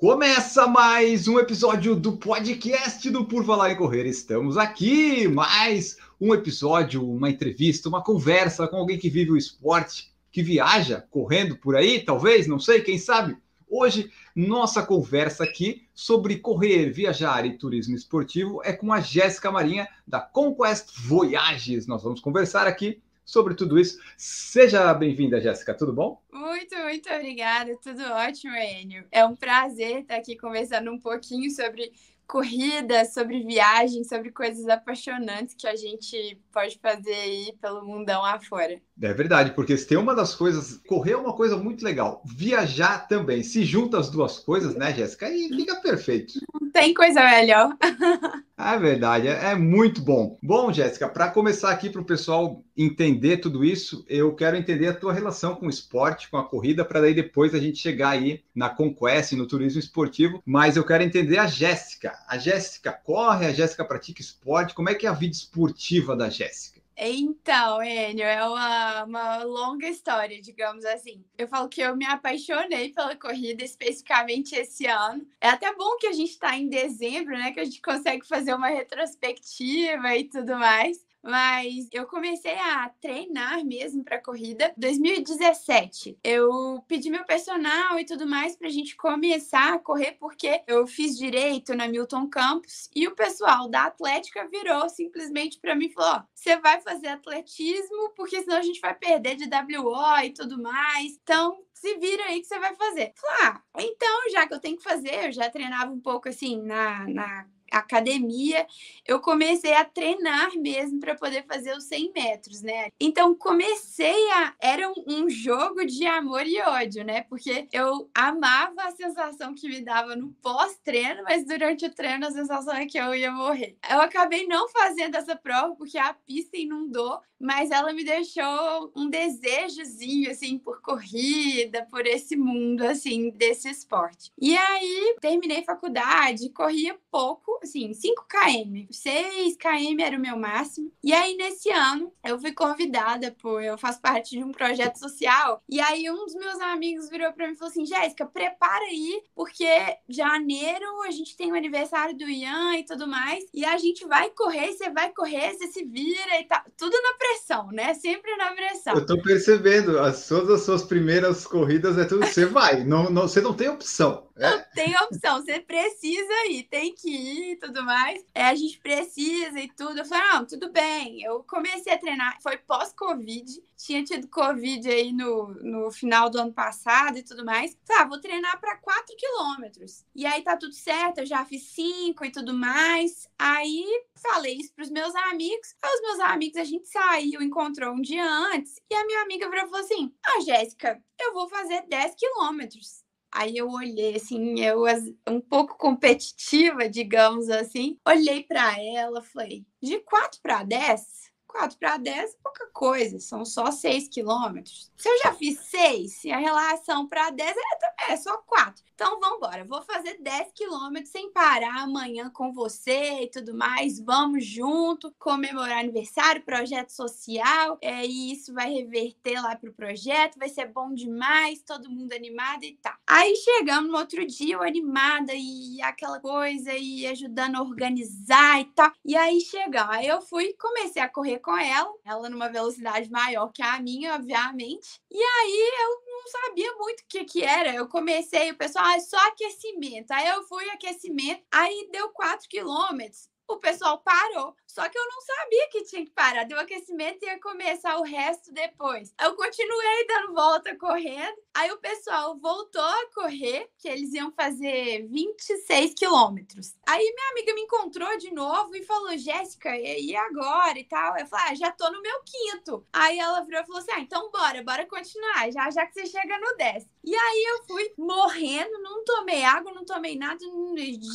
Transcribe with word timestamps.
Começa 0.00 0.66
mais 0.66 1.28
um 1.28 1.38
episódio 1.38 1.94
do 1.94 2.16
podcast 2.16 3.10
do 3.10 3.22
Por 3.26 3.44
Falar 3.44 3.70
em 3.70 3.76
Correr. 3.76 4.06
Estamos 4.06 4.56
aqui, 4.56 5.28
mais 5.28 5.98
um 6.18 6.32
episódio, 6.32 7.06
uma 7.06 7.28
entrevista, 7.28 7.86
uma 7.86 8.02
conversa 8.02 8.66
com 8.66 8.78
alguém 8.78 8.98
que 8.98 9.10
vive 9.10 9.32
o 9.32 9.36
esporte, 9.36 10.10
que 10.32 10.42
viaja 10.42 11.04
correndo 11.10 11.54
por 11.58 11.76
aí, 11.76 12.00
talvez, 12.00 12.46
não 12.46 12.58
sei, 12.58 12.80
quem 12.80 12.96
sabe. 12.96 13.36
Hoje, 13.68 14.10
nossa 14.34 14.82
conversa 14.82 15.44
aqui 15.44 15.86
sobre 15.94 16.38
correr, 16.38 16.88
viajar 16.88 17.44
e 17.44 17.58
turismo 17.58 17.94
esportivo 17.94 18.62
é 18.64 18.72
com 18.72 18.94
a 18.94 19.02
Jéssica 19.02 19.52
Marinha, 19.52 19.86
da 20.08 20.18
Conquest 20.18 20.98
Voyages. 20.98 21.86
Nós 21.86 22.02
vamos 22.02 22.20
conversar 22.20 22.66
aqui 22.66 23.02
sobre 23.30 23.54
tudo 23.54 23.78
isso. 23.78 24.00
Seja 24.16 24.92
bem-vinda, 24.92 25.40
Jéssica, 25.40 25.72
tudo 25.72 25.92
bom? 25.92 26.20
Muito, 26.32 26.76
muito 26.78 27.08
obrigada, 27.08 27.76
tudo 27.80 28.02
ótimo, 28.02 28.54
Enio. 28.56 29.06
É 29.12 29.24
um 29.24 29.36
prazer 29.36 30.00
estar 30.00 30.16
aqui 30.16 30.36
conversando 30.36 30.90
um 30.90 30.98
pouquinho 30.98 31.48
sobre 31.48 31.92
corrida, 32.26 33.04
sobre 33.04 33.44
viagem, 33.44 34.02
sobre 34.02 34.32
coisas 34.32 34.68
apaixonantes 34.68 35.54
que 35.54 35.66
a 35.68 35.76
gente 35.76 36.40
pode 36.52 36.76
fazer 36.80 37.14
aí 37.14 37.56
pelo 37.60 37.84
mundão 37.84 38.24
afora. 38.24 38.82
É 39.02 39.14
verdade, 39.14 39.52
porque 39.52 39.76
se 39.76 39.86
tem 39.86 39.96
uma 39.96 40.14
das 40.14 40.34
coisas, 40.34 40.78
correr 40.86 41.12
é 41.12 41.16
uma 41.16 41.32
coisa 41.32 41.56
muito 41.56 41.82
legal, 41.82 42.22
viajar 42.24 43.08
também. 43.08 43.42
Se 43.42 43.64
junta 43.64 43.98
as 43.98 44.10
duas 44.10 44.38
coisas, 44.38 44.74
né, 44.74 44.92
Jéssica? 44.94 45.26
Aí 45.26 45.48
fica 45.48 45.76
perfeito. 45.76 46.34
Não 46.60 46.70
tem 46.70 46.92
coisa 46.92 47.22
melhor. 47.24 47.76
É 48.62 48.78
verdade, 48.78 49.26
é, 49.26 49.52
é 49.52 49.54
muito 49.54 50.02
bom. 50.02 50.38
Bom, 50.42 50.70
Jéssica, 50.70 51.08
para 51.08 51.30
começar 51.30 51.70
aqui 51.70 51.88
para 51.88 52.02
o 52.02 52.04
pessoal 52.04 52.62
entender 52.76 53.38
tudo 53.38 53.64
isso, 53.64 54.04
eu 54.06 54.34
quero 54.34 54.54
entender 54.54 54.88
a 54.88 54.94
tua 54.94 55.14
relação 55.14 55.54
com 55.54 55.64
o 55.64 55.70
esporte, 55.70 56.28
com 56.28 56.36
a 56.36 56.46
corrida, 56.46 56.84
para 56.84 57.00
daí 57.00 57.14
depois 57.14 57.54
a 57.54 57.58
gente 57.58 57.78
chegar 57.78 58.10
aí 58.10 58.42
na 58.54 58.68
Conquest, 58.68 59.32
no 59.32 59.46
turismo 59.46 59.80
esportivo. 59.80 60.42
Mas 60.44 60.76
eu 60.76 60.84
quero 60.84 61.02
entender 61.02 61.38
a 61.38 61.46
Jéssica. 61.46 62.12
A 62.28 62.36
Jéssica 62.36 62.92
corre, 62.92 63.46
a 63.46 63.52
Jéssica 63.52 63.82
pratica 63.82 64.20
esporte. 64.20 64.74
Como 64.74 64.90
é 64.90 64.94
que 64.94 65.06
é 65.06 65.08
a 65.08 65.14
vida 65.14 65.34
esportiva 65.34 66.14
da 66.14 66.28
Jéssica? 66.28 66.79
Então, 67.02 67.82
Enio, 67.82 68.26
é 68.26 68.44
uma, 68.46 69.04
uma 69.04 69.42
longa 69.42 69.88
história, 69.88 70.38
digamos 70.42 70.84
assim. 70.84 71.24
Eu 71.38 71.48
falo 71.48 71.66
que 71.66 71.80
eu 71.80 71.96
me 71.96 72.04
apaixonei 72.04 72.92
pela 72.92 73.16
corrida, 73.16 73.64
especificamente 73.64 74.54
esse 74.54 74.84
ano. 74.84 75.26
É 75.40 75.48
até 75.48 75.74
bom 75.74 75.96
que 75.96 76.06
a 76.06 76.12
gente 76.12 76.32
está 76.32 76.54
em 76.58 76.68
dezembro, 76.68 77.38
né? 77.38 77.52
Que 77.52 77.60
a 77.60 77.64
gente 77.64 77.80
consegue 77.80 78.26
fazer 78.28 78.52
uma 78.52 78.68
retrospectiva 78.68 80.14
e 80.14 80.24
tudo 80.24 80.58
mais. 80.58 81.02
Mas 81.22 81.88
eu 81.92 82.06
comecei 82.06 82.54
a 82.54 82.88
treinar 83.00 83.64
mesmo 83.64 84.02
para 84.02 84.22
corrida 84.22 84.72
2017. 84.76 86.18
Eu 86.24 86.82
pedi 86.88 87.10
meu 87.10 87.24
personal 87.24 87.98
e 87.98 88.04
tudo 88.04 88.26
mais 88.26 88.56
para 88.56 88.68
a 88.68 88.70
gente 88.70 88.96
começar 88.96 89.74
a 89.74 89.78
correr 89.78 90.12
porque 90.18 90.62
eu 90.66 90.86
fiz 90.86 91.16
direito 91.16 91.74
na 91.74 91.88
Milton 91.88 92.28
Campos 92.28 92.88
e 92.94 93.06
o 93.06 93.14
pessoal 93.14 93.68
da 93.68 93.84
Atlética 93.84 94.48
virou 94.48 94.88
simplesmente 94.88 95.58
para 95.58 95.74
mim 95.74 95.86
e 95.86 95.92
falou: 95.92 96.22
"Você 96.34 96.56
vai 96.58 96.80
fazer 96.80 97.08
atletismo 97.08 98.12
porque 98.16 98.42
senão 98.42 98.56
a 98.56 98.62
gente 98.62 98.80
vai 98.80 98.94
perder 98.94 99.36
de 99.36 99.44
WO 99.44 100.24
e 100.24 100.32
tudo 100.32 100.60
mais". 100.60 101.18
Então, 101.22 101.58
se 101.80 101.96
vira 101.96 102.24
aí 102.24 102.40
que 102.40 102.46
você 102.46 102.58
vai 102.58 102.74
fazer. 102.74 103.12
Falei, 103.16 103.36
ah, 103.42 103.62
então, 103.78 104.30
já 104.30 104.46
que 104.46 104.52
eu 104.52 104.60
tenho 104.60 104.76
que 104.76 104.82
fazer, 104.82 105.26
eu 105.26 105.32
já 105.32 105.48
treinava 105.48 105.90
um 105.90 106.00
pouco 106.00 106.28
assim 106.28 106.60
na, 106.62 107.08
na 107.08 107.46
academia, 107.70 108.66
eu 109.06 109.20
comecei 109.20 109.72
a 109.74 109.84
treinar 109.84 110.50
mesmo 110.56 111.00
para 111.00 111.14
poder 111.14 111.44
fazer 111.46 111.76
os 111.76 111.84
100 111.84 112.12
metros, 112.14 112.62
né? 112.62 112.88
Então 112.98 113.34
comecei 113.34 114.30
a. 114.32 114.54
Era 114.60 114.92
um, 115.06 115.28
jogo 115.30 115.84
de 115.84 116.06
amor 116.06 116.46
e 116.46 116.60
ódio, 116.60 117.04
né? 117.04 117.22
Porque 117.22 117.68
eu 117.72 118.10
amava 118.14 118.82
a 118.82 118.90
sensação 118.90 119.54
que 119.54 119.68
me 119.68 119.80
dava 119.80 120.16
no 120.16 120.32
pós-treino, 120.42 121.22
mas 121.24 121.46
durante 121.46 121.86
o 121.86 121.94
treino 121.94 122.26
a 122.26 122.30
sensação 122.30 122.74
é 122.74 122.86
que 122.86 122.98
eu 122.98 123.14
ia 123.14 123.30
morrer. 123.30 123.76
Eu 123.88 124.00
acabei 124.00 124.46
não 124.46 124.68
fazendo 124.68 125.14
essa 125.14 125.36
prova 125.36 125.74
porque 125.76 125.98
a 125.98 126.12
pista 126.12 126.56
inundou, 126.56 127.20
mas 127.40 127.70
ela 127.70 127.92
me 127.92 128.04
deixou 128.04 128.92
um 128.94 129.08
desejozinho, 129.08 130.30
assim, 130.30 130.58
por 130.58 130.82
corrida, 130.82 131.86
por 131.90 132.06
esse 132.06 132.36
mundo, 132.36 132.84
assim, 132.84 133.30
desse 133.30 133.70
esporte. 133.70 134.30
E 134.38 134.56
aí 134.56 135.16
terminei 135.20 135.64
faculdade, 135.64 136.50
corria 136.50 136.98
pouco 137.10 137.59
assim, 137.62 137.92
5 137.92 138.26
km. 138.28 138.86
6 138.90 139.56
km 139.56 140.00
era 140.00 140.16
o 140.16 140.20
meu 140.20 140.36
máximo. 140.36 140.92
E 141.02 141.12
aí, 141.12 141.36
nesse 141.36 141.70
ano, 141.70 142.12
eu 142.24 142.38
fui 142.38 142.52
convidada 142.52 143.34
por. 143.40 143.62
Eu 143.62 143.78
faço 143.78 144.00
parte 144.00 144.36
de 144.36 144.44
um 144.44 144.52
projeto 144.52 144.98
social. 144.98 145.62
E 145.68 145.80
aí, 145.80 146.10
um 146.10 146.24
dos 146.24 146.34
meus 146.34 146.60
amigos 146.60 147.08
virou 147.08 147.32
pra 147.32 147.46
mim 147.46 147.54
e 147.54 147.56
falou 147.56 147.70
assim: 147.70 147.86
Jéssica, 147.86 148.26
prepara 148.26 148.84
aí, 148.84 149.22
porque 149.34 149.66
janeiro 150.08 151.02
a 151.02 151.10
gente 151.10 151.36
tem 151.36 151.52
o 151.52 151.56
aniversário 151.56 152.16
do 152.16 152.28
Ian 152.28 152.76
e 152.76 152.84
tudo 152.84 153.06
mais. 153.06 153.44
E 153.52 153.64
a 153.64 153.76
gente 153.78 154.06
vai 154.06 154.30
correr, 154.30 154.72
você 154.72 154.90
vai 154.90 155.12
correr, 155.12 155.54
você 155.54 155.66
se 155.68 155.84
vira 155.84 156.40
e 156.40 156.44
tá. 156.44 156.64
Tudo 156.76 156.96
na 157.02 157.14
pressão, 157.14 157.68
né? 157.68 157.94
Sempre 157.94 158.36
na 158.36 158.52
pressão. 158.52 158.94
Eu 158.94 159.06
tô 159.06 159.20
percebendo, 159.20 159.98
as, 159.98 160.26
todas 160.26 160.50
as 160.50 160.62
suas 160.62 160.82
primeiras 160.82 161.46
corridas 161.46 161.98
é 161.98 162.04
tudo. 162.04 162.26
Você 162.26 162.46
vai, 162.46 162.84
não, 162.84 163.10
não, 163.10 163.22
você 163.22 163.40
não 163.40 163.54
tem 163.54 163.68
opção. 163.68 164.28
É? 164.36 164.50
Não 164.50 164.64
tem 164.74 164.96
opção, 164.96 165.42
você 165.42 165.60
precisa 165.60 166.46
ir, 166.48 166.62
tem 166.64 166.94
que 166.94 167.10
ir 167.10 167.49
e 167.52 167.56
tudo 167.56 167.84
mais. 167.84 168.24
É, 168.34 168.44
a 168.44 168.54
gente 168.54 168.78
precisa 168.78 169.58
e 169.60 169.68
tudo. 169.68 169.98
Eu 169.98 170.04
falei, 170.04 170.28
não, 170.28 170.46
tudo 170.46 170.70
bem. 170.70 171.22
Eu 171.22 171.42
comecei 171.44 171.92
a 171.92 171.98
treinar, 171.98 172.40
foi 172.42 172.56
pós-Covid, 172.58 173.62
tinha 173.76 174.04
tido 174.04 174.28
Covid 174.28 174.88
aí 174.88 175.12
no, 175.12 175.48
no 175.54 175.90
final 175.90 176.28
do 176.28 176.38
ano 176.38 176.52
passado 176.52 177.18
e 177.18 177.22
tudo 177.22 177.44
mais. 177.44 177.76
Tá, 177.86 178.04
vou 178.04 178.20
treinar 178.20 178.60
para 178.60 178.76
4 178.76 179.16
quilômetros. 179.16 180.04
E 180.14 180.26
aí 180.26 180.42
tá 180.42 180.56
tudo 180.56 180.74
certo, 180.74 181.18
eu 181.18 181.26
já 181.26 181.44
fiz 181.44 181.62
5 181.70 182.24
e 182.24 182.30
tudo 182.30 182.52
mais. 182.52 183.28
Aí 183.38 183.84
falei 184.20 184.56
isso 184.56 184.72
pros 184.74 184.90
meus 184.90 185.14
amigos. 185.14 185.74
Aí 185.82 185.92
os 185.94 186.00
meus 186.02 186.20
amigos, 186.20 186.56
a 186.58 186.64
gente 186.64 186.88
saiu, 186.88 187.42
encontrou 187.42 187.94
um 187.94 188.02
dia 188.02 188.24
antes. 188.24 188.80
E 188.90 188.94
a 188.94 189.06
minha 189.06 189.22
amiga 189.22 189.48
virou 189.48 189.64
e 189.64 189.68
falou 189.68 189.84
assim: 189.84 190.12
Ah, 190.24 190.40
Jéssica, 190.40 191.02
eu 191.18 191.32
vou 191.32 191.48
fazer 191.48 191.84
10 191.88 192.14
quilômetros. 192.14 192.99
Aí 193.32 193.56
eu 193.56 193.68
olhei 193.70 194.16
assim, 194.16 194.60
eu 194.60 194.84
um 195.28 195.40
pouco 195.40 195.76
competitiva, 195.78 196.88
digamos 196.88 197.48
assim, 197.48 197.98
olhei 198.06 198.42
para 198.44 198.76
ela, 198.82 199.22
falei: 199.22 199.64
"De 199.82 200.00
4 200.00 200.40
para 200.42 200.64
10, 200.64 201.29
4 201.50 201.78
para 201.78 201.96
10 201.96 202.30
é 202.32 202.36
pouca 202.42 202.66
coisa, 202.72 203.18
são 203.18 203.44
só 203.44 203.70
6 203.70 204.08
quilômetros. 204.08 204.90
Se 204.96 205.08
eu 205.08 205.18
já 205.22 205.34
fiz 205.34 205.58
6, 205.58 206.12
se 206.12 206.30
a 206.30 206.38
relação 206.38 207.06
para 207.06 207.30
10 207.30 207.56
é, 207.56 208.12
é 208.12 208.16
só 208.16 208.36
4. 208.38 208.84
Então 208.94 209.18
vamos 209.18 209.38
embora, 209.38 209.64
vou 209.64 209.80
fazer 209.82 210.18
10 210.20 210.52
quilômetros 210.52 211.10
sem 211.10 211.32
parar 211.32 211.82
amanhã 211.82 212.28
com 212.28 212.52
você 212.52 213.22
e 213.22 213.30
tudo 213.30 213.54
mais. 213.54 213.98
Vamos 213.98 214.44
junto, 214.44 215.10
comemorar 215.18 215.78
aniversário, 215.78 216.42
projeto 216.42 216.90
social, 216.90 217.78
é, 217.80 218.04
e 218.04 218.32
isso 218.32 218.52
vai 218.52 218.70
reverter 218.70 219.40
lá 219.40 219.56
pro 219.56 219.72
projeto, 219.72 220.38
vai 220.38 220.50
ser 220.50 220.66
bom 220.66 220.92
demais, 220.92 221.62
todo 221.62 221.90
mundo 221.90 222.12
animado 222.12 222.62
e 222.64 222.76
tal. 222.76 222.94
Aí 223.06 223.34
chegamos 223.36 223.90
no 223.90 223.96
outro 223.96 224.26
dia, 224.26 224.56
eu 224.56 224.62
animada 224.62 225.32
e 225.34 225.80
aquela 225.80 226.20
coisa, 226.20 226.74
e 226.74 227.06
ajudando 227.06 227.56
a 227.56 227.62
organizar 227.62 228.60
e 228.60 228.66
tal. 228.66 228.92
E 229.02 229.16
aí 229.16 229.40
chegamos, 229.40 229.94
aí 229.94 230.06
eu 230.06 230.20
fui, 230.20 230.52
comecei 230.54 231.00
a 231.00 231.08
correr 231.08 231.39
com 231.40 231.56
ela, 231.56 231.92
ela 232.04 232.28
numa 232.28 232.48
velocidade 232.48 233.10
maior 233.10 233.50
que 233.52 233.62
a 233.62 233.80
minha, 233.80 234.14
obviamente. 234.14 235.00
E 235.10 235.18
aí 235.22 235.70
eu 235.82 236.02
não 236.06 236.26
sabia 236.28 236.72
muito 236.76 237.00
o 237.00 237.06
que 237.08 237.24
que 237.24 237.42
era. 237.42 237.74
Eu 237.74 237.88
comecei, 237.88 238.50
o 238.50 238.56
pessoal, 238.56 238.84
ah, 238.86 238.96
é 238.96 239.00
só 239.00 239.16
aquecimento. 239.28 240.10
Aí 240.12 240.28
eu 240.28 240.42
fui 240.44 240.68
aquecimento, 240.70 241.42
aí 241.50 241.88
deu 241.92 242.10
4 242.10 242.48
quilômetros. 242.48 243.28
O 243.48 243.56
pessoal 243.58 244.00
parou. 244.00 244.54
Só 244.70 244.88
que 244.88 244.96
eu 244.96 245.04
não 245.08 245.20
sabia 245.20 245.68
que 245.68 245.82
tinha 245.82 246.04
que 246.04 246.12
parar. 246.12 246.44
Deu 246.44 246.58
aquecimento 246.58 247.18
e 247.22 247.26
ia 247.26 247.40
começar 247.40 247.96
o 247.98 248.04
resto 248.04 248.52
depois. 248.52 249.12
Eu 249.20 249.34
continuei 249.34 250.06
dando 250.06 250.32
volta 250.32 250.76
correndo. 250.76 251.36
Aí 251.52 251.72
o 251.72 251.78
pessoal 251.78 252.38
voltou 252.38 252.80
a 252.80 253.10
correr, 253.12 253.68
que 253.78 253.88
eles 253.88 254.12
iam 254.12 254.30
fazer 254.30 255.08
26 255.08 255.94
quilômetros. 255.94 256.74
Aí 256.86 257.02
minha 257.02 257.30
amiga 257.32 257.54
me 257.54 257.62
encontrou 257.62 258.16
de 258.16 258.32
novo 258.32 258.76
e 258.76 258.84
falou: 258.84 259.18
Jéssica, 259.18 259.76
e 259.76 260.14
agora 260.14 260.78
e 260.78 260.84
tal? 260.84 261.18
Eu 261.18 261.26
falei: 261.26 261.46
ah, 261.48 261.54
já 261.56 261.72
tô 261.72 261.90
no 261.90 262.00
meu 262.00 262.22
quinto. 262.22 262.86
Aí 262.92 263.18
ela 263.18 263.40
virou 263.40 263.62
e 263.62 263.66
falou 263.66 263.80
assim: 263.80 263.92
ah, 263.92 264.00
então 264.00 264.30
bora, 264.30 264.62
bora 264.62 264.86
continuar, 264.86 265.50
já, 265.50 265.68
já 265.70 265.84
que 265.84 265.94
você 265.94 266.06
chega 266.06 266.38
no 266.38 266.56
10. 266.56 266.86
E 267.02 267.14
aí 267.14 267.44
eu 267.48 267.64
fui 267.64 267.92
morrendo, 267.98 268.80
não 268.82 269.04
tomei 269.04 269.42
água, 269.42 269.72
não 269.72 269.84
tomei 269.84 270.16
nada, 270.16 270.38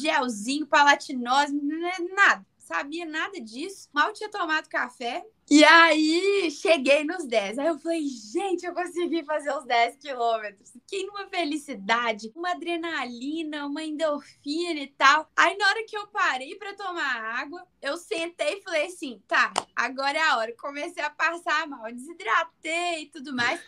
gelzinho, 0.01 0.67
palatinose, 0.67 1.53
nada 2.13 2.45
sabia 2.65 3.05
nada 3.05 3.39
disso, 3.39 3.89
mal 3.93 4.11
tinha 4.11 4.29
tomado 4.29 4.67
café. 4.67 5.25
E 5.47 5.63
aí, 5.63 6.49
cheguei 6.49 7.03
nos 7.03 7.23
10. 7.23 7.59
Aí 7.59 7.67
eu 7.67 7.77
falei, 7.77 8.01
gente, 8.07 8.65
eu 8.65 8.73
consegui 8.73 9.23
fazer 9.23 9.55
os 9.55 9.63
10 9.63 9.97
quilômetros. 9.97 10.71
Fiquei 10.71 11.05
numa 11.05 11.27
felicidade, 11.27 12.31
uma 12.35 12.51
adrenalina, 12.51 13.67
uma 13.67 13.83
endorfina 13.83 14.79
e 14.79 14.87
tal. 14.87 15.29
Aí, 15.35 15.55
na 15.55 15.67
hora 15.67 15.85
que 15.85 15.95
eu 15.95 16.07
parei 16.07 16.55
para 16.55 16.73
tomar 16.73 17.23
água, 17.39 17.63
eu 17.79 17.95
sentei 17.95 18.57
e 18.57 18.61
falei 18.63 18.87
assim: 18.87 19.21
tá, 19.27 19.53
agora 19.75 20.17
é 20.17 20.21
a 20.21 20.37
hora. 20.37 20.55
Comecei 20.57 21.03
a 21.03 21.11
passar 21.11 21.67
mal, 21.67 21.93
desidratei 21.93 23.03
e 23.03 23.09
tudo 23.11 23.35
mais. 23.35 23.61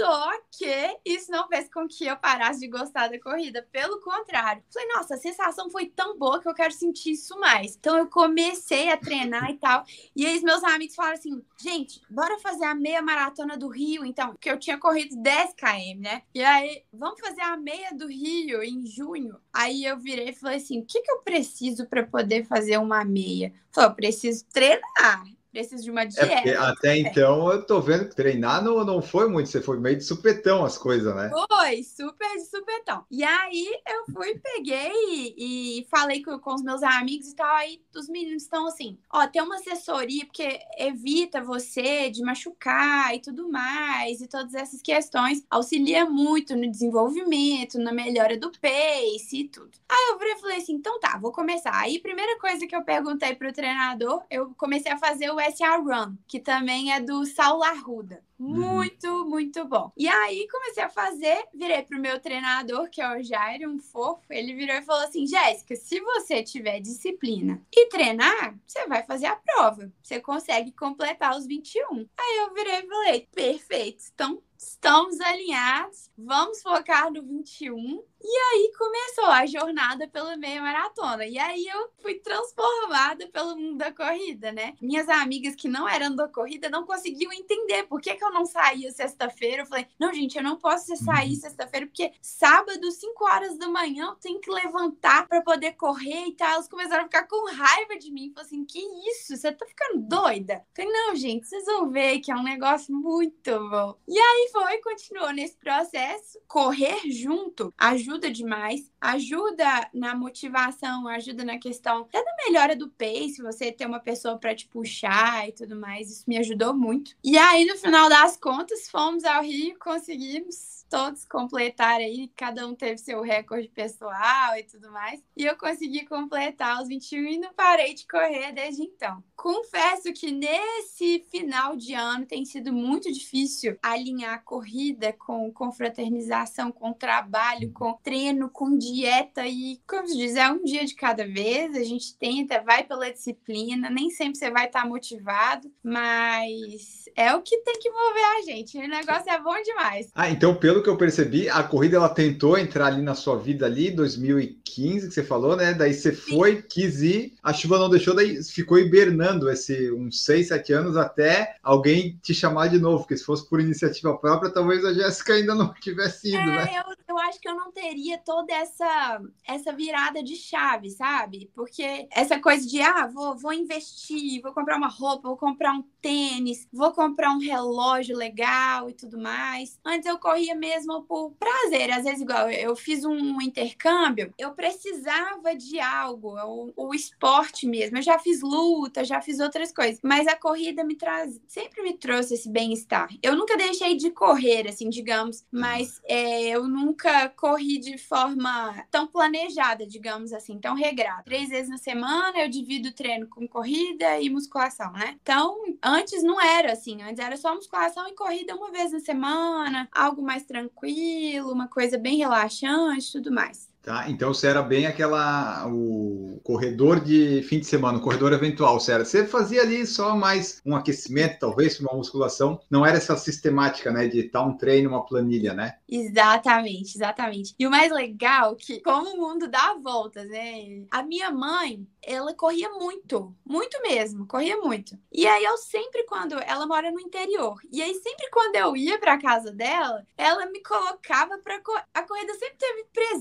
Só 0.00 0.32
que 0.50 0.98
isso 1.04 1.30
não 1.30 1.46
fez 1.46 1.70
com 1.70 1.86
que 1.86 2.06
eu 2.06 2.16
parasse 2.16 2.60
de 2.60 2.68
gostar 2.68 3.08
da 3.08 3.20
corrida. 3.20 3.68
Pelo 3.70 4.00
contrário. 4.00 4.62
Falei, 4.72 4.88
nossa, 4.88 5.14
a 5.14 5.18
sensação 5.18 5.68
foi 5.68 5.90
tão 5.90 6.18
boa 6.18 6.40
que 6.40 6.48
eu 6.48 6.54
quero 6.54 6.72
sentir 6.72 7.10
isso 7.10 7.38
mais. 7.38 7.76
Então 7.76 7.98
eu 7.98 8.06
comecei 8.06 8.88
a 8.90 8.96
treinar 8.96 9.50
e 9.50 9.58
tal. 9.58 9.84
E 10.16 10.24
aí 10.24 10.40
meus 10.42 10.64
amigos 10.64 10.94
falaram 10.94 11.18
assim: 11.18 11.42
gente, 11.58 12.00
bora 12.08 12.38
fazer 12.38 12.64
a 12.64 12.74
meia 12.74 13.02
maratona 13.02 13.58
do 13.58 13.68
Rio, 13.68 14.02
então. 14.02 14.30
Porque 14.30 14.50
eu 14.50 14.58
tinha 14.58 14.78
corrido 14.78 15.20
10 15.20 15.52
km, 15.52 16.00
né? 16.00 16.22
E 16.34 16.42
aí, 16.42 16.82
vamos 16.90 17.20
fazer 17.20 17.42
a 17.42 17.58
meia 17.58 17.90
do 17.92 18.06
Rio 18.06 18.62
em 18.62 18.86
junho. 18.86 19.38
Aí 19.52 19.84
eu 19.84 19.98
virei 19.98 20.30
e 20.30 20.34
falei 20.34 20.56
assim: 20.56 20.80
o 20.80 20.86
que, 20.86 21.02
que 21.02 21.12
eu 21.12 21.18
preciso 21.18 21.86
para 21.86 22.06
poder 22.06 22.46
fazer 22.46 22.78
uma 22.78 23.04
meia? 23.04 23.52
Falei, 23.70 23.90
eu 23.90 23.94
preciso 23.94 24.46
treinar 24.46 25.26
preciso 25.50 25.82
de 25.82 25.90
uma 25.90 26.04
dieta. 26.04 26.48
É 26.48 26.56
até 26.56 26.98
então 26.98 27.50
eu 27.50 27.64
tô 27.66 27.80
vendo 27.80 28.08
que 28.08 28.14
treinar 28.14 28.62
não, 28.62 28.84
não 28.84 29.02
foi 29.02 29.28
muito, 29.28 29.48
você 29.48 29.60
foi 29.60 29.78
meio 29.78 29.96
de 29.96 30.04
supetão 30.04 30.64
as 30.64 30.78
coisas, 30.78 31.14
né? 31.14 31.30
Foi, 31.30 31.82
super 31.82 32.28
de 32.36 32.46
supetão. 32.46 33.04
E 33.10 33.24
aí 33.24 33.66
eu 33.88 34.14
fui, 34.14 34.38
peguei 34.38 34.92
e, 35.36 35.80
e 35.80 35.86
falei 35.90 36.22
com, 36.22 36.38
com 36.38 36.54
os 36.54 36.62
meus 36.62 36.82
amigos 36.82 37.28
e 37.28 37.34
tal, 37.34 37.54
aí 37.56 37.80
os 37.94 38.08
meninos 38.08 38.44
estão 38.44 38.66
assim, 38.66 38.96
ó, 39.12 39.26
tem 39.26 39.42
uma 39.42 39.56
assessoria 39.56 40.24
porque 40.24 40.60
evita 40.78 41.42
você 41.42 42.10
de 42.10 42.22
machucar 42.22 43.14
e 43.14 43.20
tudo 43.20 43.50
mais, 43.50 44.20
e 44.20 44.28
todas 44.28 44.54
essas 44.54 44.80
questões, 44.80 45.44
auxilia 45.50 46.04
muito 46.06 46.56
no 46.56 46.70
desenvolvimento, 46.70 47.78
na 47.78 47.92
melhora 47.92 48.38
do 48.38 48.50
pace 48.52 49.40
e 49.40 49.48
tudo. 49.48 49.70
Aí 49.88 50.10
eu 50.12 50.38
falei 50.38 50.58
assim, 50.58 50.74
então 50.74 51.00
tá, 51.00 51.18
vou 51.18 51.32
começar. 51.32 51.74
Aí 51.74 51.98
primeira 51.98 52.38
coisa 52.38 52.66
que 52.66 52.74
eu 52.74 52.82
perguntei 52.82 53.34
pro 53.34 53.52
treinador, 53.52 54.22
eu 54.30 54.54
comecei 54.56 54.92
a 54.92 54.98
fazer 54.98 55.30
o 55.30 55.39
SA 55.40 55.76
Run, 55.76 56.16
que 56.26 56.40
também 56.40 56.92
é 56.92 57.00
do 57.00 57.24
Saulo 57.26 57.62
Arruda. 57.62 58.22
Uhum. 58.40 58.58
Muito, 58.58 59.06
uhum. 59.06 59.28
muito 59.28 59.64
bom. 59.66 59.92
E 59.94 60.08
aí 60.08 60.48
comecei 60.48 60.82
a 60.82 60.88
fazer, 60.88 61.44
virei 61.52 61.82
pro 61.82 62.00
meu 62.00 62.18
treinador, 62.18 62.88
que 62.88 63.02
é 63.02 63.18
o 63.18 63.22
Jair, 63.22 63.68
um 63.68 63.78
fofo. 63.78 64.22
Ele 64.30 64.54
virou 64.54 64.76
e 64.76 64.82
falou 64.82 65.02
assim: 65.02 65.26
Jéssica, 65.26 65.76
se 65.76 66.00
você 66.00 66.42
tiver 66.42 66.80
disciplina 66.80 67.60
e 67.70 67.86
treinar, 67.88 68.58
você 68.66 68.86
vai 68.86 69.02
fazer 69.02 69.26
a 69.26 69.36
prova. 69.36 69.92
Você 70.02 70.18
consegue 70.20 70.72
completar 70.72 71.36
os 71.36 71.46
21. 71.46 72.08
Aí 72.18 72.38
eu 72.38 72.54
virei 72.54 72.78
e 72.78 72.86
falei: 72.88 73.28
perfeito. 73.30 74.04
Então 74.14 74.42
estamos 74.60 75.18
alinhados, 75.20 76.10
vamos 76.16 76.60
focar 76.60 77.10
no 77.10 77.22
21. 77.22 78.04
E 78.22 78.28
aí 78.28 78.72
começou 78.76 79.24
a 79.24 79.46
jornada 79.46 80.06
pela 80.06 80.36
meia 80.36 80.60
maratona. 80.60 81.24
E 81.24 81.38
aí 81.38 81.66
eu 81.66 81.90
fui 82.02 82.16
transformada 82.16 83.26
pelo 83.28 83.56
mundo 83.56 83.78
da 83.78 83.90
corrida, 83.90 84.52
né? 84.52 84.74
Minhas 84.80 85.08
amigas 85.08 85.54
que 85.54 85.66
não 85.66 85.88
eram 85.88 86.14
da 86.14 86.28
corrida 86.28 86.68
não 86.68 86.84
conseguiam 86.84 87.32
entender 87.32 87.84
por 87.84 88.00
que, 88.00 88.14
que 88.14 88.22
eu 88.22 88.29
não 88.30 88.44
saía 88.44 88.90
sexta-feira. 88.90 89.62
Eu 89.62 89.66
falei, 89.66 89.86
não, 89.98 90.12
gente, 90.12 90.36
eu 90.36 90.42
não 90.42 90.56
posso 90.56 90.96
sair 90.96 91.34
uhum. 91.34 91.40
sexta-feira, 91.40 91.86
porque 91.86 92.12
sábado, 92.20 92.90
5 92.90 93.24
horas 93.24 93.58
da 93.58 93.68
manhã, 93.68 94.06
eu 94.06 94.16
tenho 94.16 94.40
que 94.40 94.50
levantar 94.50 95.26
para 95.26 95.42
poder 95.42 95.72
correr 95.72 96.26
e 96.26 96.32
tal. 96.32 96.50
Elas 96.50 96.68
começaram 96.68 97.02
a 97.02 97.06
ficar 97.06 97.26
com 97.26 97.50
raiva 97.52 97.96
de 97.98 98.10
mim. 98.12 98.30
Falaram 98.34 98.46
assim, 98.46 98.64
que 98.64 98.78
isso? 99.10 99.36
Você 99.36 99.52
tá 99.52 99.66
ficando 99.66 99.98
doida? 100.02 100.54
Eu 100.54 100.84
falei, 100.84 100.92
não, 100.92 101.14
gente, 101.14 101.46
vocês 101.46 101.64
vão 101.64 101.90
ver 101.90 102.20
que 102.20 102.30
é 102.30 102.34
um 102.34 102.42
negócio 102.42 102.94
muito 102.94 103.50
bom. 103.68 103.96
E 104.08 104.18
aí 104.18 104.50
foi, 104.52 104.78
continuou 104.78 105.32
nesse 105.32 105.56
processo. 105.56 106.40
Correr 106.46 107.10
junto 107.10 107.72
ajuda 107.76 108.30
demais, 108.30 108.90
ajuda 109.00 109.88
na 109.92 110.14
motivação, 110.14 111.08
ajuda 111.08 111.44
na 111.44 111.58
questão 111.58 112.02
até 112.02 112.22
da 112.22 112.30
melhora 112.46 112.76
do 112.76 112.88
pace, 112.88 113.42
você 113.42 113.72
ter 113.72 113.86
uma 113.86 114.00
pessoa 114.00 114.38
para 114.38 114.54
te 114.54 114.66
puxar 114.68 115.48
e 115.48 115.52
tudo 115.52 115.76
mais. 115.76 116.10
Isso 116.10 116.24
me 116.26 116.38
ajudou 116.38 116.74
muito. 116.74 117.16
E 117.22 117.36
aí, 117.38 117.64
no 117.64 117.76
final 117.76 118.08
das 118.22 118.36
contas, 118.36 118.90
fomos 118.90 119.24
ao 119.24 119.42
Rio, 119.42 119.78
conseguimos 119.78 120.79
todos 120.90 121.24
completar 121.24 122.00
aí, 122.00 122.30
cada 122.36 122.66
um 122.66 122.74
teve 122.74 122.98
seu 122.98 123.22
recorde 123.22 123.68
pessoal 123.68 124.56
e 124.58 124.64
tudo 124.64 124.90
mais. 124.90 125.22
E 125.36 125.46
eu 125.46 125.56
consegui 125.56 126.04
completar 126.04 126.82
os 126.82 126.88
21 126.88 127.26
e 127.28 127.38
não 127.38 127.54
parei 127.54 127.94
de 127.94 128.06
correr 128.08 128.52
desde 128.52 128.82
então. 128.82 129.22
Confesso 129.36 130.12
que 130.12 130.32
nesse 130.32 131.24
final 131.30 131.76
de 131.76 131.94
ano 131.94 132.26
tem 132.26 132.44
sido 132.44 132.72
muito 132.72 133.10
difícil 133.10 133.78
alinhar 133.80 134.34
a 134.34 134.38
corrida 134.38 135.12
com 135.12 135.50
confraternização, 135.52 136.72
com 136.72 136.92
trabalho, 136.92 137.72
com 137.72 137.94
treino, 138.02 138.50
com 138.50 138.76
dieta 138.76 139.46
e, 139.46 139.80
como 139.86 140.08
se 140.08 140.16
diz, 140.16 140.34
é 140.34 140.50
um 140.50 140.62
dia 140.62 140.84
de 140.84 140.94
cada 140.94 141.24
vez. 141.26 141.74
A 141.76 141.84
gente 141.84 142.16
tenta, 142.16 142.60
vai 142.60 142.82
pela 142.82 143.10
disciplina, 143.10 143.88
nem 143.88 144.10
sempre 144.10 144.38
você 144.38 144.50
vai 144.50 144.66
estar 144.66 144.84
motivado, 144.86 145.72
mas 145.82 147.04
é 147.14 147.32
o 147.34 147.42
que 147.42 147.58
tem 147.58 147.78
que 147.78 147.90
mover 147.90 148.24
a 148.24 148.42
gente. 148.42 148.76
O 148.76 148.88
negócio 148.88 149.30
é 149.30 149.40
bom 149.40 149.62
demais. 149.62 150.10
Ah, 150.14 150.28
então 150.28 150.54
pelo 150.54 150.79
pelo 150.80 150.82
que 150.82 150.90
eu 150.90 150.96
percebi, 150.96 151.48
a 151.48 151.62
corrida 151.62 151.96
ela 151.96 152.08
tentou 152.08 152.56
entrar 152.58 152.86
ali 152.86 153.02
na 153.02 153.14
sua 153.14 153.36
vida 153.36 153.66
ali, 153.66 153.90
2015, 153.90 155.08
que 155.08 155.14
você 155.14 155.22
falou, 155.22 155.56
né? 155.56 155.74
Daí 155.74 155.92
você 155.92 156.12
foi, 156.12 156.62
quis 156.62 157.02
ir, 157.02 157.34
a 157.42 157.52
chuva 157.52 157.78
não 157.78 157.90
deixou, 157.90 158.14
daí 158.14 158.42
ficou 158.42 158.78
hibernando 158.78 159.50
esse 159.50 159.92
uns 159.92 160.24
6, 160.24 160.48
7 160.48 160.72
anos 160.72 160.96
até 160.96 161.56
alguém 161.62 162.18
te 162.22 162.34
chamar 162.34 162.68
de 162.68 162.78
novo, 162.78 162.98
porque 162.98 163.16
se 163.16 163.24
fosse 163.24 163.48
por 163.48 163.60
iniciativa 163.60 164.16
própria, 164.16 164.52
talvez 164.52 164.84
a 164.84 164.92
Jéssica 164.92 165.34
ainda 165.34 165.54
não 165.54 165.72
tivesse 165.80 166.28
ido, 166.28 166.38
é, 166.38 166.46
né? 166.46 166.82
Eu, 166.86 166.94
eu 167.08 167.18
acho 167.18 167.40
que 167.40 167.48
eu 167.48 167.54
não 167.54 167.72
teria 167.72 168.18
toda 168.18 168.52
essa 168.52 169.20
essa 169.46 169.72
virada 169.72 170.22
de 170.22 170.36
chave, 170.36 170.90
sabe? 170.90 171.50
Porque 171.54 172.08
essa 172.12 172.38
coisa 172.38 172.66
de 172.66 172.80
ah, 172.80 173.06
vou, 173.06 173.36
vou 173.36 173.52
investir, 173.52 174.40
vou 174.40 174.52
comprar 174.52 174.76
uma 174.76 174.88
roupa, 174.88 175.28
vou 175.28 175.36
comprar 175.36 175.72
um 175.72 175.84
tênis, 176.00 176.68
vou 176.72 176.92
comprar 176.92 177.32
um 177.32 177.38
relógio 177.38 178.16
legal 178.16 178.88
e 178.88 178.92
tudo 178.92 179.18
mais. 179.18 179.78
Antes 179.84 180.06
eu 180.06 180.18
corria 180.18 180.54
mesmo 180.54 180.69
mesmo 180.70 181.02
por 181.02 181.32
prazer. 181.32 181.90
Às 181.90 182.04
vezes, 182.04 182.20
igual 182.20 182.48
eu 182.48 182.76
fiz 182.76 183.04
um 183.04 183.40
intercâmbio, 183.40 184.32
eu 184.38 184.52
precisava 184.52 185.54
de 185.56 185.80
algo, 185.80 186.36
o, 186.38 186.88
o 186.88 186.94
esporte 186.94 187.66
mesmo. 187.66 187.98
Eu 187.98 188.02
já 188.02 188.18
fiz 188.18 188.40
luta, 188.40 189.04
já 189.04 189.20
fiz 189.20 189.40
outras 189.40 189.72
coisas, 189.72 190.00
mas 190.02 190.28
a 190.28 190.36
corrida 190.36 190.84
me 190.84 190.94
traz, 190.94 191.40
sempre 191.48 191.82
me 191.82 191.94
trouxe 191.94 192.34
esse 192.34 192.48
bem-estar. 192.48 193.08
Eu 193.22 193.36
nunca 193.36 193.56
deixei 193.56 193.96
de 193.96 194.10
correr, 194.10 194.68
assim, 194.68 194.88
digamos, 194.88 195.44
mas 195.50 196.00
é, 196.04 196.48
eu 196.48 196.68
nunca 196.68 197.28
corri 197.30 197.78
de 197.78 197.98
forma 197.98 198.86
tão 198.90 199.06
planejada, 199.06 199.86
digamos 199.86 200.32
assim, 200.32 200.58
tão 200.58 200.74
regrada. 200.74 201.24
Três 201.24 201.48
vezes 201.48 201.68
na 201.68 201.78
semana 201.78 202.38
eu 202.38 202.48
divido 202.48 202.90
o 202.90 202.92
treino 202.92 203.26
com 203.28 203.46
corrida 203.48 204.20
e 204.20 204.30
musculação, 204.30 204.92
né? 204.92 205.16
Então, 205.22 205.56
antes 205.82 206.22
não 206.22 206.40
era 206.40 206.72
assim, 206.72 207.02
antes 207.02 207.18
era 207.18 207.36
só 207.36 207.54
musculação 207.54 208.06
e 208.06 208.14
corrida 208.14 208.54
uma 208.54 208.70
vez 208.70 208.92
na 208.92 209.00
semana, 209.00 209.88
algo 209.92 210.22
mais 210.22 210.44
tranquilo 210.44 210.59
tranquilo, 210.60 211.52
uma 211.52 211.68
coisa 211.68 211.96
bem 211.98 212.18
relaxante 212.18 213.12
tudo 213.12 213.32
mais. 213.32 213.69
Tá, 213.82 214.10
então 214.10 214.34
você 214.34 214.46
era 214.46 214.62
bem 214.62 214.86
aquela 214.86 215.66
o 215.66 216.38
corredor 216.44 217.00
de 217.00 217.42
fim 217.42 217.60
de 217.60 217.66
semana, 217.66 217.96
o 217.96 218.02
corredor 218.02 218.32
eventual, 218.32 218.78
você 218.78 218.92
era. 218.92 219.04
Você 219.06 219.26
fazia 219.26 219.62
ali 219.62 219.86
só 219.86 220.14
mais 220.14 220.60
um 220.66 220.76
aquecimento, 220.76 221.38
talvez, 221.40 221.80
uma 221.80 221.94
musculação. 221.94 222.60
Não 222.68 222.84
era 222.84 222.98
essa 222.98 223.16
sistemática, 223.16 223.90
né, 223.90 224.06
de 224.06 224.20
estar 224.20 224.42
um 224.42 224.56
treino, 224.56 224.90
uma 224.90 225.04
planilha, 225.06 225.54
né? 225.54 225.76
Exatamente, 225.88 226.96
exatamente. 226.96 227.54
E 227.58 227.66
o 227.66 227.70
mais 227.70 227.90
legal 227.90 228.52
é 228.52 228.56
que 228.56 228.80
como 228.80 229.14
o 229.14 229.16
mundo 229.16 229.48
dá 229.48 229.74
voltas, 229.82 230.28
né? 230.28 230.84
A 230.90 231.02
minha 231.02 231.30
mãe, 231.30 231.86
ela 232.02 232.34
corria 232.34 232.68
muito, 232.70 233.34
muito 233.44 233.80
mesmo, 233.82 234.26
corria 234.26 234.58
muito. 234.58 234.98
E 235.10 235.26
aí 235.26 235.44
eu 235.44 235.56
sempre 235.56 236.04
quando 236.04 236.34
ela 236.40 236.66
mora 236.66 236.90
no 236.90 237.00
interior, 237.00 237.56
e 237.72 237.80
aí 237.80 237.94
sempre 237.94 238.28
quando 238.30 238.56
eu 238.56 238.76
ia 238.76 238.98
para 238.98 239.18
casa 239.18 239.50
dela, 239.52 240.04
ela 240.16 240.46
me 240.46 240.62
colocava 240.62 241.38
para 241.38 241.60
a 241.94 242.02
corrida 242.02 242.34
sempre 242.34 242.56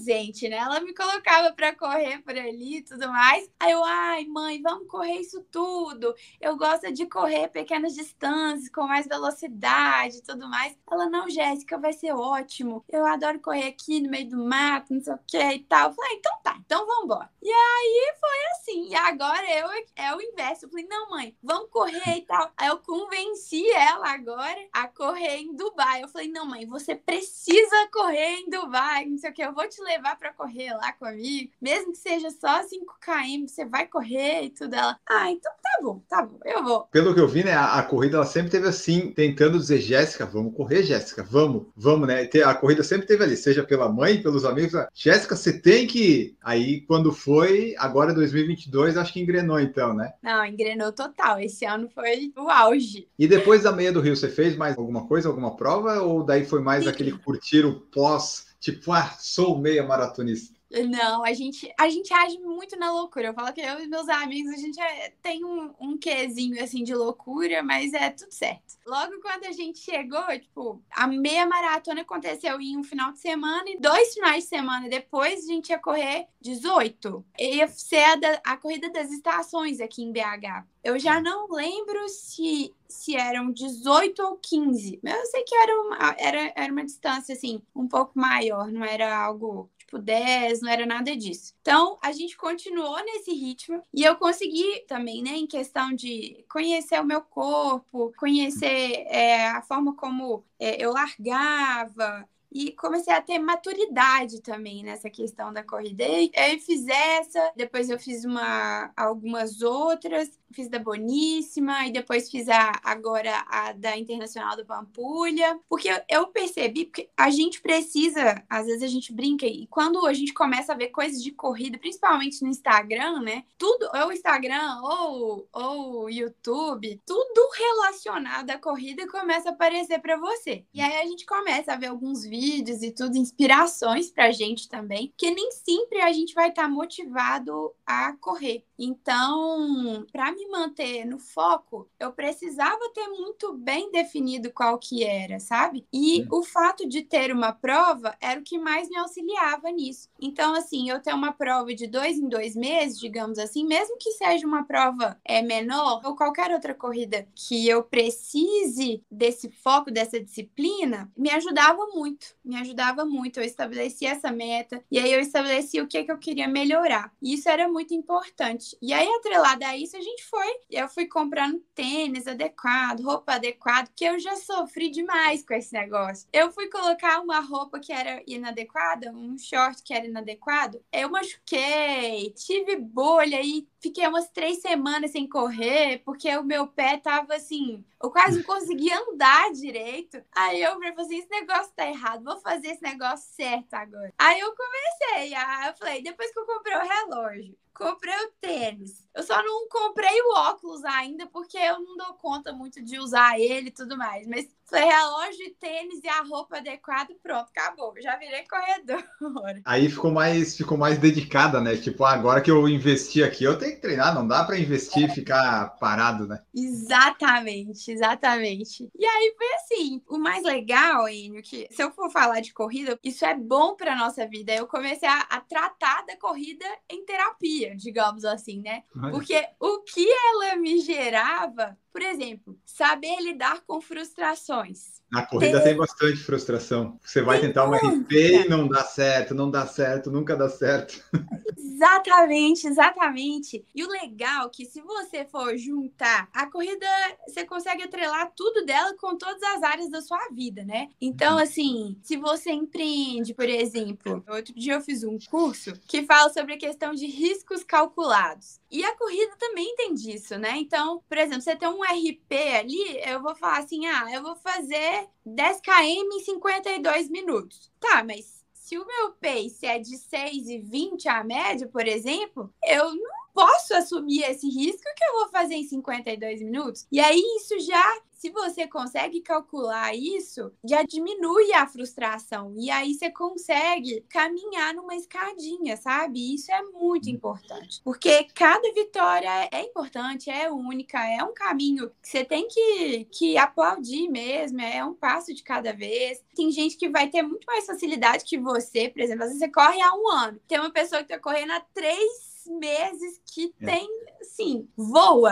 presente, 0.10 0.50
né? 0.50 0.58
Ela 0.58 0.80
me 0.80 0.94
colocava 0.94 1.54
para 1.54 1.76
correr 1.76 2.20
por 2.24 2.36
ali 2.36 2.78
e 2.78 2.82
tudo 2.82 3.08
mais. 3.10 3.50
Aí 3.60 3.72
eu, 3.72 3.84
ai, 3.84 4.26
mãe, 4.26 4.60
vamos 4.60 4.88
correr 4.88 5.20
isso 5.20 5.46
tudo. 5.52 6.16
Eu 6.42 6.58
gosto 6.58 6.92
de 6.92 7.06
correr 7.06 7.48
pequenas 7.50 7.94
distâncias 7.94 8.70
com 8.70 8.88
mais 8.88 9.06
velocidade 9.06 10.18
e 10.18 10.22
tudo 10.24 10.50
mais. 10.50 10.76
Ela, 10.92 11.08
não, 11.08 11.30
Jéssica, 11.30 11.78
vai 11.78 11.94
ser 11.94 12.12
ótimo. 12.14 12.84
Eu 12.90 13.06
adoro 13.06 13.40
correr 13.40 13.68
aqui 13.68 14.02
no 14.02 14.10
meio 14.10 14.30
do 14.30 14.44
mato, 14.44 14.94
não 14.94 15.02
sei 15.02 15.14
o 15.14 15.20
que 15.28 15.38
e 15.38 15.60
tal. 15.60 15.90
Eu 15.90 15.94
falei, 15.94 16.16
então 16.16 16.40
tá, 16.44 16.58
então 16.66 16.86
vamos 16.88 17.04
embora. 17.04 17.30
E 17.42 17.52
aí 17.52 18.14
foi 18.20 18.48
assim. 18.52 18.90
E 18.90 18.96
agora 18.96 19.46
eu 19.52 19.70
é 19.96 20.16
o 20.16 20.22
inverso. 20.22 20.66
Eu 20.66 20.70
falei, 20.70 20.88
não, 20.88 21.10
mãe, 21.10 21.38
vamos 21.44 21.70
correr 21.70 22.18
e 22.18 22.22
tal. 22.22 22.52
Aí 22.58 22.68
eu 22.68 22.80
convenci 22.80 23.70
ela 23.72 24.10
agora 24.10 24.68
a 24.74 24.88
correr 24.88 25.38
em 25.38 25.56
Dubai. 25.56 26.04
Eu 26.04 26.08
falei, 26.08 26.30
não, 26.30 26.46
mãe, 26.46 26.66
você 26.66 26.96
precisa 26.96 27.88
correr 27.92 28.40
em 28.40 28.50
Dubai, 28.50 29.06
não 29.06 29.18
sei 29.18 29.30
o 29.30 29.34
que. 29.34 29.44
Eu 29.44 29.54
vou 29.54 29.68
te 29.68 29.82
levar 29.82 29.99
para 30.02 30.34
correr 30.34 30.74
lá 30.74 30.92
comigo, 30.94 31.52
mesmo 31.62 31.92
que 31.92 31.98
seja 31.98 32.30
só 32.32 32.64
5 32.64 32.98
km, 33.00 33.48
você 33.48 33.66
vai 33.66 33.88
correr 33.88 34.44
e 34.44 34.50
tudo. 34.50 34.74
Ela, 34.74 34.98
ah, 35.10 35.32
então 35.32 35.52
tá 35.62 35.80
bom, 35.82 36.02
tá 36.08 36.22
bom, 36.22 36.40
eu 36.46 36.64
vou. 36.64 36.82
Pelo 36.86 37.14
que 37.14 37.20
eu 37.20 37.28
vi, 37.28 37.44
né, 37.44 37.54
a, 37.54 37.80
a 37.80 37.84
corrida 37.84 38.18
ela 38.18 38.26
sempre 38.26 38.52
teve 38.52 38.68
assim, 38.68 39.12
tentando 39.12 39.58
dizer, 39.60 39.80
Jéssica, 39.82 40.26
vamos 40.26 40.56
correr, 40.56 40.84
Jéssica, 40.84 41.24
vamos, 41.24 41.68
vamos, 41.76 42.08
né? 42.08 42.30
A 42.46 42.54
corrida 42.54 42.84
sempre 42.84 43.08
teve 43.08 43.24
ali, 43.24 43.36
seja 43.36 43.64
pela 43.64 43.90
mãe, 43.90 44.22
pelos 44.22 44.46
amigos. 44.46 44.74
Jéssica, 44.94 45.36
você 45.36 45.60
tem 45.60 45.88
que 45.88 46.00
ir. 46.00 46.38
Aí, 46.44 46.82
quando 46.82 47.12
foi, 47.12 47.76
agora 47.78 48.14
2022, 48.14 48.98
acho 48.98 49.14
que 49.14 49.22
engrenou 49.22 49.60
então, 49.60 49.94
né? 49.94 50.14
Não, 50.22 50.46
engrenou 50.46 50.92
total. 50.92 51.40
Esse 51.40 51.66
ano 51.66 51.90
foi 51.90 52.32
o 52.38 52.50
auge. 52.50 53.08
E 53.18 53.28
depois 53.28 53.64
da 53.64 53.72
meia 53.72 53.92
do 53.92 54.02
Rio, 54.02 54.16
você 54.16 54.30
fez 54.30 54.56
mais 54.56 54.78
alguma 54.78 55.08
coisa, 55.08 55.28
alguma 55.30 55.56
prova? 55.56 56.02
Ou 56.02 56.24
daí 56.24 56.46
foi 56.46 56.62
mais 56.62 56.84
Sim. 56.84 56.90
aquele 56.90 57.12
curtir 57.12 57.66
o 57.66 57.80
pós, 57.80 58.49
tipo, 58.60 58.92
ah, 58.94 59.16
sou 59.20 59.58
meia 59.58 59.84
maratonista? 59.84 60.59
Não, 60.88 61.24
a 61.24 61.34
gente, 61.34 61.74
a 61.80 61.90
gente 61.90 62.14
age 62.14 62.38
muito 62.38 62.78
na 62.78 62.92
loucura. 62.92 63.28
Eu 63.28 63.34
falo 63.34 63.52
que 63.52 63.62
eu 63.62 63.80
e 63.80 63.88
meus 63.88 64.08
amigos, 64.08 64.54
a 64.54 64.58
gente 64.58 64.80
é, 64.80 65.12
tem 65.22 65.44
um, 65.44 65.74
um 65.80 65.98
quezinho 65.98 66.64
assim 66.64 66.84
de 66.84 66.94
loucura, 66.94 67.64
mas 67.64 67.94
é 67.94 68.12
tudo 68.12 68.32
certo. 68.32 68.78
Logo 68.86 69.20
quando 69.20 69.46
a 69.46 69.52
gente 69.52 69.80
chegou, 69.80 70.24
tipo, 70.40 70.82
a 70.92 71.08
meia 71.08 71.46
maratona 71.48 72.02
aconteceu 72.02 72.62
em 72.62 72.78
um 72.78 72.84
final 72.84 73.12
de 73.12 73.20
semana 73.20 73.64
e 73.68 73.80
dois 73.80 74.14
finais 74.14 74.44
de 74.44 74.50
semana 74.50 74.88
depois 74.88 75.44
a 75.44 75.48
gente 75.48 75.70
ia 75.70 75.80
correr 75.80 76.28
18. 76.40 77.26
Ia 77.40 77.68
ser 77.68 78.04
a, 78.04 78.16
da, 78.16 78.42
a 78.46 78.58
corrida 78.58 78.90
das 78.92 79.12
estações 79.12 79.80
aqui 79.80 80.04
em 80.04 80.12
BH. 80.12 80.66
Eu 80.84 81.00
já 81.00 81.20
não 81.20 81.48
lembro 81.50 82.08
se 82.10 82.74
se 82.88 83.16
eram 83.16 83.52
18 83.52 84.20
ou 84.24 84.38
15. 84.38 85.00
Mas 85.04 85.14
eu 85.14 85.26
sei 85.28 85.44
que 85.44 85.56
era 85.56 85.82
uma, 85.82 86.16
era, 86.18 86.54
era 86.56 86.72
uma 86.72 86.84
distância, 86.84 87.34
assim, 87.34 87.62
um 87.76 87.88
pouco 87.88 88.14
maior, 88.16 88.72
não 88.72 88.84
era 88.84 89.16
algo 89.16 89.70
tipo 89.90 89.98
10, 89.98 90.62
não 90.62 90.72
era 90.72 90.86
nada 90.86 91.16
disso. 91.18 91.54
Então, 91.62 91.98
a 92.02 92.12
gente 92.12 92.38
continuou 92.38 93.04
nesse 93.04 93.34
ritmo 93.34 93.82
e 93.92 94.04
eu 94.04 94.16
consegui 94.16 94.86
também, 94.88 95.24
né, 95.24 95.32
em 95.32 95.48
questão 95.48 95.94
de 95.94 96.46
conhecer 96.50 97.02
o 97.02 97.06
meu 97.06 97.22
corpo, 97.22 98.14
conhecer 98.18 99.06
é, 99.08 99.48
a 99.48 99.62
forma 99.64 99.96
como 99.96 100.44
é, 100.60 100.84
eu 100.84 100.94
largava, 100.94 102.28
e 102.52 102.72
comecei 102.72 103.14
a 103.14 103.22
ter 103.22 103.38
maturidade 103.38 104.42
também 104.42 104.84
nessa 104.84 105.10
questão 105.10 105.54
da 105.54 105.64
corrida. 105.64 106.04
E 106.04 106.32
aí 106.36 106.60
fiz 106.60 106.88
essa, 106.88 107.52
depois 107.56 107.90
eu 107.90 108.00
fiz 108.00 108.26
uma, 108.26 108.92
algumas 108.98 109.62
outras, 109.62 110.39
fiz 110.54 110.70
da 110.70 110.80
Boníssima 110.80 111.86
e 111.86 111.92
depois 111.92 112.30
fiz 112.30 112.48
a, 112.50 112.72
agora 112.84 113.46
a 113.48 113.72
da 113.74 113.98
Internacional 113.98 114.56
do 114.56 114.66
Pampulha, 114.66 115.60
porque 115.68 115.90
eu 116.10 116.28
percebi 116.28 116.86
que 116.86 117.10
a 117.16 117.30
gente 117.30 117.62
precisa, 117.62 118.44
às 118.50 118.66
vezes 118.66 118.84
a 118.84 118.88
gente 118.88 119.14
brinca 119.14 119.46
e 119.46 119.68
quando 119.68 120.06
a 120.06 120.14
gente 120.14 120.34
começa 120.34 120.74
a 120.74 120.76
ver 120.76 120.90
coisas 120.90 121.24
de 121.24 121.32
corrida, 121.32 121.78
principalmente 121.78 122.42
no 122.42 122.50
Instagram, 122.50 123.22
né? 123.22 123.44
Tudo, 123.58 123.90
ou 124.04 124.12
Instagram 124.12 124.80
ou 124.82 125.48
ou 125.52 126.10
YouTube, 126.10 127.02
tudo 127.06 127.50
relacionado 127.56 128.50
à 128.50 128.58
corrida 128.58 129.08
começa 129.08 129.50
a 129.50 129.52
aparecer 129.52 130.00
para 130.00 130.18
você. 130.18 130.64
E 130.74 130.82
aí 130.82 131.02
a 131.02 131.06
gente 131.06 131.26
começa 131.26 131.74
a 131.74 131.76
ver 131.76 131.88
alguns 131.88 132.24
vídeos 132.24 132.82
e 132.82 132.92
tudo, 132.92 133.18
inspirações 133.18 134.10
pra 134.10 134.32
gente 134.32 134.68
também, 134.68 135.14
que 135.18 135.32
nem 135.32 135.52
sempre 135.52 136.02
a 136.02 136.12
gente 136.12 136.34
vai 136.34 136.50
estar 136.50 136.64
tá 136.64 136.70
motivado 136.70 137.74
a 137.86 138.14
correr. 138.14 138.64
Então, 138.78 140.06
para 140.12 140.32
me 140.40 140.48
manter 140.48 141.06
no 141.06 141.20
foco, 141.20 141.90
eu 142.00 142.12
precisava 142.14 142.80
ter 142.94 143.08
muito 143.08 143.54
bem 143.54 143.92
definido 143.92 144.52
qual 144.52 144.78
que 144.78 145.04
era, 145.04 145.40
sabe? 145.40 145.86
E 145.92 146.26
o 146.32 146.44
fato 146.44 146.88
de 146.88 147.02
ter 147.02 147.32
uma 147.32 147.52
prova 147.52 148.16
era 148.22 148.40
o 148.40 148.44
que 148.44 148.58
mais 148.58 148.90
me 148.90 148.98
auxiliava 148.98 149.70
nisso. 149.70 150.10
Então, 150.20 150.56
assim, 150.56 150.90
eu 150.90 151.02
ter 151.02 151.14
uma 151.14 151.34
prova 151.34 151.74
de 151.74 151.88
dois 151.88 152.18
em 152.18 152.30
dois 152.30 152.56
meses, 152.56 153.00
digamos 153.00 153.38
assim, 153.38 153.66
mesmo 153.66 153.98
que 153.98 154.12
seja 154.12 154.48
uma 154.48 154.64
prova 154.64 155.20
é, 155.26 155.42
menor 155.42 156.02
ou 156.06 156.16
qualquer 156.16 156.52
outra 156.52 156.74
corrida 156.74 157.28
que 157.36 157.68
eu 157.68 157.84
precise 157.84 159.04
desse 159.12 159.50
foco, 159.50 159.92
dessa 159.92 160.20
disciplina, 160.20 161.12
me 161.18 161.30
ajudava 161.30 161.86
muito 161.88 162.40
me 162.50 162.58
ajudava 162.58 163.06
muito. 163.06 163.40
Eu 163.40 163.44
estabeleci 163.44 164.06
essa 164.06 164.32
meta 164.32 164.84
e 164.90 164.98
aí 164.98 165.14
eu 165.14 165.20
estabeleci 165.20 165.80
o 165.80 165.88
que, 165.88 166.04
que 166.04 166.12
eu 166.12 166.18
queria 166.18 166.48
melhorar. 166.48 167.14
E 167.22 167.36
isso 167.36 167.48
era 167.48 167.68
muito 167.68 167.94
importante. 167.94 168.76
E 168.82 168.92
aí, 168.92 169.08
atrelada 169.08 169.68
a 169.68 169.78
isso, 169.78 169.96
a 169.96 170.02
gente 170.02 170.24
foi. 170.30 170.48
Eu 170.70 170.88
fui 170.88 171.08
comprando 171.08 171.64
tênis 171.74 172.28
adequado, 172.28 173.02
roupa 173.02 173.34
adequada, 173.34 173.88
porque 173.88 174.06
eu 174.06 174.20
já 174.20 174.36
sofri 174.36 174.90
demais 174.90 175.44
com 175.44 175.54
esse 175.54 175.74
negócio. 175.74 176.28
Eu 176.32 176.52
fui 176.52 176.68
colocar 176.68 177.20
uma 177.20 177.40
roupa 177.40 177.80
que 177.80 177.92
era 177.92 178.22
inadequada, 178.28 179.12
um 179.12 179.38
short 179.38 179.82
que 179.84 179.94
era 179.94 180.06
inadequado, 180.06 180.82
eu 180.92 181.10
machuquei, 181.10 182.32
tive 182.32 182.76
bolha 182.78 183.42
e 183.42 183.68
fiquei 183.80 184.08
umas 184.08 184.30
três 184.30 184.62
semanas 184.62 185.12
sem 185.12 185.28
correr, 185.28 186.02
porque 186.06 186.36
o 186.38 186.44
meu 186.44 186.68
pé 186.68 186.98
tava 186.98 187.36
assim, 187.36 187.84
eu 188.02 188.10
quase 188.12 188.38
não 188.38 188.44
conseguia 188.44 188.98
andar 188.98 189.52
direito. 189.52 190.24
Aí 190.32 190.62
eu 190.62 190.74
falei 190.74 190.94
assim: 190.98 191.18
esse 191.20 191.30
negócio 191.30 191.72
tá 191.76 191.88
errado, 191.88 192.24
vou 192.24 192.40
fazer 192.40 192.70
esse 192.70 192.82
negócio 192.82 193.30
certo 193.34 193.74
agora. 193.74 194.14
Aí 194.18 194.40
eu 194.40 194.54
comecei, 194.56 195.34
aí 195.34 195.68
eu 195.68 195.76
falei, 195.76 196.02
depois 196.02 196.32
que 196.32 196.40
eu 196.40 196.46
comprei 196.46 196.78
o 196.78 196.88
relógio, 196.88 197.58
comprei 197.80 198.14
o 198.26 198.32
tênis. 198.42 199.08
Eu 199.16 199.24
só 199.24 199.42
não 199.42 199.70
comprei 199.70 200.22
o 200.22 200.36
óculos 200.36 200.84
ainda, 200.84 201.26
porque 201.28 201.58
eu 201.58 201.80
não 201.80 201.96
dou 201.96 202.14
conta 202.16 202.52
muito 202.52 202.84
de 202.84 203.00
usar 203.00 203.40
ele 203.40 203.70
e 203.70 203.72
tudo 203.72 203.98
mais. 203.98 204.28
Mas 204.28 204.50
foi 204.70 204.80
relógio 204.80 205.46
e 205.46 205.56
tênis 205.56 206.00
e 206.04 206.08
a 206.08 206.22
roupa 206.22 206.58
adequada, 206.58 207.14
pronto, 207.22 207.50
acabou. 207.50 207.94
Já 208.02 208.16
virei 208.18 208.44
corredor. 208.48 209.04
Aí 209.66 209.90
ficou 209.90 210.12
mais, 210.12 210.56
ficou 210.56 210.78
mais 210.78 210.98
dedicada, 210.98 211.60
né? 211.60 211.76
Tipo, 211.76 212.04
ah, 212.04 212.14
agora 212.14 212.42
que 212.42 212.52
eu 212.52 212.68
investi 212.70 213.24
aqui, 213.24 213.44
eu 213.44 213.58
tenho 213.58 213.76
que 213.76 213.82
treinar, 213.82 214.14
não 214.14 214.28
dá 214.28 214.44
para 214.44 214.60
investir 214.60 215.10
e 215.10 215.14
ficar 215.14 215.78
parado, 215.80 216.28
né? 216.28 216.42
Exatamente, 216.54 217.92
exatamente. 217.92 218.90
E 218.98 219.06
aí 219.06 219.36
foi 219.38 219.54
assim, 219.56 220.02
o 220.08 220.18
mais 220.18 220.44
legal, 220.44 221.10
Enio, 221.10 221.42
que 221.42 221.68
se 221.72 221.82
eu 221.82 221.92
for 221.92 222.12
falar 222.12 222.40
de 222.40 222.54
corrida, 222.54 222.98
isso 223.04 223.26
é 223.26 223.36
bom 223.36 223.76
para 223.76 223.96
nossa 223.96 224.28
vida. 224.28 224.54
Eu 224.54 224.68
comecei 224.68 225.08
a, 225.08 225.22
a 225.22 225.42
tratar 225.42 226.06
da 226.06 226.16
corrida 226.18 226.66
em 226.90 227.04
terapia, 227.06 227.76
digamos 227.76 228.24
assim, 228.24 228.62
né? 228.62 228.84
Porque 229.12 229.44
o 229.60 229.80
que 229.80 230.08
ela 230.10 230.56
me 230.58 230.80
gerava 230.80 231.78
por 232.00 232.06
exemplo, 232.06 232.58
saber 232.66 233.20
lidar 233.20 233.60
com 233.68 233.82
frustrações. 233.82 235.02
Na 235.12 235.26
corrida 235.26 235.60
tem, 235.60 235.72
tem 235.72 235.78
bastante 235.78 236.16
frustração. 236.16 236.98
Você 237.04 237.22
vai 237.22 237.42
tentar 237.42 237.66
uma 237.66 237.76
RP 237.76 238.12
e 238.14 238.48
não 238.48 238.70
dá 238.70 238.86
certo, 238.86 239.36
não 239.36 239.52
dá 239.52 239.68
certo, 239.68 240.10
nunca 240.10 240.34
dá 240.34 240.48
certo. 240.48 241.04
Exatamente, 241.80 242.68
exatamente. 242.68 243.66
E 243.74 243.86
o 243.86 243.90
legal 243.90 244.48
é 244.48 244.50
que 244.50 244.66
se 244.66 244.82
você 244.82 245.24
for 245.24 245.58
juntar 245.58 246.30
a 246.34 246.46
corrida, 246.46 246.86
você 247.26 247.46
consegue 247.46 247.84
atrelar 247.84 248.34
tudo 248.36 248.66
dela 248.66 248.94
com 248.98 249.18
todas 249.18 249.42
as 249.42 249.64
áreas 249.64 249.90
da 249.90 250.02
sua 250.02 250.28
vida, 250.30 250.66
né? 250.66 250.90
Então, 251.00 251.36
uhum. 251.38 251.44
assim, 251.44 251.98
se 252.04 252.18
você 252.18 252.52
empreende, 252.52 253.34
por 253.34 253.48
exemplo, 253.48 254.22
outro 254.28 254.54
dia 254.54 254.74
eu 254.74 254.82
fiz 254.82 255.06
um 255.06 255.18
curso 255.30 255.72
que 255.88 256.04
fala 256.04 256.30
sobre 256.34 256.56
a 256.56 256.58
questão 256.58 256.94
de 256.94 257.06
riscos 257.06 257.64
calculados. 257.64 258.60
E 258.70 258.84
a 258.84 258.96
corrida 258.98 259.36
também 259.40 259.74
tem 259.78 259.94
disso, 259.94 260.38
né? 260.38 260.58
Então, 260.58 261.02
por 261.08 261.18
exemplo, 261.18 261.42
você 261.42 261.56
tem 261.56 261.70
um 261.70 261.82
RP 261.82 262.34
ali, 262.60 263.02
eu 263.06 263.22
vou 263.22 263.36
falar 263.36 263.60
assim: 263.60 263.86
ah, 263.86 264.06
eu 264.14 264.22
vou 264.22 264.36
fazer 264.36 265.08
10 265.26 265.62
km 265.62 266.14
em 266.14 266.20
52 266.20 267.10
minutos. 267.10 267.72
Tá, 267.80 268.04
mas 268.04 268.39
se 268.70 268.78
o 268.78 268.86
meu 268.86 269.14
pace 269.14 269.66
é 269.66 269.80
de 269.80 269.98
6 269.98 270.48
e 270.48 270.60
20 270.60 271.10
a 271.10 271.24
média, 271.24 271.68
por 271.68 271.88
exemplo, 271.88 272.54
eu 272.64 272.94
não 272.94 273.19
posso 273.40 273.74
assumir 273.74 274.24
esse 274.24 274.50
risco 274.50 274.84
que 274.98 275.04
eu 275.06 275.14
vou 275.14 275.30
fazer 275.30 275.56
em 275.56 275.64
52 275.64 276.42
minutos. 276.42 276.86
E 276.92 277.00
aí 277.00 277.22
isso 277.38 277.58
já 277.62 278.02
se 278.20 278.30
você 278.32 278.68
consegue 278.68 279.22
calcular 279.22 279.96
isso, 279.96 280.52
já 280.62 280.84
diminui 280.84 281.54
a 281.54 281.66
frustração. 281.66 282.54
E 282.58 282.70
aí 282.70 282.94
você 282.94 283.10
consegue 283.10 284.04
caminhar 284.10 284.74
numa 284.74 284.94
escadinha, 284.94 285.78
sabe? 285.78 286.36
Isso 286.36 286.52
é 286.52 286.62
muito 286.64 287.06
uhum. 287.08 287.14
importante. 287.14 287.80
Porque 287.82 288.26
cada 288.36 288.74
vitória 288.74 289.48
é 289.54 289.64
importante, 289.64 290.30
é 290.30 290.52
única, 290.52 291.02
é 291.02 291.24
um 291.24 291.34
caminho 291.34 291.90
que 292.02 292.10
você 292.10 292.26
tem 292.26 292.46
que, 292.50 293.06
que 293.06 293.38
aplaudir 293.38 294.10
mesmo, 294.10 294.60
é 294.60 294.84
um 294.84 294.94
passo 294.94 295.34
de 295.34 295.42
cada 295.42 295.72
vez. 295.72 296.22
Tem 296.36 296.52
gente 296.52 296.76
que 296.76 296.90
vai 296.90 297.08
ter 297.08 297.22
muito 297.22 297.46
mais 297.46 297.66
facilidade 297.66 298.26
que 298.26 298.38
você, 298.38 298.90
por 298.90 299.00
exemplo, 299.00 299.24
às 299.24 299.30
vezes 299.30 299.40
você 299.40 299.50
corre 299.50 299.82
há 299.82 299.96
um 299.96 300.10
ano. 300.10 300.42
Tem 300.46 300.60
uma 300.60 300.72
pessoa 300.72 301.02
que 301.02 301.14
está 301.14 301.18
correndo 301.18 301.54
há 301.54 301.62
três 301.74 302.29
meses 302.48 303.22
que 303.34 303.54
é. 303.62 303.66
tem, 303.66 303.88
assim, 304.22 304.68
voa. 304.76 305.32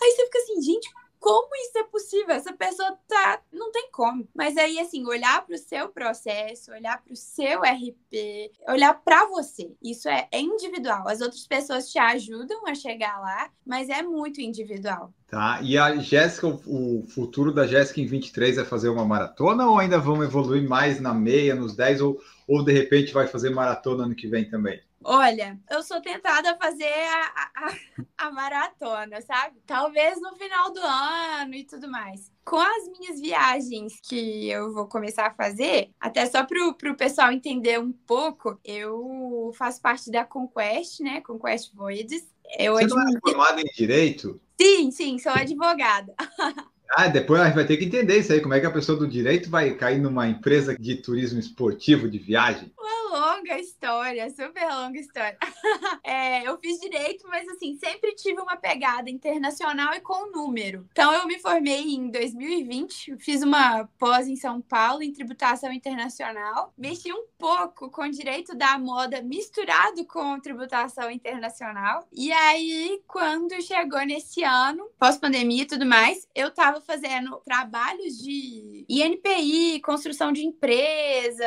Aí 0.00 0.12
você 0.12 0.24
fica 0.24 0.38
assim, 0.38 0.62
gente, 0.62 0.88
como 1.26 1.48
isso 1.56 1.78
é 1.78 1.82
possível? 1.82 2.34
Essa 2.36 2.52
pessoa 2.52 2.96
tá. 3.08 3.40
Não 3.52 3.72
tem 3.72 3.88
como. 3.90 4.28
Mas 4.32 4.56
aí, 4.56 4.78
assim, 4.78 5.04
olhar 5.06 5.44
para 5.44 5.56
o 5.56 5.58
seu 5.58 5.88
processo, 5.88 6.70
olhar 6.70 7.02
para 7.02 7.12
o 7.12 7.16
seu 7.16 7.62
RP, 7.62 8.52
olhar 8.68 8.94
para 8.94 9.26
você. 9.26 9.72
Isso 9.82 10.08
é, 10.08 10.28
é 10.30 10.40
individual. 10.40 11.08
As 11.08 11.20
outras 11.20 11.44
pessoas 11.44 11.90
te 11.90 11.98
ajudam 11.98 12.64
a 12.66 12.76
chegar 12.76 13.18
lá, 13.20 13.50
mas 13.66 13.88
é 13.88 14.02
muito 14.02 14.40
individual. 14.40 15.12
Tá, 15.26 15.58
e 15.60 15.76
a 15.76 15.96
Jéssica, 15.96 16.46
o 16.46 17.04
futuro 17.08 17.52
da 17.52 17.66
Jéssica 17.66 18.00
em 18.00 18.06
23 18.06 18.58
é 18.58 18.64
fazer 18.64 18.88
uma 18.88 19.04
maratona 19.04 19.68
ou 19.68 19.80
ainda 19.80 19.98
vamos 19.98 20.24
evoluir 20.24 20.68
mais 20.68 21.00
na 21.00 21.12
meia, 21.12 21.56
nos 21.56 21.74
10, 21.74 22.00
ou, 22.02 22.20
ou 22.46 22.64
de 22.64 22.72
repente 22.72 23.12
vai 23.12 23.26
fazer 23.26 23.50
maratona 23.50 24.04
ano 24.04 24.14
que 24.14 24.28
vem 24.28 24.48
também? 24.48 24.80
Olha, 25.04 25.58
eu 25.70 25.82
sou 25.82 26.00
tentada 26.00 26.50
a 26.50 26.56
fazer 26.56 26.84
a, 26.84 27.50
a, 27.54 28.26
a, 28.26 28.30
maratona, 28.32 29.20
sabe? 29.20 29.56
Talvez 29.66 30.20
no 30.20 30.34
final 30.34 30.72
do 30.72 30.80
ano 30.80 31.54
e 31.54 31.64
tudo 31.64 31.88
mais. 31.88 32.30
Com 32.44 32.58
as 32.58 32.88
minhas 32.88 33.20
viagens 33.20 34.00
que 34.02 34.48
eu 34.48 34.72
vou 34.72 34.86
começar 34.86 35.26
a 35.26 35.34
fazer, 35.34 35.90
até 36.00 36.26
só 36.26 36.44
para 36.44 36.58
o 36.68 36.96
pessoal 36.96 37.30
entender 37.30 37.78
um 37.78 37.92
pouco, 37.92 38.58
eu 38.64 39.52
faço 39.56 39.80
parte 39.80 40.10
da 40.10 40.24
Conquest, 40.24 41.00
né? 41.00 41.20
Conquest 41.20 41.72
Voyages. 41.72 42.26
Eu 42.58 42.74
Você 42.74 42.86
não 42.86 43.02
é 43.02 43.20
formada 43.20 43.60
em 43.60 43.72
Direito? 43.76 44.40
Sim, 44.60 44.90
sim, 44.90 45.18
sou 45.18 45.32
advogada. 45.32 46.14
Ah, 46.88 47.08
depois 47.08 47.40
a 47.40 47.46
gente 47.46 47.54
vai 47.54 47.66
ter 47.66 47.76
que 47.76 47.84
entender 47.84 48.18
isso 48.18 48.32
aí, 48.32 48.40
como 48.40 48.54
é 48.54 48.60
que 48.60 48.66
a 48.66 48.70
pessoa 48.70 48.96
do 48.96 49.08
direito 49.08 49.50
vai 49.50 49.74
cair 49.74 49.98
numa 50.00 50.28
empresa 50.28 50.76
de 50.78 50.94
turismo 50.96 51.40
esportivo, 51.40 52.08
de 52.08 52.16
viagem? 52.16 52.72
Longa 53.08 53.58
história, 53.58 54.28
super 54.30 54.68
longa 54.68 54.98
história. 54.98 55.38
é, 56.04 56.46
eu 56.46 56.58
fiz 56.58 56.78
direito, 56.78 57.26
mas 57.28 57.48
assim, 57.48 57.76
sempre 57.76 58.14
tive 58.14 58.40
uma 58.40 58.56
pegada 58.56 59.10
internacional 59.10 59.94
e 59.94 60.00
com 60.00 60.30
número. 60.30 60.86
Então, 60.92 61.12
eu 61.12 61.26
me 61.26 61.38
formei 61.38 61.94
em 61.94 62.10
2020, 62.10 63.16
fiz 63.18 63.42
uma 63.42 63.88
pós 63.98 64.28
em 64.28 64.36
São 64.36 64.60
Paulo 64.60 65.02
em 65.02 65.12
tributação 65.12 65.72
internacional, 65.72 66.72
mexi 66.76 67.12
um 67.12 67.26
pouco 67.38 67.90
com 67.90 68.08
direito 68.08 68.54
da 68.54 68.78
moda 68.78 69.22
misturado 69.22 70.04
com 70.06 70.40
tributação 70.40 71.10
internacional. 71.10 72.06
E 72.12 72.32
aí, 72.32 73.02
quando 73.06 73.60
chegou 73.62 74.04
nesse 74.04 74.42
ano, 74.42 74.88
pós-pandemia 74.98 75.62
e 75.62 75.66
tudo 75.66 75.86
mais, 75.86 76.26
eu 76.34 76.50
tava 76.50 76.80
fazendo 76.80 77.40
trabalhos 77.44 78.18
de 78.18 78.84
INPI, 78.88 79.80
construção 79.80 80.32
de 80.32 80.44
empresa, 80.44 81.46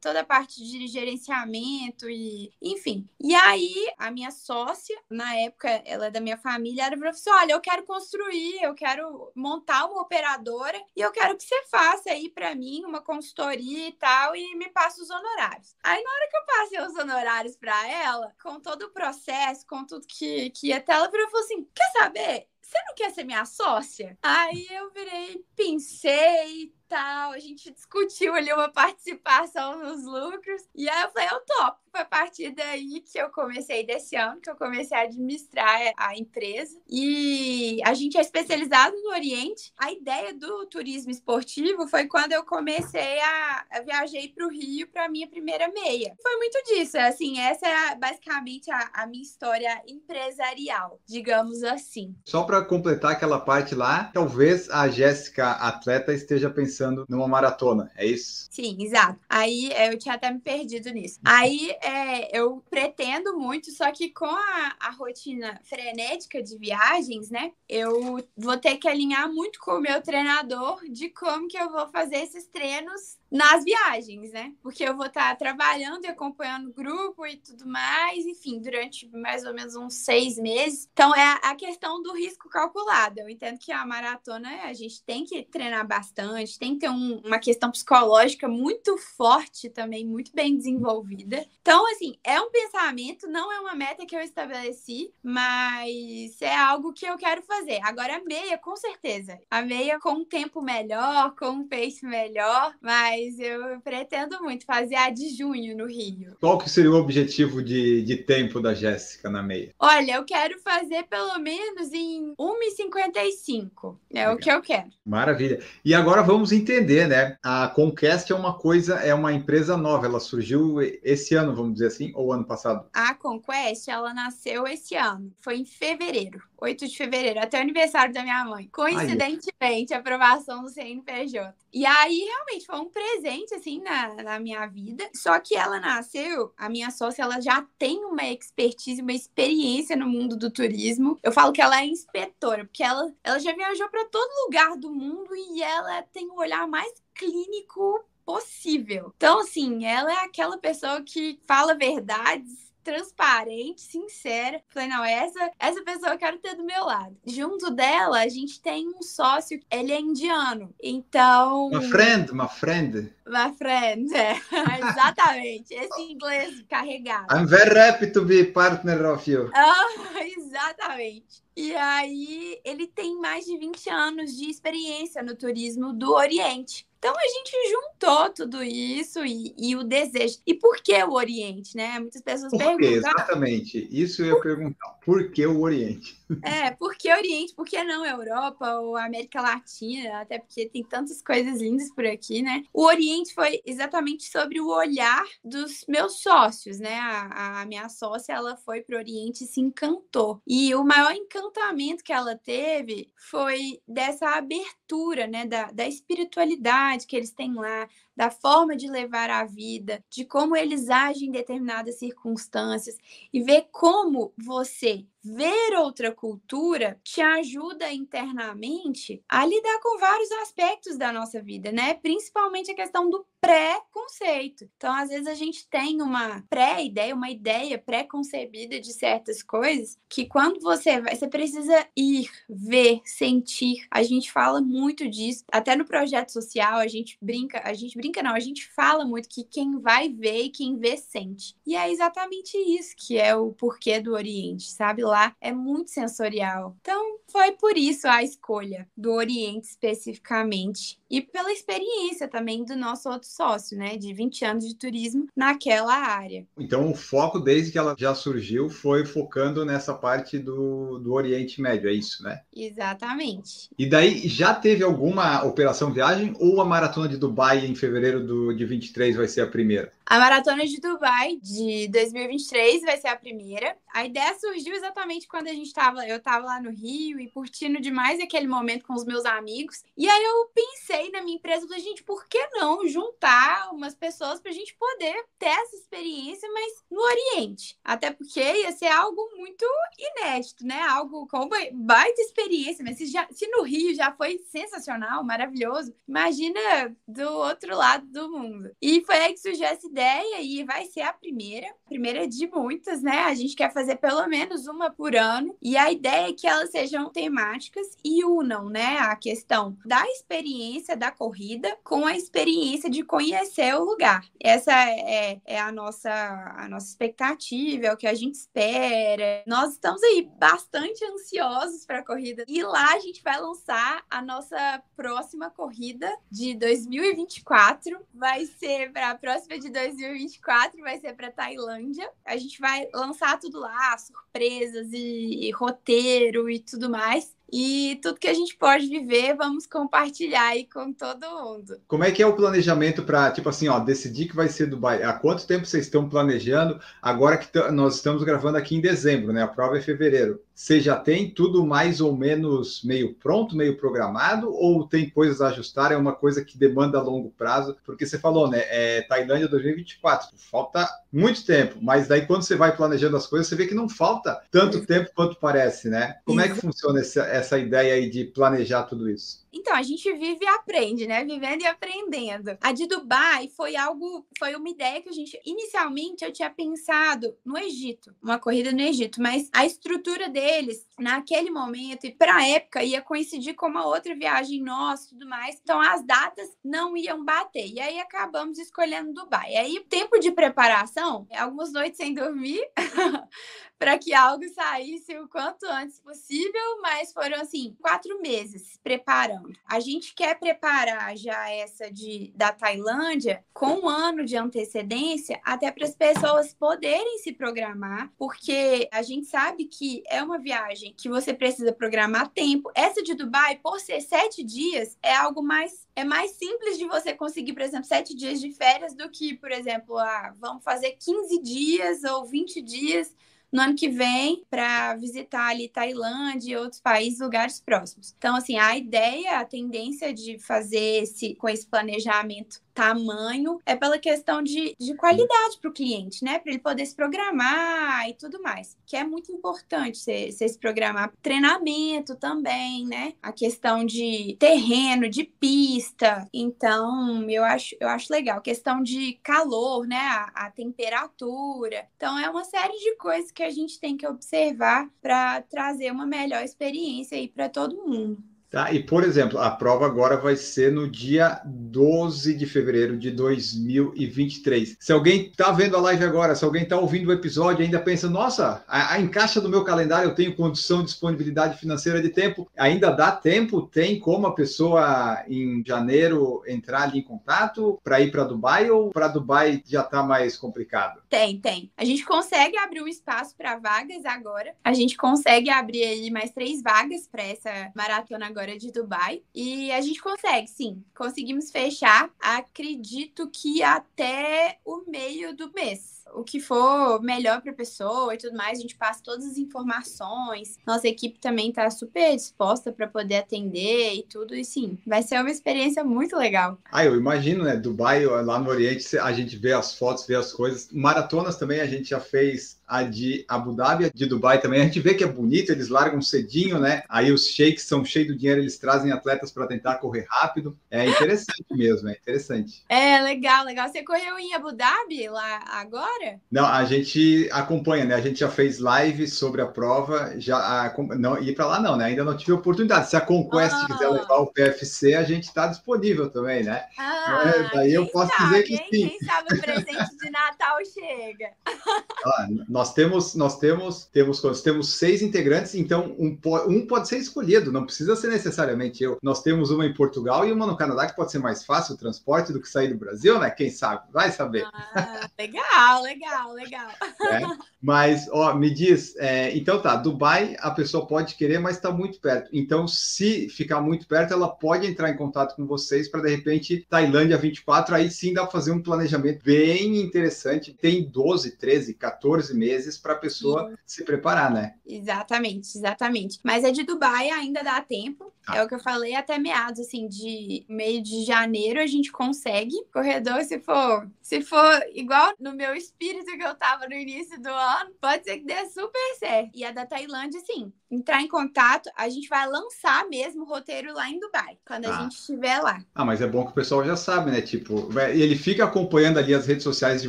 toda 0.00 0.20
a 0.20 0.24
parte 0.24 0.62
de 0.62 0.86
gerenciamento 0.90 2.08
e 2.08 2.52
enfim. 2.60 3.08
E 3.18 3.34
aí, 3.34 3.92
a 3.98 4.10
minha 4.10 4.30
sócia, 4.30 4.98
na 5.08 5.34
época, 5.36 5.68
ela 5.84 6.06
é 6.06 6.10
da 6.10 6.20
minha 6.20 6.36
família, 6.36 6.84
ela 6.84 6.96
falou 6.96 7.10
assim: 7.10 7.30
olha, 7.30 7.52
eu 7.52 7.60
quero 7.60 7.84
construir, 7.84 8.62
eu 8.62 8.74
quero 8.74 9.32
montar 9.34 9.86
uma 9.86 10.02
operadora 10.02 10.80
e 10.96 11.00
eu 11.00 11.12
quero 11.12 11.36
que 11.36 11.44
você 11.44 11.62
faça 11.66 12.10
aí 12.10 12.28
para 12.28 12.54
mim 12.54 12.84
uma 12.84 13.00
consultoria 13.00 13.88
e 13.88 13.92
tal 13.92 14.36
e 14.36 14.54
me 14.56 14.68
passe 14.68 15.00
os 15.00 15.10
honorários. 15.10 15.74
Aí, 15.82 16.02
na 16.02 16.10
hora 16.10 16.28
que 16.28 16.36
eu 16.36 16.46
passei 16.46 16.80
os 16.82 16.94
honorários 16.96 17.56
para 17.56 17.88
ela, 17.88 18.34
com 18.42 18.60
todo 18.60 18.82
o 18.82 18.90
processo, 18.90 19.66
com 19.66 19.84
tudo 19.84 20.06
que, 20.06 20.50
que 20.50 20.68
ia 20.68 20.80
ter, 20.80 20.92
ela 20.92 21.10
virou 21.10 21.26
e 21.26 21.30
falou 21.30 21.44
assim: 21.44 21.64
quer 21.74 21.90
saber? 21.98 22.48
Você 22.60 22.78
não 22.86 22.94
quer 22.94 23.10
ser 23.10 23.24
minha 23.24 23.44
sócia? 23.44 24.16
Aí 24.22 24.66
eu 24.70 24.92
virei, 24.92 25.44
pensei 25.56 26.72
tal. 26.90 27.32
A 27.32 27.38
gente 27.38 27.70
discutiu 27.70 28.34
ali 28.34 28.52
uma 28.52 28.68
participação 28.68 29.78
nos 29.78 30.04
lucros. 30.04 30.68
E 30.74 30.90
aí 30.90 31.02
eu 31.02 31.10
falei, 31.12 31.28
eu 31.30 31.40
topo. 31.46 31.78
Foi 31.90 32.00
a 32.00 32.04
partir 32.04 32.50
daí 32.50 33.00
que 33.00 33.18
eu 33.18 33.30
comecei 33.30 33.84
desse 33.84 34.16
ano, 34.16 34.40
que 34.40 34.50
eu 34.50 34.56
comecei 34.56 34.96
a 34.96 35.02
administrar 35.02 35.92
a 35.96 36.16
empresa. 36.16 36.78
E 36.88 37.80
a 37.84 37.94
gente 37.94 38.16
é 38.16 38.20
especializado 38.20 38.96
no 39.02 39.10
Oriente. 39.10 39.72
A 39.78 39.92
ideia 39.92 40.32
do 40.32 40.66
turismo 40.66 41.10
esportivo 41.10 41.86
foi 41.86 42.06
quando 42.06 42.32
eu 42.32 42.44
comecei 42.44 43.20
a, 43.20 43.64
a 43.70 43.80
viajei 43.80 44.28
para 44.28 44.46
o 44.46 44.50
Rio 44.50 44.88
para 44.88 45.08
minha 45.08 45.28
primeira 45.28 45.68
meia. 45.68 46.14
Foi 46.22 46.36
muito 46.36 46.62
disso. 46.64 46.98
Assim, 46.98 47.38
essa 47.38 47.66
é 47.66 47.94
basicamente 47.96 48.70
a, 48.70 48.90
a 48.94 49.06
minha 49.06 49.22
história 49.22 49.82
empresarial, 49.86 51.00
digamos 51.06 51.62
assim. 51.62 52.14
Só 52.24 52.42
para 52.44 52.64
completar 52.64 53.12
aquela 53.12 53.40
parte 53.40 53.74
lá, 53.74 54.10
talvez 54.12 54.70
a 54.70 54.88
Jéssica 54.88 55.52
atleta 55.52 56.12
esteja 56.12 56.48
pensando 56.50 56.70
pensando 56.70 57.04
numa 57.08 57.26
maratona, 57.26 57.90
é 57.96 58.06
isso? 58.06 58.46
Sim, 58.50 58.76
exato. 58.80 59.18
Aí 59.28 59.70
é, 59.72 59.92
eu 59.92 59.98
tinha 59.98 60.14
até 60.14 60.30
me 60.30 60.38
perdido 60.38 60.90
nisso. 60.90 61.18
Aí 61.24 61.76
é, 61.80 62.36
eu 62.36 62.62
pretendo 62.68 63.38
muito, 63.38 63.70
só 63.70 63.90
que 63.90 64.10
com 64.10 64.26
a, 64.26 64.76
a 64.80 64.90
rotina 64.90 65.60
frenética 65.64 66.42
de 66.42 66.56
viagens, 66.58 67.30
né? 67.30 67.52
Eu 67.68 68.18
vou 68.36 68.56
ter 68.58 68.76
que 68.76 68.88
alinhar 68.88 69.32
muito 69.32 69.58
com 69.60 69.72
o 69.72 69.80
meu 69.80 70.02
treinador 70.02 70.82
de 70.90 71.08
como 71.10 71.48
que 71.48 71.58
eu 71.58 71.70
vou 71.70 71.88
fazer 71.88 72.16
esses 72.16 72.46
treinos 72.46 73.19
nas 73.30 73.64
viagens, 73.64 74.32
né? 74.32 74.52
Porque 74.62 74.82
eu 74.82 74.96
vou 74.96 75.06
estar 75.06 75.36
trabalhando 75.36 76.04
e 76.04 76.08
acompanhando 76.08 76.68
o 76.68 76.72
grupo 76.72 77.24
e 77.26 77.36
tudo 77.36 77.66
mais, 77.66 78.26
enfim, 78.26 78.60
durante 78.60 79.08
mais 79.16 79.44
ou 79.44 79.54
menos 79.54 79.76
uns 79.76 79.94
seis 79.94 80.36
meses. 80.36 80.88
Então, 80.92 81.14
é 81.14 81.38
a 81.42 81.54
questão 81.54 82.02
do 82.02 82.12
risco 82.12 82.48
calculado. 82.48 83.20
Eu 83.20 83.28
entendo 83.28 83.58
que 83.58 83.70
a 83.70 83.86
maratona 83.86 84.48
a 84.64 84.72
gente 84.72 85.02
tem 85.04 85.24
que 85.24 85.42
treinar 85.44 85.86
bastante, 85.86 86.58
tem 86.58 86.74
que 86.74 86.80
ter 86.80 86.90
um, 86.90 87.20
uma 87.24 87.38
questão 87.38 87.70
psicológica 87.70 88.48
muito 88.48 88.96
forte 88.98 89.70
também, 89.70 90.04
muito 90.04 90.32
bem 90.34 90.56
desenvolvida. 90.56 91.46
Então, 91.60 91.88
assim, 91.92 92.16
é 92.24 92.40
um 92.40 92.50
pensamento, 92.50 93.28
não 93.28 93.52
é 93.52 93.60
uma 93.60 93.74
meta 93.74 94.04
que 94.04 94.16
eu 94.16 94.20
estabeleci, 94.20 95.12
mas 95.22 96.40
é 96.40 96.56
algo 96.56 96.92
que 96.92 97.06
eu 97.06 97.16
quero 97.16 97.42
fazer. 97.42 97.80
Agora, 97.84 98.16
a 98.16 98.24
meia, 98.24 98.58
com 98.58 98.74
certeza. 98.76 99.38
A 99.50 99.62
meia 99.62 99.98
com 100.00 100.12
um 100.12 100.24
tempo 100.24 100.60
melhor, 100.60 101.34
com 101.36 101.50
um 101.50 101.68
pace 101.68 102.04
melhor, 102.04 102.74
mas 102.80 103.19
mas 103.20 103.38
eu 103.38 103.80
pretendo 103.80 104.42
muito 104.42 104.64
fazer 104.64 104.94
a 104.94 105.10
de 105.10 105.28
junho 105.36 105.76
no 105.76 105.86
Rio. 105.86 106.34
Qual 106.40 106.58
que 106.58 106.70
seria 106.70 106.90
o 106.90 106.96
objetivo 106.96 107.62
de, 107.62 108.02
de 108.02 108.16
tempo 108.16 108.60
da 108.60 108.72
Jéssica 108.72 109.28
na 109.28 109.42
meia? 109.42 109.74
Olha, 109.78 110.14
eu 110.14 110.24
quero 110.24 110.58
fazer 110.60 111.04
pelo 111.04 111.38
menos 111.38 111.92
em 111.92 112.34
1h55. 112.38 113.96
É 114.10 114.20
Legal. 114.20 114.34
o 114.34 114.38
que 114.38 114.50
eu 114.50 114.62
quero. 114.62 114.90
Maravilha. 115.04 115.62
E 115.84 115.94
agora 115.94 116.22
vamos 116.22 116.50
entender, 116.50 117.06
né? 117.06 117.36
A 117.42 117.68
Conquest 117.68 118.30
é 118.30 118.34
uma 118.34 118.54
coisa, 118.54 118.96
é 118.96 119.12
uma 119.12 119.32
empresa 119.32 119.76
nova. 119.76 120.06
Ela 120.06 120.20
surgiu 120.20 120.80
esse 120.80 121.34
ano, 121.34 121.54
vamos 121.54 121.74
dizer 121.74 121.88
assim, 121.88 122.12
ou 122.14 122.32
ano 122.32 122.44
passado? 122.44 122.86
A 122.92 123.14
Conquest, 123.14 123.88
ela 123.88 124.14
nasceu 124.14 124.66
esse 124.66 124.96
ano. 124.96 125.32
Foi 125.40 125.56
em 125.56 125.64
fevereiro. 125.64 126.40
8 126.60 126.86
de 126.86 126.96
fevereiro, 126.96 127.40
até 127.40 127.58
o 127.58 127.62
aniversário 127.62 128.12
da 128.12 128.22
minha 128.22 128.44
mãe. 128.44 128.68
Coincidentemente, 128.70 129.94
aprovação 129.94 130.62
do 130.62 130.68
CNPJ. 130.68 131.54
E 131.72 131.86
aí, 131.86 132.18
realmente, 132.18 132.66
foi 132.66 132.78
um 132.78 132.90
presente, 132.90 133.09
assim, 133.54 133.80
na, 133.80 134.14
na 134.22 134.38
minha 134.38 134.66
vida. 134.66 135.08
Só 135.14 135.38
que 135.40 135.56
ela 135.56 135.80
nasceu, 135.80 136.52
a 136.56 136.68
minha 136.68 136.90
sócia, 136.90 137.22
ela 137.22 137.40
já 137.40 137.66
tem 137.78 138.04
uma 138.04 138.24
expertise, 138.24 139.02
uma 139.02 139.12
experiência 139.12 139.96
no 139.96 140.08
mundo 140.08 140.36
do 140.36 140.50
turismo. 140.50 141.18
Eu 141.22 141.32
falo 141.32 141.52
que 141.52 141.62
ela 141.62 141.80
é 141.80 141.86
inspetora, 141.86 142.64
porque 142.64 142.82
ela, 142.82 143.12
ela 143.22 143.38
já 143.38 143.52
viajou 143.54 143.88
para 143.88 144.04
todo 144.06 144.44
lugar 144.46 144.76
do 144.76 144.90
mundo 144.90 145.34
e 145.34 145.62
ela 145.62 146.02
tem 146.02 146.28
o 146.28 146.38
olhar 146.38 146.66
mais 146.66 146.92
clínico 147.14 148.04
possível. 148.24 149.12
Então, 149.16 149.40
assim, 149.40 149.84
ela 149.84 150.12
é 150.12 150.24
aquela 150.24 150.58
pessoa 150.58 151.02
que 151.02 151.40
fala 151.46 151.74
verdades 151.74 152.69
transparente, 152.90 153.82
sincera. 153.82 154.60
Falei, 154.68 154.88
não, 154.88 155.04
essa, 155.04 155.50
essa 155.60 155.82
pessoa 155.82 156.12
eu 156.12 156.18
quero 156.18 156.38
ter 156.38 156.56
do 156.56 156.64
meu 156.64 156.84
lado. 156.84 157.16
Junto 157.24 157.70
dela, 157.70 158.18
a 158.18 158.28
gente 158.28 158.60
tem 158.60 158.88
um 158.88 159.00
sócio, 159.00 159.60
ele 159.70 159.92
é 159.92 160.00
indiano. 160.00 160.74
Então. 160.82 161.68
Uma 161.68 161.82
friend, 161.82 162.32
uma 162.32 162.48
friend. 162.48 163.14
Uma 163.24 163.52
friend, 163.52 164.12
é. 164.12 164.32
Exatamente. 164.90 165.72
Esse 165.72 166.00
inglês 166.02 166.64
carregado. 166.68 167.26
I'm 167.32 167.46
very 167.46 167.78
happy 167.78 168.08
to 168.08 168.24
be 168.24 168.44
partner 168.44 169.06
of 169.06 169.30
you. 169.30 169.50
Ah, 169.54 169.86
exatamente. 170.36 171.44
E 171.56 171.74
aí, 171.74 172.60
ele 172.64 172.86
tem 172.86 173.18
mais 173.20 173.44
de 173.44 173.56
20 173.58 173.90
anos 173.90 174.36
de 174.36 174.48
experiência 174.48 175.22
no 175.22 175.34
turismo 175.34 175.92
do 175.92 176.12
Oriente. 176.12 176.86
Então 176.98 177.14
a 177.16 177.28
gente 177.28 177.52
juntou 177.70 178.30
tudo 178.30 178.62
isso 178.62 179.24
e, 179.24 179.54
e, 179.58 179.74
o 179.74 179.82
desejo. 179.82 180.38
E 180.46 180.52
por 180.54 180.82
que 180.82 181.02
o 181.02 181.12
Oriente, 181.12 181.74
né? 181.74 181.98
Muitas 181.98 182.20
pessoas 182.20 182.50
por 182.50 182.58
perguntam. 182.58 182.90
Exatamente, 182.90 183.88
isso 183.90 184.22
eu 184.22 184.34
ia 184.34 184.40
perguntar. 184.40 184.98
Por 185.02 185.30
que 185.30 185.46
o 185.46 185.60
Oriente? 185.62 186.19
É, 186.42 186.70
por 186.70 186.94
que 186.96 187.12
Oriente? 187.12 187.54
Por 187.54 187.66
que 187.66 187.82
não 187.82 188.04
Europa 188.04 188.78
ou 188.80 188.96
América 188.96 189.40
Latina? 189.40 190.20
Até 190.20 190.38
porque 190.38 190.68
tem 190.68 190.84
tantas 190.84 191.22
coisas 191.22 191.60
lindas 191.60 191.92
por 191.92 192.06
aqui, 192.06 192.42
né? 192.42 192.62
O 192.72 192.84
Oriente 192.84 193.34
foi 193.34 193.60
exatamente 193.64 194.24
sobre 194.30 194.60
o 194.60 194.68
olhar 194.68 195.24
dos 195.44 195.84
meus 195.88 196.20
sócios, 196.20 196.78
né? 196.78 196.98
A, 196.98 197.62
a 197.62 197.66
minha 197.66 197.88
sócia, 197.88 198.32
ela 198.32 198.56
foi 198.56 198.82
para 198.82 198.96
o 198.96 198.98
Oriente 198.98 199.44
e 199.44 199.46
se 199.46 199.60
encantou. 199.60 200.40
E 200.46 200.74
o 200.74 200.84
maior 200.84 201.12
encantamento 201.12 202.04
que 202.04 202.12
ela 202.12 202.36
teve 202.36 203.10
foi 203.16 203.80
dessa 203.86 204.30
abertura, 204.30 205.26
né? 205.26 205.46
Da, 205.46 205.70
da 205.70 205.86
espiritualidade 205.86 207.06
que 207.06 207.16
eles 207.16 207.32
têm 207.32 207.54
lá, 207.54 207.88
da 208.16 208.30
forma 208.30 208.76
de 208.76 208.88
levar 208.90 209.30
a 209.30 209.44
vida, 209.44 210.04
de 210.10 210.24
como 210.24 210.56
eles 210.56 210.88
agem 210.90 211.28
em 211.28 211.32
determinadas 211.32 211.98
circunstâncias 211.98 212.96
e 213.32 213.42
ver 213.42 213.68
como 213.72 214.32
você 214.36 215.06
ver 215.22 215.74
outra 215.78 216.12
cultura 216.14 216.98
te 217.04 217.20
ajuda 217.20 217.92
internamente 217.92 219.22
a 219.28 219.44
lidar 219.46 219.80
com 219.80 219.98
vários 219.98 220.30
aspectos 220.32 220.96
da 220.96 221.12
nossa 221.12 221.42
vida, 221.42 221.70
né? 221.72 221.94
Principalmente 221.94 222.70
a 222.70 222.74
questão 222.74 223.08
do 223.10 223.24
pré-conceito. 223.40 224.68
Então, 224.76 224.94
às 224.94 225.08
vezes 225.08 225.26
a 225.26 225.34
gente 225.34 225.66
tem 225.68 226.02
uma 226.02 226.42
pré-ideia, 226.48 227.14
uma 227.14 227.30
ideia 227.30 227.78
pré-concebida 227.78 228.78
de 228.78 228.92
certas 228.92 229.42
coisas 229.42 229.98
que 230.08 230.26
quando 230.26 230.60
você 230.60 231.00
vai, 231.00 231.16
você 231.16 231.26
precisa 231.26 231.86
ir, 231.96 232.30
ver, 232.48 233.00
sentir. 233.04 233.86
A 233.90 234.02
gente 234.02 234.30
fala 234.30 234.60
muito 234.60 235.08
disso, 235.08 235.44
até 235.50 235.74
no 235.74 235.84
projeto 235.84 236.30
social, 236.30 236.78
a 236.78 236.86
gente 236.86 237.16
brinca, 237.20 237.62
a 237.64 237.72
gente 237.72 237.96
brinca 237.96 238.22
não, 238.22 238.34
a 238.34 238.40
gente 238.40 238.68
fala 238.68 239.04
muito 239.04 239.28
que 239.28 239.44
quem 239.44 239.78
vai 239.80 240.08
ver 240.08 240.44
e 240.44 240.50
quem 240.50 240.76
vê 240.76 240.96
sente. 240.96 241.56
E 241.66 241.74
é 241.74 241.90
exatamente 241.90 242.56
isso 242.56 242.94
que 242.96 243.18
é 243.18 243.34
o 243.34 243.52
porquê 243.52 244.00
do 244.00 244.12
Oriente, 244.12 244.70
sabe? 244.70 245.02
Lá 245.02 245.34
é 245.40 245.52
muito 245.52 245.90
sensorial. 245.90 246.76
Então, 246.80 247.18
foi 247.28 247.52
por 247.52 247.76
isso 247.76 248.06
a 248.06 248.22
escolha 248.22 248.88
do 248.96 249.12
Oriente 249.12 249.68
especificamente 249.68 250.99
e 251.10 251.20
pela 251.20 251.52
experiência 251.52 252.28
também 252.28 252.64
do 252.64 252.76
nosso 252.76 253.10
outro 253.10 253.28
sócio, 253.28 253.76
né, 253.76 253.96
de 253.96 254.14
20 254.14 254.44
anos 254.44 254.68
de 254.68 254.76
turismo 254.76 255.26
naquela 255.34 255.94
área. 255.94 256.46
Então, 256.56 256.90
o 256.90 256.94
foco 256.94 257.40
desde 257.40 257.72
que 257.72 257.78
ela 257.78 257.96
já 257.98 258.14
surgiu 258.14 258.70
foi 258.70 259.04
focando 259.04 259.64
nessa 259.64 259.92
parte 259.92 260.38
do, 260.38 260.98
do 260.98 261.12
Oriente 261.12 261.60
Médio, 261.60 261.90
é 261.90 261.92
isso, 261.92 262.22
né? 262.22 262.40
Exatamente. 262.54 263.68
E 263.76 263.86
daí, 263.86 264.28
já 264.28 264.54
teve 264.54 264.84
alguma 264.84 265.42
operação 265.44 265.92
viagem 265.92 266.34
ou 266.38 266.60
a 266.60 266.64
maratona 266.64 267.08
de 267.08 267.16
Dubai 267.16 267.66
em 267.66 267.74
fevereiro 267.74 268.24
do, 268.24 268.52
de 268.52 268.64
23 268.64 269.16
vai 269.16 269.26
ser 269.26 269.40
a 269.40 269.46
primeira? 269.46 269.92
A 270.06 270.18
maratona 270.18 270.66
de 270.66 270.80
Dubai 270.80 271.36
de 271.36 271.88
2023 271.88 272.82
vai 272.82 272.96
ser 272.96 273.08
a 273.08 273.16
primeira. 273.16 273.76
A 273.92 274.04
ideia 274.04 274.36
surgiu 274.38 274.74
exatamente 274.74 275.28
quando 275.28 275.46
a 275.46 275.52
gente 275.52 275.68
estava, 275.68 276.06
eu 276.06 276.16
estava 276.16 276.46
lá 276.46 276.60
no 276.60 276.70
Rio 276.70 277.20
e 277.20 277.28
curtindo 277.28 277.80
demais 277.80 278.20
aquele 278.20 278.48
momento 278.48 278.84
com 278.84 278.94
os 278.94 279.04
meus 279.04 279.24
amigos. 279.24 279.84
E 279.96 280.08
aí 280.08 280.24
eu 280.24 280.50
pensei 280.52 280.99
na 281.10 281.22
minha 281.22 281.36
empresa, 281.36 281.66
falei, 281.66 281.82
gente, 281.82 282.02
por 282.02 282.26
que 282.26 282.44
não 282.48 282.86
juntar 282.86 283.70
umas 283.72 283.94
pessoas 283.94 284.40
para 284.40 284.50
a 284.50 284.54
gente 284.54 284.74
poder 284.74 285.24
ter 285.38 285.46
essa 285.46 285.76
experiência, 285.76 286.48
mas 286.52 286.84
no 286.90 287.00
Oriente? 287.00 287.78
Até 287.84 288.10
porque 288.10 288.40
ia 288.40 288.72
ser 288.72 288.88
algo 288.88 289.30
muito 289.36 289.64
inédito, 289.98 290.66
né? 290.66 290.82
Algo 290.82 291.26
com 291.28 291.48
baita 291.72 292.20
experiência, 292.20 292.84
mas 292.84 292.98
se, 292.98 293.06
já, 293.06 293.26
se 293.30 293.46
no 293.48 293.62
Rio 293.62 293.94
já 293.94 294.12
foi 294.12 294.38
sensacional, 294.50 295.24
maravilhoso, 295.24 295.94
imagina 296.06 296.60
do 297.06 297.28
outro 297.28 297.76
lado 297.76 298.06
do 298.06 298.30
mundo. 298.30 298.74
E 298.82 299.02
foi 299.04 299.16
aí 299.16 299.32
que 299.32 299.40
surgiu 299.40 299.66
essa 299.66 299.86
ideia 299.86 300.42
e 300.42 300.64
vai 300.64 300.84
ser 300.86 301.02
a 301.02 301.12
primeira, 301.12 301.72
primeira 301.86 302.26
de 302.26 302.46
muitas, 302.48 303.00
né? 303.02 303.20
A 303.20 303.34
gente 303.34 303.54
quer 303.54 303.72
fazer 303.72 303.96
pelo 303.96 304.26
menos 304.26 304.66
uma 304.66 304.90
por 304.90 305.14
ano 305.14 305.56
e 305.62 305.76
a 305.76 305.90
ideia 305.90 306.28
é 306.28 306.32
que 306.32 306.46
elas 306.46 306.70
sejam 306.70 307.10
temáticas 307.10 307.86
e 308.04 308.24
unam, 308.24 308.68
né, 308.68 308.98
a 308.98 309.14
questão 309.16 309.76
da 309.84 310.04
experiência 310.08 310.89
da 310.96 311.10
corrida 311.10 311.76
com 311.82 312.06
a 312.06 312.16
experiência 312.16 312.90
de 312.90 313.02
conhecer 313.02 313.74
o 313.74 313.84
lugar. 313.84 314.24
Essa 314.40 314.72
é, 314.72 315.40
é 315.44 315.60
a 315.60 315.70
nossa 315.72 316.10
a 316.10 316.68
nossa 316.68 316.86
expectativa, 316.86 317.86
é 317.86 317.92
o 317.92 317.96
que 317.96 318.06
a 318.06 318.14
gente 318.14 318.34
espera. 318.34 319.42
Nós 319.46 319.72
estamos 319.72 320.02
aí 320.02 320.28
bastante 320.38 321.04
ansiosos 321.04 321.86
para 321.86 321.98
a 321.98 322.04
corrida 322.04 322.44
e 322.46 322.62
lá 322.62 322.94
a 322.94 322.98
gente 322.98 323.22
vai 323.22 323.40
lançar 323.40 324.04
a 324.10 324.22
nossa 324.22 324.82
próxima 324.96 325.50
corrida 325.50 326.10
de 326.30 326.54
2024. 326.54 327.98
Vai 328.12 328.46
ser 328.46 328.92
para 328.92 329.10
a 329.10 329.14
próxima 329.14 329.58
de 329.58 329.70
2024 329.70 330.30
2024 330.40 330.80
vai 330.80 330.98
ser 330.98 331.14
para 331.14 331.30
Tailândia. 331.30 332.10
A 332.24 332.36
gente 332.36 332.60
vai 332.60 332.88
lançar 332.92 333.38
tudo 333.38 333.60
lá, 333.60 333.96
surpresas 333.98 334.92
e, 334.92 335.48
e 335.48 335.50
roteiro 335.50 336.50
e 336.50 336.58
tudo 336.58 336.90
mais. 336.90 337.34
E 337.52 337.98
tudo 338.02 338.18
que 338.18 338.28
a 338.28 338.34
gente 338.34 338.56
pode 338.56 338.86
viver, 338.86 339.34
vamos 339.36 339.66
compartilhar 339.66 340.48
aí 340.48 340.66
com 340.66 340.92
todo 340.92 341.26
mundo. 341.28 341.80
Como 341.88 342.04
é 342.04 342.10
que 342.10 342.22
é 342.22 342.26
o 342.26 342.36
planejamento 342.36 343.02
para, 343.02 343.30
tipo 343.30 343.48
assim, 343.48 343.68
ó, 343.68 343.78
decidir 343.78 344.28
que 344.28 344.36
vai 344.36 344.48
ser 344.48 344.66
Dubai? 344.66 345.02
Há 345.02 345.12
quanto 345.12 345.46
tempo 345.46 345.66
vocês 345.66 345.86
estão 345.86 346.08
planejando? 346.08 346.80
Agora 347.02 347.36
que 347.36 347.48
nós 347.70 347.96
estamos 347.96 348.22
gravando 348.22 348.58
aqui 348.58 348.76
em 348.76 348.80
dezembro, 348.80 349.32
né? 349.32 349.42
A 349.42 349.48
prova 349.48 349.78
é 349.78 349.80
fevereiro. 349.80 350.40
Você 350.54 350.78
já 350.78 350.94
tem 350.96 351.30
tudo 351.30 351.66
mais 351.66 352.02
ou 352.02 352.14
menos 352.14 352.82
meio 352.84 353.14
pronto, 353.14 353.56
meio 353.56 353.78
programado? 353.78 354.52
Ou 354.52 354.86
tem 354.86 355.08
coisas 355.08 355.40
a 355.40 355.48
ajustar? 355.48 355.90
É 355.90 355.96
uma 355.96 356.12
coisa 356.12 356.44
que 356.44 356.58
demanda 356.58 357.00
longo 357.00 357.30
prazo? 357.30 357.76
Porque 357.84 358.04
você 358.04 358.18
falou, 358.18 358.48
né? 358.48 358.64
É 358.68 359.02
Tailândia 359.08 359.48
2024. 359.48 360.28
Falta 360.50 360.86
muito 361.12 361.44
tempo, 361.44 361.78
mas 361.80 362.06
daí 362.06 362.26
quando 362.26 362.42
você 362.42 362.54
vai 362.54 362.76
planejando 362.76 363.16
as 363.16 363.26
coisas, 363.26 363.48
você 363.48 363.56
vê 363.56 363.66
que 363.66 363.74
não 363.74 363.88
falta 363.88 364.40
tanto 364.50 364.84
tempo 364.86 365.10
quanto 365.14 365.36
parece, 365.36 365.88
né? 365.88 366.16
Como 366.24 366.40
é 366.40 366.48
que 366.48 366.54
funciona 366.54 367.00
essa, 367.00 367.22
essa 367.40 367.58
ideia 367.58 367.94
aí 367.94 368.08
de 368.10 368.24
planejar 368.24 368.84
tudo 368.84 369.08
isso? 369.10 369.44
Então, 369.52 369.74
a 369.74 369.82
gente 369.82 370.12
vive 370.12 370.44
e 370.44 370.48
aprende, 370.48 371.06
né? 371.06 371.24
Vivendo 371.24 371.62
e 371.62 371.66
aprendendo. 371.66 372.56
A 372.60 372.72
de 372.72 372.86
Dubai 372.86 373.48
foi 373.48 373.76
algo, 373.76 374.26
foi 374.38 374.54
uma 374.54 374.68
ideia 374.68 375.02
que 375.02 375.08
a 375.08 375.12
gente, 375.12 375.40
inicialmente, 375.44 376.24
eu 376.24 376.32
tinha 376.32 376.50
pensado 376.50 377.36
no 377.44 377.58
Egito, 377.58 378.14
uma 378.22 378.38
corrida 378.38 378.72
no 378.72 378.80
Egito, 378.80 379.20
mas 379.20 379.48
a 379.52 379.66
estrutura 379.66 380.28
deles, 380.28 380.86
naquele 380.98 381.50
momento 381.50 382.06
e 382.06 382.12
para 382.12 382.36
a 382.36 382.46
época, 382.46 382.82
ia 382.82 383.02
coincidir 383.02 383.54
com 383.54 383.66
uma 383.66 383.86
outra 383.86 384.14
viagem 384.14 384.62
nossa 384.62 385.06
e 385.06 385.08
tudo 385.10 385.28
mais. 385.28 385.58
Então, 385.62 385.80
as 385.80 386.04
datas 386.04 386.48
não 386.64 386.96
iam 386.96 387.24
bater. 387.24 387.66
E 387.66 387.80
aí 387.80 387.98
acabamos 387.98 388.58
escolhendo 388.58 389.12
Dubai. 389.12 389.52
E 389.52 389.56
aí, 389.56 389.80
tempo 389.88 390.18
de 390.18 390.30
preparação, 390.30 391.26
algumas 391.36 391.72
noites 391.72 391.96
sem 391.96 392.14
dormir, 392.14 392.60
para 393.78 393.98
que 393.98 394.12
algo 394.12 394.46
saísse 394.50 395.16
o 395.18 395.28
quanto 395.28 395.64
antes 395.66 395.98
possível, 396.00 396.80
mas 396.82 397.12
foram 397.12 397.40
assim, 397.40 397.76
quatro 397.80 398.20
meses 398.20 398.78
preparando. 398.82 399.39
A 399.66 399.80
gente 399.80 400.14
quer 400.14 400.38
preparar 400.38 401.16
já 401.16 401.50
essa 401.50 401.90
de 401.90 402.32
da 402.34 402.52
Tailândia 402.52 403.44
com 403.52 403.80
um 403.80 403.88
ano 403.88 404.24
de 404.24 404.36
antecedência, 404.36 405.40
até 405.44 405.70
para 405.70 405.84
as 405.84 405.94
pessoas 405.94 406.54
poderem 406.54 407.18
se 407.18 407.32
programar, 407.32 408.12
porque 408.18 408.88
a 408.92 409.02
gente 409.02 409.26
sabe 409.26 409.64
que 409.64 410.02
é 410.08 410.22
uma 410.22 410.38
viagem 410.38 410.94
que 410.96 411.08
você 411.08 411.32
precisa 411.32 411.72
programar 411.72 412.28
tempo. 412.28 412.70
Essa 412.74 413.02
de 413.02 413.14
Dubai, 413.14 413.56
por 413.56 413.80
ser 413.80 414.00
sete 414.00 414.42
dias, 414.42 414.96
é 415.02 415.14
algo 415.14 415.42
mais 415.42 415.88
é 415.96 416.04
mais 416.04 416.30
simples 416.32 416.78
de 416.78 416.86
você 416.86 417.12
conseguir, 417.12 417.52
por 417.52 417.62
exemplo, 417.62 417.86
sete 417.86 418.14
dias 418.16 418.40
de 418.40 418.52
férias 418.52 418.94
do 418.94 419.10
que, 419.10 419.34
por 419.34 419.50
exemplo, 419.50 419.98
ah, 419.98 420.32
vamos 420.38 420.64
fazer 420.64 420.92
15 420.92 421.42
dias 421.42 422.04
ou 422.04 422.24
20 422.24 422.62
dias 422.62 423.14
no 423.52 423.60
ano 423.60 423.74
que 423.74 423.88
vem 423.88 424.44
para 424.48 424.94
visitar 424.96 425.48
ali 425.48 425.68
Tailândia 425.68 426.52
e 426.52 426.56
outros 426.56 426.80
países, 426.80 427.20
lugares 427.20 427.60
próximos. 427.60 428.14
Então, 428.16 428.36
assim, 428.36 428.56
a 428.56 428.76
ideia, 428.76 429.40
a 429.40 429.44
tendência 429.44 430.12
de 430.14 430.38
fazer 430.38 431.02
esse 431.02 431.34
com 431.34 431.48
esse 431.48 431.66
planejamento 431.66 432.62
tamanho 432.80 433.60
é 433.66 433.76
pela 433.76 433.98
questão 433.98 434.42
de, 434.42 434.74
de 434.80 434.94
qualidade 434.94 435.58
para 435.60 435.68
o 435.68 435.72
cliente, 435.72 436.24
né? 436.24 436.38
Para 436.38 436.50
ele 436.50 436.58
poder 436.58 436.86
se 436.86 436.96
programar 436.96 438.08
e 438.08 438.14
tudo 438.14 438.40
mais. 438.40 438.74
Que 438.86 438.96
é 438.96 439.04
muito 439.04 439.30
importante 439.30 439.98
você, 439.98 440.32
se 440.32 440.58
programar. 440.58 441.12
Treinamento 441.20 442.16
também, 442.16 442.86
né? 442.86 443.12
A 443.22 443.32
questão 443.32 443.84
de 443.84 444.34
terreno, 444.38 445.10
de 445.10 445.24
pista. 445.24 446.26
Então, 446.32 447.28
eu 447.28 447.44
acho, 447.44 447.76
eu 447.78 447.88
acho 447.88 448.10
legal. 448.10 448.40
Questão 448.40 448.82
de 448.82 449.20
calor, 449.22 449.86
né? 449.86 449.98
A, 449.98 450.46
a 450.46 450.50
temperatura. 450.50 451.86
Então, 451.96 452.18
é 452.18 452.30
uma 452.30 452.44
série 452.44 452.78
de 452.78 452.96
coisas 452.96 453.30
que 453.30 453.42
a 453.42 453.50
gente 453.50 453.78
tem 453.78 453.94
que 453.94 454.06
observar 454.06 454.88
para 455.02 455.42
trazer 455.42 455.92
uma 455.92 456.06
melhor 456.06 456.42
experiência 456.42 457.18
aí 457.18 457.28
para 457.28 457.50
todo 457.50 457.76
mundo. 457.76 458.29
Tá? 458.50 458.72
E, 458.72 458.82
por 458.82 459.04
exemplo, 459.04 459.38
a 459.38 459.48
prova 459.48 459.86
agora 459.86 460.16
vai 460.16 460.34
ser 460.34 460.72
no 460.72 460.90
dia 460.90 461.40
12 461.44 462.34
de 462.34 462.46
fevereiro 462.46 462.98
de 462.98 463.12
2023. 463.12 464.76
Se 464.80 464.92
alguém 464.92 465.26
está 465.26 465.52
vendo 465.52 465.76
a 465.76 465.80
live 465.80 466.04
agora, 466.04 466.34
se 466.34 466.44
alguém 466.44 466.64
está 466.64 466.76
ouvindo 466.76 467.08
o 467.08 467.12
episódio 467.12 467.62
e 467.62 467.66
ainda 467.66 467.78
pensa, 467.78 468.10
nossa, 468.10 468.64
a, 468.66 468.94
a, 468.94 469.00
encaixa 469.00 469.40
do 469.40 469.48
meu 469.48 469.62
calendário, 469.62 470.10
eu 470.10 470.16
tenho 470.16 470.34
condição, 470.34 470.82
disponibilidade 470.82 471.58
financeira 471.58 472.02
de 472.02 472.08
tempo, 472.08 472.50
ainda 472.58 472.90
dá 472.90 473.12
tempo? 473.12 473.62
Tem 473.62 474.00
como 474.00 474.26
a 474.26 474.34
pessoa 474.34 475.22
em 475.28 475.62
janeiro 475.64 476.42
entrar 476.44 476.82
ali 476.82 476.98
em 476.98 477.04
contato 477.04 477.78
para 477.84 478.00
ir 478.00 478.10
para 478.10 478.24
Dubai 478.24 478.68
ou 478.68 478.90
para 478.90 479.06
Dubai 479.06 479.62
já 479.64 479.82
está 479.82 480.02
mais 480.02 480.36
complicado? 480.36 480.99
Tem, 481.10 481.40
tem. 481.40 481.72
A 481.76 481.84
gente 481.84 482.04
consegue 482.04 482.56
abrir 482.56 482.80
um 482.80 482.86
espaço 482.86 483.34
para 483.36 483.58
vagas 483.58 484.06
agora. 484.06 484.54
A 484.62 484.72
gente 484.72 484.96
consegue 484.96 485.50
abrir 485.50 485.82
aí 485.82 486.08
mais 486.08 486.30
três 486.30 486.62
vagas 486.62 487.08
para 487.08 487.24
essa 487.24 487.72
maratona 487.74 488.28
agora 488.28 488.56
de 488.56 488.70
Dubai. 488.70 489.20
E 489.34 489.72
a 489.72 489.80
gente 489.80 490.00
consegue, 490.00 490.46
sim. 490.46 490.84
Conseguimos 490.96 491.50
fechar, 491.50 492.08
acredito 492.20 493.28
que 493.28 493.60
até 493.60 494.60
o 494.64 494.84
meio 494.88 495.34
do 495.34 495.52
mês 495.52 495.99
o 496.14 496.24
que 496.24 496.40
for 496.40 497.00
melhor 497.02 497.40
para 497.40 497.52
a 497.52 497.54
pessoa 497.54 498.14
e 498.14 498.18
tudo 498.18 498.36
mais, 498.36 498.58
a 498.58 498.62
gente 498.62 498.76
passa 498.76 499.02
todas 499.02 499.26
as 499.26 499.38
informações. 499.38 500.58
Nossa 500.66 500.88
equipe 500.88 501.18
também 501.18 501.50
está 501.50 501.70
super 501.70 502.14
disposta 502.14 502.72
para 502.72 502.86
poder 502.86 503.16
atender 503.16 503.94
e 503.94 504.02
tudo. 504.02 504.34
E 504.34 504.44
sim, 504.44 504.78
vai 504.86 505.02
ser 505.02 505.20
uma 505.20 505.30
experiência 505.30 505.84
muito 505.84 506.16
legal. 506.16 506.58
Ah, 506.70 506.84
eu 506.84 506.96
imagino, 506.96 507.44
né? 507.44 507.56
Dubai, 507.56 508.04
lá 508.04 508.38
no 508.38 508.50
Oriente, 508.50 508.98
a 508.98 509.12
gente 509.12 509.36
vê 509.36 509.52
as 509.52 509.74
fotos, 509.74 510.06
vê 510.06 510.14
as 510.14 510.32
coisas. 510.32 510.68
Maratonas 510.72 511.36
também 511.36 511.60
a 511.60 511.66
gente 511.66 511.90
já 511.90 512.00
fez 512.00 512.59
a 512.70 512.84
de 512.84 513.24
Abu 513.26 513.52
Dhabi, 513.52 513.86
a 513.86 513.90
de 513.92 514.06
Dubai 514.06 514.40
também. 514.40 514.60
A 514.60 514.64
gente 514.64 514.78
vê 514.78 514.94
que 514.94 515.02
é 515.02 515.06
bonito, 515.08 515.50
eles 515.50 515.68
largam 515.68 516.00
cedinho, 516.00 516.60
né? 516.60 516.84
Aí 516.88 517.10
os 517.10 517.26
sheiks 517.26 517.64
são 517.64 517.84
cheios 517.84 518.06
do 518.06 518.16
dinheiro, 518.16 518.40
eles 518.40 518.56
trazem 518.58 518.92
atletas 518.92 519.32
para 519.32 519.48
tentar 519.48 519.74
correr 519.76 520.06
rápido. 520.08 520.56
É 520.70 520.88
interessante 520.88 521.44
mesmo, 521.50 521.88
é 521.88 521.92
interessante. 521.92 522.62
É, 522.68 523.00
legal, 523.00 523.44
legal. 523.44 523.68
Você 523.68 523.82
correu 523.82 524.16
em 524.20 524.34
Abu 524.34 524.52
Dhabi 524.52 525.08
lá 525.08 525.40
agora? 525.48 526.20
Não, 526.30 526.46
a 526.46 526.64
gente 526.64 527.28
acompanha, 527.32 527.84
né? 527.84 527.96
A 527.96 528.00
gente 528.00 528.20
já 528.20 528.30
fez 528.30 528.60
live 528.60 529.08
sobre 529.08 529.42
a 529.42 529.46
prova, 529.46 530.14
já 530.18 530.36
a, 530.36 530.72
não 530.96 531.20
ir 531.20 531.34
para 531.34 531.46
lá 531.46 531.60
não, 531.60 531.76
né? 531.76 531.86
Ainda 531.86 532.04
não 532.04 532.16
tive 532.16 532.32
oportunidade. 532.32 532.88
Se 532.88 532.96
a 532.96 533.00
Conquest 533.00 533.52
ah. 533.52 533.66
quiser 533.66 533.88
levar 533.88 534.18
o 534.18 534.28
PFC, 534.28 534.94
a 534.94 535.02
gente 535.02 535.24
está 535.24 535.48
disponível 535.48 536.08
também, 536.08 536.44
né? 536.44 536.66
Ah, 536.78 537.32
é, 537.34 537.56
daí 537.56 537.74
eu 537.74 537.86
posso 537.88 538.12
sabe, 538.16 538.30
dizer 538.30 538.42
que 538.44 538.56
sim. 538.56 538.88
Quem 538.90 538.98
sabe 539.00 539.34
o 539.34 539.40
presente 539.40 539.96
de 539.96 540.10
Natal 540.10 540.56
chega. 540.72 541.30
Ah, 542.02 542.26
nós 542.60 542.74
temos, 542.74 543.14
nós 543.14 543.38
temos, 543.38 543.86
temos, 543.86 544.22
nós 544.22 544.42
temos 544.42 544.74
seis 544.74 545.00
integrantes, 545.00 545.54
então 545.54 545.96
um, 545.98 546.18
um 546.46 546.66
pode 546.66 546.88
ser 546.88 546.98
escolhido, 546.98 547.50
não 547.50 547.64
precisa 547.64 547.96
ser 547.96 548.08
necessariamente 548.08 548.84
eu. 548.84 548.98
Nós 549.02 549.22
temos 549.22 549.50
uma 549.50 549.64
em 549.64 549.72
Portugal 549.72 550.26
e 550.26 550.32
uma 550.32 550.46
no 550.46 550.58
Canadá 550.58 550.86
que 550.86 550.94
pode 550.94 551.10
ser 551.10 551.20
mais 551.20 551.42
fácil 551.42 551.74
o 551.74 551.78
transporte 551.78 552.34
do 552.34 552.40
que 552.40 552.46
sair 552.46 552.68
do 552.68 552.76
Brasil, 552.76 553.18
né? 553.18 553.30
Quem 553.30 553.48
sabe? 553.48 553.84
Vai 553.90 554.12
saber. 554.12 554.46
Ah, 554.74 555.08
legal, 555.18 555.82
legal, 555.82 556.32
legal. 556.34 556.68
É, 557.08 557.20
mas, 557.60 558.08
ó, 558.10 558.34
me 558.34 558.50
diz, 558.50 558.96
é, 558.96 559.36
então 559.36 559.60
tá, 559.60 559.76
Dubai 559.76 560.34
a 560.38 560.50
pessoa 560.50 560.86
pode 560.86 561.14
querer, 561.14 561.38
mas 561.38 561.56
está 561.56 561.70
muito 561.70 562.00
perto. 562.00 562.30
Então, 562.32 562.66
se 562.66 563.28
ficar 563.28 563.60
muito 563.60 563.86
perto, 563.86 564.14
ela 564.14 564.28
pode 564.28 564.66
entrar 564.66 564.90
em 564.90 564.96
contato 564.96 565.36
com 565.36 565.46
vocês 565.46 565.88
para 565.88 566.00
de 566.00 566.08
repente 566.08 566.66
Tailândia 566.68 567.18
24, 567.18 567.74
aí 567.74 567.90
sim 567.90 568.14
dá 568.14 568.22
para 568.22 568.30
fazer 568.30 568.52
um 568.52 568.62
planejamento 568.62 569.22
bem 569.22 569.78
interessante. 569.80 570.54
Tem 570.54 570.84
12, 570.84 571.36
13, 571.36 571.74
14 571.74 572.34
meses 572.34 572.78
para 572.78 572.94
a 572.94 572.96
pessoa 572.96 573.50
Sim. 573.50 573.56
se 573.66 573.84
preparar, 573.84 574.32
né? 574.32 574.54
Exatamente, 574.66 575.56
exatamente. 575.56 576.18
Mas 576.24 576.44
é 576.44 576.50
de 576.50 576.64
Dubai 576.64 577.10
ainda 577.10 577.42
dá 577.42 577.60
tempo. 577.60 578.09
É 578.36 578.42
o 578.42 578.48
que 578.48 578.54
eu 578.54 578.60
falei 578.60 578.94
até 578.94 579.18
meados, 579.18 579.60
assim, 579.60 579.88
de 579.88 580.44
meio 580.48 580.82
de 580.82 581.04
janeiro 581.04 581.60
a 581.60 581.66
gente 581.66 581.90
consegue. 581.90 582.54
Corredor, 582.72 583.22
se 583.24 583.38
for, 583.38 583.90
se 584.02 584.22
for 584.22 584.62
igual 584.72 585.14
no 585.18 585.32
meu 585.32 585.54
espírito 585.54 586.16
que 586.16 586.24
eu 586.24 586.34
tava 586.34 586.66
no 586.68 586.74
início 586.74 587.20
do 587.20 587.28
ano, 587.28 587.72
pode 587.80 588.04
ser 588.04 588.18
que 588.18 588.24
dê 588.24 588.46
super 588.48 588.96
certo. 588.98 589.30
E 589.34 589.44
a 589.44 589.52
da 589.52 589.66
Tailândia, 589.66 590.20
sim, 590.20 590.52
entrar 590.70 591.02
em 591.02 591.08
contato, 591.08 591.68
a 591.76 591.88
gente 591.88 592.08
vai 592.08 592.26
lançar 592.28 592.88
mesmo 592.88 593.22
o 593.22 593.26
roteiro 593.26 593.74
lá 593.74 593.88
em 593.88 593.98
Dubai, 593.98 594.38
quando 594.46 594.66
ah. 594.66 594.76
a 594.78 594.82
gente 594.82 594.92
estiver 594.92 595.40
lá. 595.40 595.58
Ah, 595.74 595.84
mas 595.84 596.00
é 596.00 596.06
bom 596.06 596.24
que 596.24 596.30
o 596.30 596.34
pessoal 596.34 596.64
já 596.64 596.76
sabe, 596.76 597.10
né? 597.10 597.20
Tipo, 597.20 597.68
ele 597.90 598.16
fica 598.16 598.44
acompanhando 598.44 598.98
ali 598.98 599.14
as 599.14 599.26
redes 599.26 599.42
sociais 599.42 599.82
de 599.82 599.88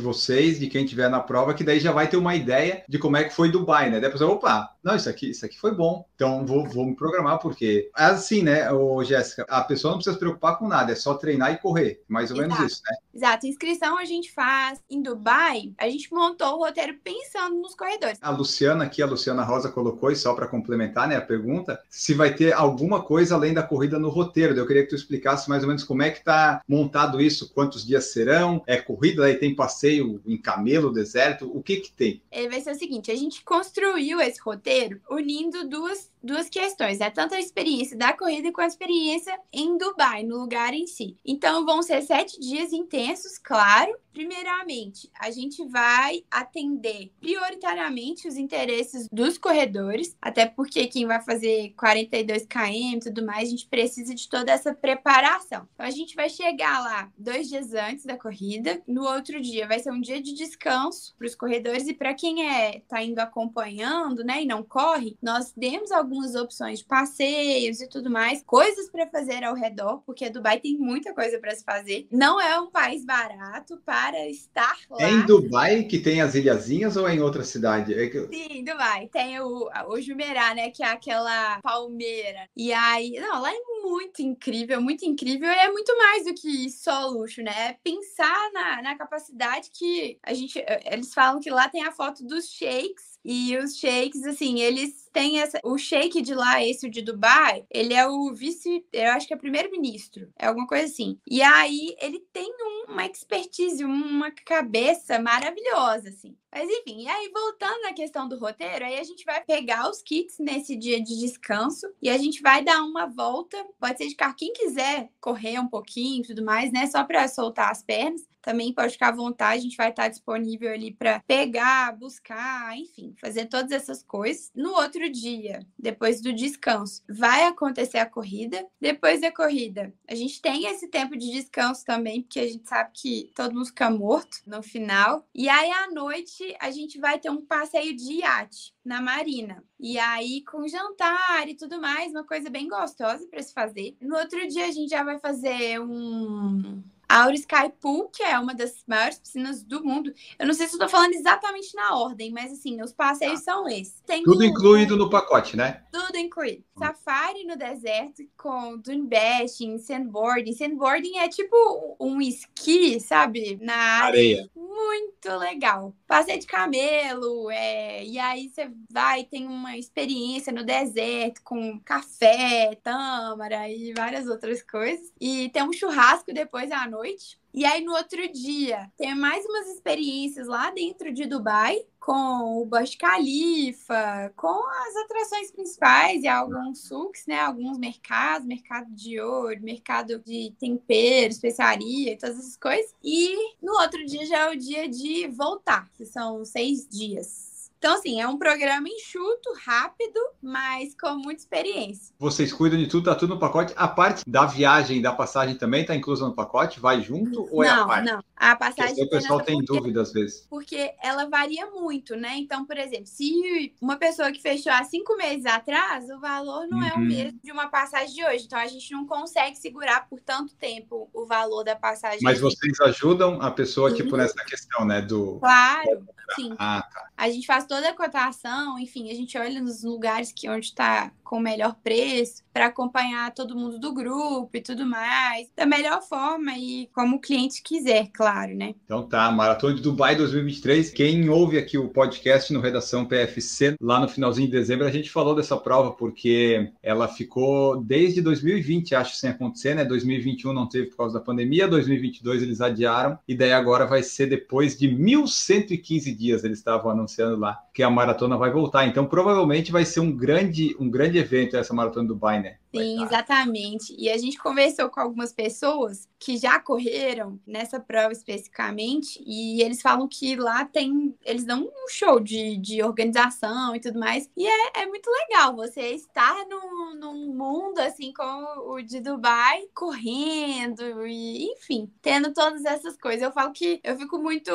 vocês, 0.00 0.58
de 0.58 0.66
quem 0.68 0.84
estiver 0.84 1.08
na 1.08 1.20
prova, 1.20 1.54
que 1.54 1.64
daí 1.64 1.78
já 1.78 1.92
vai 1.92 2.08
ter 2.08 2.16
uma 2.16 2.34
ideia 2.34 2.84
de 2.88 2.98
como 2.98 3.16
é 3.16 3.24
que 3.24 3.34
foi 3.34 3.50
Dubai, 3.50 3.90
né? 3.90 4.00
Depois, 4.00 4.20
opa, 4.20 4.74
não, 4.82 4.96
isso 4.96 5.08
aqui, 5.08 5.30
isso 5.30 5.46
aqui 5.46 5.58
foi 5.58 5.74
bom. 5.74 6.04
Então 6.14 6.44
vou, 6.44 6.66
vou 6.68 6.84
me 6.84 6.96
programar, 6.96 7.38
porque 7.38 7.90
assim, 7.94 8.42
né, 8.42 8.70
ô, 8.72 9.02
Jéssica, 9.04 9.46
a 9.48 9.62
pessoa 9.62 9.92
não 9.92 9.98
precisa 9.98 10.14
se 10.14 10.20
preocupar 10.20 10.58
com 10.58 10.66
nada, 10.66 10.92
é 10.92 10.96
só 10.96 11.14
treinar 11.14 11.52
e 11.52 11.58
correr. 11.58 12.02
Mais 12.08 12.30
ou 12.30 12.38
Exato. 12.38 12.52
menos 12.54 12.72
isso, 12.72 12.82
né? 12.84 12.96
Exato. 13.14 13.46
Inscrição 13.46 13.98
a 13.98 14.04
gente 14.04 14.32
faz 14.32 14.80
em 14.90 15.00
Dubai, 15.02 15.72
a 15.78 15.88
gente 15.88 16.12
montou 16.12 16.56
o 16.56 16.64
roteiro 16.64 16.98
pensando 17.02 17.56
nos 17.56 17.74
corredores. 17.74 18.18
A 18.20 18.30
Luciana 18.30 18.84
aqui, 18.84 19.02
a 19.02 19.06
Luciana 19.06 19.44
Rosa 19.44 19.70
colocou, 19.70 20.10
e 20.10 20.16
só 20.16 20.34
para 20.34 20.48
complementar, 20.72 21.06
né, 21.06 21.16
a 21.16 21.20
pergunta, 21.20 21.80
se 21.90 22.14
vai 22.14 22.34
ter 22.34 22.52
alguma 22.52 23.02
coisa 23.02 23.34
além 23.34 23.52
da 23.52 23.62
corrida 23.62 23.98
no 23.98 24.08
roteiro. 24.08 24.56
Eu 24.56 24.66
queria 24.66 24.82
que 24.82 24.88
tu 24.88 24.94
explicasse 24.94 25.48
mais 25.48 25.62
ou 25.62 25.68
menos 25.68 25.84
como 25.84 26.02
é 26.02 26.10
que 26.10 26.24
tá 26.24 26.62
montado 26.66 27.20
isso, 27.20 27.52
quantos 27.52 27.86
dias 27.86 28.06
serão, 28.06 28.62
é 28.66 28.76
corrida, 28.76 29.24
aí 29.24 29.34
tem 29.34 29.54
passeio 29.54 30.20
em 30.26 30.36
camelo, 30.36 30.92
deserto, 30.92 31.50
o 31.54 31.62
que 31.62 31.76
que 31.76 31.92
tem? 31.92 32.22
Ele 32.30 32.48
vai 32.48 32.60
ser 32.60 32.72
o 32.72 32.78
seguinte, 32.78 33.10
a 33.10 33.16
gente 33.16 33.44
construiu 33.44 34.20
esse 34.20 34.40
roteiro 34.40 35.00
unindo 35.10 35.68
duas 35.68 36.10
duas 36.22 36.48
questões, 36.48 37.00
é 37.00 37.10
tanto 37.10 37.34
a 37.34 37.40
experiência 37.40 37.96
da 37.96 38.12
corrida 38.12 38.52
quanto 38.52 38.66
a 38.66 38.68
experiência 38.68 39.36
em 39.52 39.76
Dubai, 39.76 40.22
no 40.22 40.38
lugar 40.38 40.72
em 40.72 40.86
si. 40.86 41.16
Então 41.24 41.66
vão 41.66 41.82
ser 41.82 42.00
sete 42.02 42.38
dias 42.38 42.72
intensos, 42.72 43.38
claro. 43.38 43.92
Primeiramente, 44.12 45.10
a 45.18 45.30
gente 45.30 45.64
vai 45.64 46.24
atender 46.30 47.10
prioritariamente 47.20 48.28
os 48.28 48.36
interesses 48.36 49.08
dos 49.10 49.38
corredores, 49.38 50.16
até 50.20 50.46
porque 50.46 50.86
quem 50.86 51.06
vai 51.06 51.20
fazer 51.22 51.72
42 51.76 52.46
km 52.46 52.96
e 52.96 53.00
tudo 53.00 53.24
mais, 53.24 53.48
a 53.48 53.50
gente 53.50 53.66
precisa 53.66 54.14
de 54.14 54.28
toda 54.28 54.52
essa 54.52 54.74
preparação. 54.74 55.66
Então 55.74 55.86
a 55.86 55.90
gente 55.90 56.14
vai 56.14 56.28
chegar 56.28 56.80
lá 56.80 57.10
dois 57.16 57.48
dias 57.48 57.72
antes 57.72 58.04
da 58.04 58.18
corrida. 58.18 58.82
No 58.86 59.04
outro 59.04 59.40
dia 59.40 59.66
vai 59.66 59.78
ser 59.78 59.90
um 59.90 60.00
dia 60.00 60.20
de 60.20 60.34
descanso 60.34 61.14
para 61.16 61.26
os 61.26 61.34
corredores 61.34 61.88
e 61.88 61.94
para 61.94 62.14
quem 62.14 62.50
é 62.50 62.80
tá 62.88 63.02
indo 63.02 63.18
acompanhando, 63.18 64.24
né, 64.24 64.42
e 64.42 64.46
não 64.46 64.62
corre, 64.62 65.16
nós 65.22 65.52
demos 65.56 65.90
algumas 65.90 66.34
opções 66.34 66.80
de 66.80 66.84
passeios 66.84 67.80
e 67.80 67.88
tudo 67.88 68.10
mais, 68.10 68.42
coisas 68.42 68.90
para 68.90 69.06
fazer 69.06 69.42
ao 69.44 69.54
redor, 69.54 70.02
porque 70.04 70.28
Dubai 70.28 70.60
tem 70.60 70.76
muita 70.76 71.14
coisa 71.14 71.38
para 71.38 71.54
se 71.54 71.64
fazer. 71.64 72.06
Não 72.10 72.40
é 72.40 72.58
um 72.60 72.70
país 72.70 73.04
barato 73.04 73.80
para 73.84 74.01
estar 74.28 74.76
lá. 74.90 75.02
É 75.02 75.10
em 75.10 75.26
Dubai 75.26 75.84
que 75.84 75.98
tem 75.98 76.20
as 76.20 76.34
ilhazinhas 76.34 76.96
ou 76.96 77.08
é 77.08 77.14
em 77.14 77.20
outra 77.20 77.44
cidade? 77.44 77.94
É 77.94 78.08
que... 78.08 78.26
Sim, 78.26 78.64
Dubai. 78.64 79.08
Tem 79.12 79.40
o, 79.40 79.70
o 79.88 80.00
Jumeirah, 80.00 80.54
né, 80.54 80.70
que 80.70 80.82
é 80.82 80.86
aquela 80.86 81.60
palmeira. 81.60 82.48
E 82.56 82.72
aí, 82.72 83.12
não, 83.20 83.40
lá 83.40 83.52
é 83.52 83.60
muito 83.82 84.22
incrível, 84.22 84.80
muito 84.80 85.04
incrível. 85.04 85.48
E 85.48 85.58
é 85.58 85.70
muito 85.70 85.96
mais 85.98 86.24
do 86.24 86.34
que 86.34 86.70
só 86.70 87.06
luxo, 87.08 87.42
né? 87.42 87.52
É 87.68 87.78
pensar 87.82 88.50
na, 88.52 88.82
na 88.82 88.96
capacidade 88.96 89.70
que 89.72 90.18
a 90.22 90.32
gente. 90.34 90.62
Eles 90.90 91.12
falam 91.12 91.40
que 91.40 91.50
lá 91.50 91.68
tem 91.68 91.84
a 91.84 91.92
foto 91.92 92.24
dos 92.24 92.48
shakes 92.48 93.18
e 93.24 93.56
os 93.56 93.76
sheiks, 93.76 94.24
assim, 94.24 94.60
eles 94.60 95.01
têm 95.12 95.40
essa. 95.40 95.60
O 95.62 95.78
sheik 95.78 96.20
de 96.22 96.34
lá, 96.34 96.64
esse 96.64 96.88
de 96.88 97.02
Dubai, 97.02 97.64
ele 97.70 97.94
é 97.94 98.06
o 98.06 98.32
vice. 98.32 98.84
Eu 98.92 99.12
acho 99.12 99.26
que 99.26 99.34
é 99.34 99.36
primeiro-ministro. 99.36 100.32
É 100.38 100.46
alguma 100.46 100.66
coisa 100.66 100.86
assim. 100.86 101.18
E 101.28 101.42
aí 101.42 101.94
ele 102.00 102.20
tem 102.32 102.50
um, 102.60 102.92
uma 102.92 103.06
expertise, 103.06 103.84
uma 103.84 104.30
cabeça 104.30 105.18
maravilhosa, 105.18 106.08
assim. 106.08 106.36
Mas 106.52 106.68
enfim, 106.68 107.04
e 107.04 107.08
aí 107.08 107.30
voltando 107.32 107.80
na 107.82 107.94
questão 107.94 108.28
do 108.28 108.38
roteiro, 108.38 108.84
aí 108.84 108.98
a 108.98 109.04
gente 109.04 109.24
vai 109.24 109.42
pegar 109.42 109.88
os 109.88 110.02
kits 110.02 110.36
nesse 110.38 110.76
dia 110.76 111.02
de 111.02 111.18
descanso 111.18 111.86
e 112.00 112.10
a 112.10 112.18
gente 112.18 112.42
vai 112.42 112.62
dar 112.62 112.82
uma 112.82 113.06
volta. 113.06 113.56
Pode 113.80 113.96
ser 113.96 114.08
de 114.08 114.14
carro, 114.14 114.34
quem 114.36 114.52
quiser 114.52 115.10
correr 115.18 115.58
um 115.58 115.68
pouquinho 115.68 116.22
e 116.22 116.26
tudo 116.26 116.44
mais, 116.44 116.70
né? 116.70 116.86
Só 116.86 117.04
para 117.04 117.26
soltar 117.26 117.70
as 117.70 117.82
pernas 117.82 118.22
também 118.42 118.74
pode 118.74 118.94
ficar 118.94 119.08
à 119.08 119.12
vontade, 119.12 119.58
a 119.58 119.62
gente 119.62 119.76
vai 119.76 119.90
estar 119.90 120.08
disponível 120.08 120.70
ali 120.70 120.92
para 120.92 121.20
pegar, 121.20 121.96
buscar, 121.96 122.76
enfim, 122.76 123.14
fazer 123.20 123.46
todas 123.46 123.70
essas 123.70 124.02
coisas. 124.02 124.50
No 124.54 124.72
outro 124.72 125.01
dia, 125.10 125.66
depois 125.78 126.20
do 126.20 126.32
descanso, 126.32 127.02
vai 127.08 127.44
acontecer 127.44 127.98
a 127.98 128.08
corrida. 128.08 128.66
Depois 128.80 129.20
da 129.20 129.32
corrida, 129.32 129.94
a 130.08 130.14
gente 130.14 130.40
tem 130.40 130.66
esse 130.66 130.88
tempo 130.88 131.16
de 131.16 131.30
descanso 131.30 131.84
também, 131.84 132.22
porque 132.22 132.40
a 132.40 132.46
gente 132.46 132.68
sabe 132.68 132.90
que 132.94 133.30
todo 133.34 133.54
mundo 133.54 133.66
fica 133.66 133.90
morto 133.90 134.38
no 134.46 134.62
final. 134.62 135.26
E 135.34 135.48
aí 135.48 135.70
à 135.70 135.90
noite 135.90 136.56
a 136.60 136.70
gente 136.70 136.98
vai 136.98 137.18
ter 137.18 137.30
um 137.30 137.44
passeio 137.44 137.94
de 137.96 138.20
iate 138.20 138.74
na 138.84 139.00
marina. 139.00 139.64
E 139.78 139.98
aí 139.98 140.44
com 140.44 140.66
jantar 140.66 141.48
e 141.48 141.54
tudo 141.54 141.80
mais, 141.80 142.12
uma 142.12 142.24
coisa 142.24 142.48
bem 142.50 142.68
gostosa 142.68 143.26
para 143.26 143.42
se 143.42 143.52
fazer. 143.52 143.96
No 144.00 144.16
outro 144.16 144.46
dia 144.48 144.66
a 144.66 144.70
gente 144.70 144.90
já 144.90 145.02
vai 145.02 145.18
fazer 145.18 145.80
um 145.80 146.82
a 147.12 147.30
Sky 147.34 147.70
Pool, 147.78 148.08
que 148.08 148.22
é 148.22 148.38
uma 148.38 148.54
das 148.54 148.82
maiores 148.86 149.18
piscinas 149.18 149.62
do 149.62 149.84
mundo. 149.84 150.10
Eu 150.38 150.46
não 150.46 150.54
sei 150.54 150.66
se 150.66 150.72
estou 150.72 150.88
falando 150.88 151.12
exatamente 151.12 151.74
na 151.74 151.94
ordem, 151.98 152.30
mas 152.30 152.50
assim, 152.50 152.80
os 152.80 152.92
passeios 152.92 153.40
ah. 153.40 153.44
são 153.44 153.68
esses. 153.68 154.00
Tem 154.06 154.22
tudo 154.22 154.40
um, 154.40 154.44
incluído 154.44 154.96
no 154.96 155.10
pacote, 155.10 155.54
né? 155.54 155.82
Tudo 155.92 156.16
incluído. 156.16 156.64
Hum. 156.74 156.78
Safari 156.78 157.44
no 157.44 157.54
deserto 157.54 158.22
com 158.34 158.78
dune 158.78 159.06
bashing, 159.06 159.76
sandboarding. 159.78 160.54
Sandboarding 160.54 161.18
é 161.18 161.28
tipo 161.28 161.96
um 162.00 162.18
esqui, 162.22 162.98
sabe? 162.98 163.58
Na 163.60 163.74
areia. 163.74 164.38
areia. 164.38 164.50
Muito 164.56 165.38
legal. 165.38 165.94
Passeio 166.06 166.40
de 166.40 166.46
camelo, 166.46 167.50
é... 167.50 168.04
e 168.04 168.18
aí 168.18 168.48
você 168.48 168.70
vai, 168.90 169.24
tem 169.24 169.46
uma 169.46 169.76
experiência 169.76 170.52
no 170.52 170.64
deserto 170.64 171.42
com 171.44 171.78
café, 171.80 172.74
tâmara 172.82 173.68
e 173.68 173.92
várias 173.94 174.26
outras 174.26 174.62
coisas. 174.62 175.12
E 175.20 175.50
tem 175.50 175.62
um 175.62 175.72
churrasco 175.72 176.32
depois 176.32 176.70
à 176.72 176.88
noite 176.88 177.01
noite. 177.02 177.40
E 177.52 177.66
aí, 177.66 177.84
no 177.84 177.92
outro 177.92 178.32
dia, 178.32 178.90
tem 178.96 179.14
mais 179.14 179.44
umas 179.44 179.68
experiências 179.68 180.46
lá 180.46 180.70
dentro 180.70 181.12
de 181.12 181.26
Dubai, 181.26 181.84
com 182.00 182.62
o 182.62 182.64
Burj 182.64 182.96
Khalifa, 182.96 184.32
com 184.34 184.66
as 184.66 184.96
atrações 185.04 185.50
principais 185.50 186.22
e 186.22 186.28
alguns 186.28 186.86
sucs, 186.86 187.26
né? 187.26 187.40
Alguns 187.40 187.76
mercados, 187.76 188.46
mercado 188.46 188.90
de 188.94 189.20
ouro, 189.20 189.60
mercado 189.60 190.18
de 190.20 190.54
tempero, 190.58 191.30
especiaria 191.30 192.12
e 192.12 192.16
todas 192.16 192.38
essas 192.38 192.56
coisas. 192.56 192.94
E 193.04 193.36
no 193.60 193.72
outro 193.74 194.04
dia 194.06 194.24
já 194.24 194.38
é 194.38 194.50
o 194.50 194.58
dia 194.58 194.88
de 194.88 195.28
voltar, 195.28 195.90
que 195.92 196.06
são 196.06 196.44
seis 196.44 196.88
dias. 196.88 197.51
Então, 197.82 197.96
assim, 197.96 198.20
é 198.20 198.28
um 198.28 198.38
programa 198.38 198.88
enxuto, 198.88 199.52
rápido, 199.66 200.20
mas 200.40 200.94
com 200.94 201.16
muita 201.16 201.40
experiência. 201.40 202.14
Vocês 202.16 202.52
cuidam 202.52 202.78
de 202.78 202.86
tudo, 202.86 203.06
tá 203.06 203.14
tudo 203.16 203.34
no 203.34 203.40
pacote. 203.40 203.72
A 203.74 203.88
parte 203.88 204.22
da 204.24 204.46
viagem, 204.46 205.02
da 205.02 205.12
passagem 205.12 205.56
também 205.56 205.84
tá 205.84 205.92
inclusa 205.92 206.24
no 206.24 206.32
pacote? 206.32 206.78
Vai 206.78 207.02
junto 207.02 207.42
ou 207.50 207.64
não, 207.64 207.68
é 207.68 207.70
a 207.70 207.84
parte? 207.84 208.12
Não, 208.12 208.24
a 208.36 208.54
passagem. 208.54 208.94
Porque 208.94 209.02
o 209.02 209.10
pessoal 209.10 209.40
tem 209.40 209.56
porque, 209.56 209.72
dúvida 209.72 210.00
às 210.00 210.12
vezes. 210.12 210.46
Porque 210.48 210.94
ela 211.02 211.28
varia 211.28 211.72
muito, 211.72 212.14
né? 212.14 212.36
Então, 212.36 212.64
por 212.64 212.78
exemplo, 212.78 213.08
se 213.08 213.74
uma 213.80 213.96
pessoa 213.96 214.30
que 214.30 214.40
fechou 214.40 214.70
há 214.70 214.84
cinco 214.84 215.16
meses 215.16 215.44
atrás, 215.44 216.08
o 216.08 216.20
valor 216.20 216.68
não 216.68 216.78
uhum. 216.78 216.84
é 216.84 216.92
o 216.92 217.00
mesmo 217.00 217.40
de 217.42 217.50
uma 217.50 217.66
passagem 217.66 218.14
de 218.14 218.24
hoje. 218.24 218.44
Então, 218.44 218.60
a 218.60 218.66
gente 218.68 218.92
não 218.92 219.04
consegue 219.08 219.56
segurar 219.56 220.08
por 220.08 220.20
tanto 220.20 220.54
tempo 220.54 221.10
o 221.12 221.26
valor 221.26 221.64
da 221.64 221.74
passagem. 221.74 222.20
Mas 222.22 222.38
vocês 222.38 222.80
ajudam 222.80 223.42
a 223.42 223.50
pessoa, 223.50 223.90
uhum. 223.90 223.96
tipo, 223.96 224.16
nessa 224.16 224.44
questão, 224.44 224.84
né? 224.84 225.02
Do. 225.02 225.40
Claro. 225.40 226.06
Sim. 226.34 226.54
Ah, 226.58 226.86
tá. 226.92 227.08
A 227.16 227.28
gente 227.28 227.46
faz 227.46 227.66
toda 227.72 227.88
a 227.88 227.94
cotação, 227.94 228.78
enfim, 228.78 229.10
a 229.10 229.14
gente 229.14 229.38
olha 229.38 229.58
nos 229.58 229.82
lugares 229.82 230.30
que 230.30 230.46
onde 230.46 230.66
está 230.66 231.10
com 231.32 231.38
o 231.38 231.40
melhor 231.40 231.74
preço 231.82 232.42
para 232.52 232.66
acompanhar 232.66 233.32
todo 233.32 233.56
mundo 233.56 233.78
do 233.78 233.94
grupo 233.94 234.50
e 234.52 234.60
tudo 234.60 234.84
mais, 234.84 235.48
da 235.56 235.64
melhor 235.64 236.02
forma 236.02 236.52
e 236.58 236.90
como 236.92 237.16
o 237.16 237.18
cliente 237.18 237.62
quiser, 237.62 238.10
claro, 238.12 238.54
né? 238.54 238.74
Então 238.84 239.08
tá, 239.08 239.30
Maratona 239.30 239.74
de 239.74 239.80
Dubai 239.80 240.14
2023. 240.14 240.90
Quem 240.90 241.30
ouve 241.30 241.56
aqui 241.56 241.78
o 241.78 241.88
podcast 241.88 242.52
no 242.52 242.60
Redação 242.60 243.06
PFC, 243.06 243.76
lá 243.80 243.98
no 243.98 244.08
finalzinho 244.08 244.46
de 244.46 244.52
dezembro, 244.52 244.86
a 244.86 244.90
gente 244.90 245.08
falou 245.08 245.34
dessa 245.34 245.56
prova 245.56 245.92
porque 245.92 246.70
ela 246.82 247.08
ficou 247.08 247.82
desde 247.82 248.20
2020, 248.20 248.94
acho, 248.94 249.16
sem 249.16 249.30
acontecer, 249.30 249.74
né? 249.74 249.86
2021 249.86 250.52
não 250.52 250.68
teve 250.68 250.88
por 250.88 250.98
causa 250.98 251.18
da 251.18 251.24
pandemia, 251.24 251.66
2022 251.66 252.42
eles 252.42 252.60
adiaram 252.60 253.18
e 253.26 253.34
daí 253.34 253.54
agora 253.54 253.86
vai 253.86 254.02
ser 254.02 254.26
depois 254.26 254.76
de 254.76 254.86
1115 254.86 256.14
dias 256.14 256.44
eles 256.44 256.58
estavam 256.58 256.90
anunciando 256.90 257.38
lá 257.38 257.58
que 257.72 257.82
a 257.82 257.88
maratona 257.88 258.36
vai 258.36 258.50
voltar. 258.50 258.86
Então 258.86 259.06
provavelmente 259.06 259.72
vai 259.72 259.86
ser 259.86 260.00
um 260.00 260.14
grande 260.14 260.76
um 260.78 260.90
grande 260.90 261.21
evento 261.22 261.56
essa 261.56 261.74
maratona 261.74 262.06
do 262.06 262.14
Dubai, 262.14 262.40
né? 262.40 262.58
Sim, 262.74 263.02
exatamente. 263.04 263.94
E 263.98 264.08
a 264.10 264.16
gente 264.16 264.38
conversou 264.38 264.88
com 264.88 264.98
algumas 265.00 265.32
pessoas 265.32 266.08
que 266.18 266.36
já 266.36 266.58
correram 266.58 267.38
nessa 267.46 267.80
prova 267.80 268.12
especificamente, 268.12 269.22
e 269.26 269.60
eles 269.60 269.82
falam 269.82 270.08
que 270.08 270.36
lá 270.36 270.64
tem. 270.64 271.14
Eles 271.24 271.44
dão 271.44 271.64
um 271.64 271.88
show 271.88 272.20
de, 272.20 272.56
de 272.56 272.82
organização 272.82 273.74
e 273.74 273.80
tudo 273.80 273.98
mais. 273.98 274.30
E 274.36 274.46
é, 274.46 274.82
é 274.82 274.86
muito 274.86 275.10
legal 275.10 275.54
você 275.54 275.88
estar 275.90 276.46
num, 276.48 276.94
num 276.94 277.34
mundo 277.34 277.78
assim 277.80 278.12
como 278.12 278.72
o 278.72 278.80
de 278.80 279.00
Dubai, 279.00 279.64
correndo, 279.74 281.06
e 281.06 281.52
enfim, 281.52 281.92
tendo 282.00 282.32
todas 282.32 282.64
essas 282.64 282.96
coisas. 282.96 283.22
Eu 283.22 283.32
falo 283.32 283.52
que 283.52 283.80
eu 283.82 283.96
fico 283.98 284.18
muito. 284.18 284.50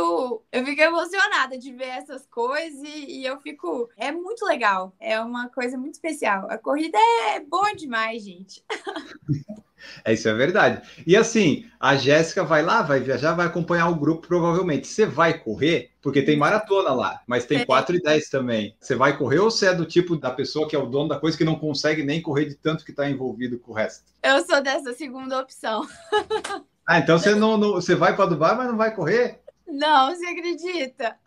Eu 0.52 0.66
fico 0.66 0.82
emocionada 0.82 1.58
de 1.58 1.72
ver 1.74 1.90
essas 1.90 2.26
coisas 2.28 2.82
e, 2.82 3.20
e 3.22 3.26
eu 3.26 3.40
fico. 3.42 3.90
É 3.98 4.12
muito 4.12 4.46
legal. 4.46 4.96
É 5.00 5.20
uma 5.20 5.50
coisa 5.50 5.78
muito 5.78 5.96
especial. 5.96 6.48
A 6.50 6.58
corrida 6.58 6.98
é 7.34 7.40
boa 7.42 7.74
demais, 7.76 8.07
gente. 8.16 8.64
É, 10.04 10.14
isso 10.14 10.28
é 10.28 10.34
verdade. 10.34 10.82
E 11.06 11.16
assim, 11.16 11.66
a 11.80 11.96
Jéssica 11.96 12.44
vai 12.44 12.64
lá, 12.64 12.82
vai 12.82 13.00
viajar, 13.00 13.34
vai 13.34 13.46
acompanhar 13.46 13.88
o 13.90 13.96
grupo, 13.96 14.28
provavelmente. 14.28 14.88
Você 14.88 15.06
vai 15.06 15.38
correr, 15.38 15.92
porque 16.02 16.22
tem 16.22 16.36
maratona 16.36 16.92
lá, 16.94 17.22
mas 17.28 17.46
tem 17.46 17.66
4 17.66 17.96
e 17.96 18.02
10 18.02 18.30
também. 18.30 18.76
Você 18.80 18.96
vai 18.96 19.18
correr 19.18 19.40
ou 19.40 19.52
você 19.52 19.68
é 19.68 19.74
do 19.74 19.86
tipo 19.86 20.18
da 20.18 20.32
pessoa 20.32 20.68
que 20.68 20.76
é 20.76 20.80
o 20.80 20.88
dono 20.88 21.10
da 21.10 21.20
coisa 21.20 21.38
que 21.38 21.44
não 21.44 21.56
consegue 21.56 22.04
nem 22.04 22.22
correr 22.22 22.46
de 22.46 22.56
tanto 22.56 22.84
que 22.84 22.92
está 22.92 23.10
envolvido 23.10 23.60
com 23.60 23.72
o 23.72 23.76
resto? 23.76 24.06
Eu 24.24 24.44
sou 24.46 24.62
dessa 24.62 24.94
segunda 24.94 25.40
opção. 25.40 25.88
Ah, 26.90 27.00
então 27.00 27.20
você 27.20 27.36
não, 27.36 27.58
não 27.58 27.74
você 27.74 27.96
vai 27.96 28.16
para 28.16 28.28
Dubai, 28.28 28.56
mas 28.56 28.68
não 28.68 28.78
vai 28.78 28.96
correr? 28.96 29.42
Não, 29.68 30.10
você 30.10 30.26
acredita? 30.26 31.20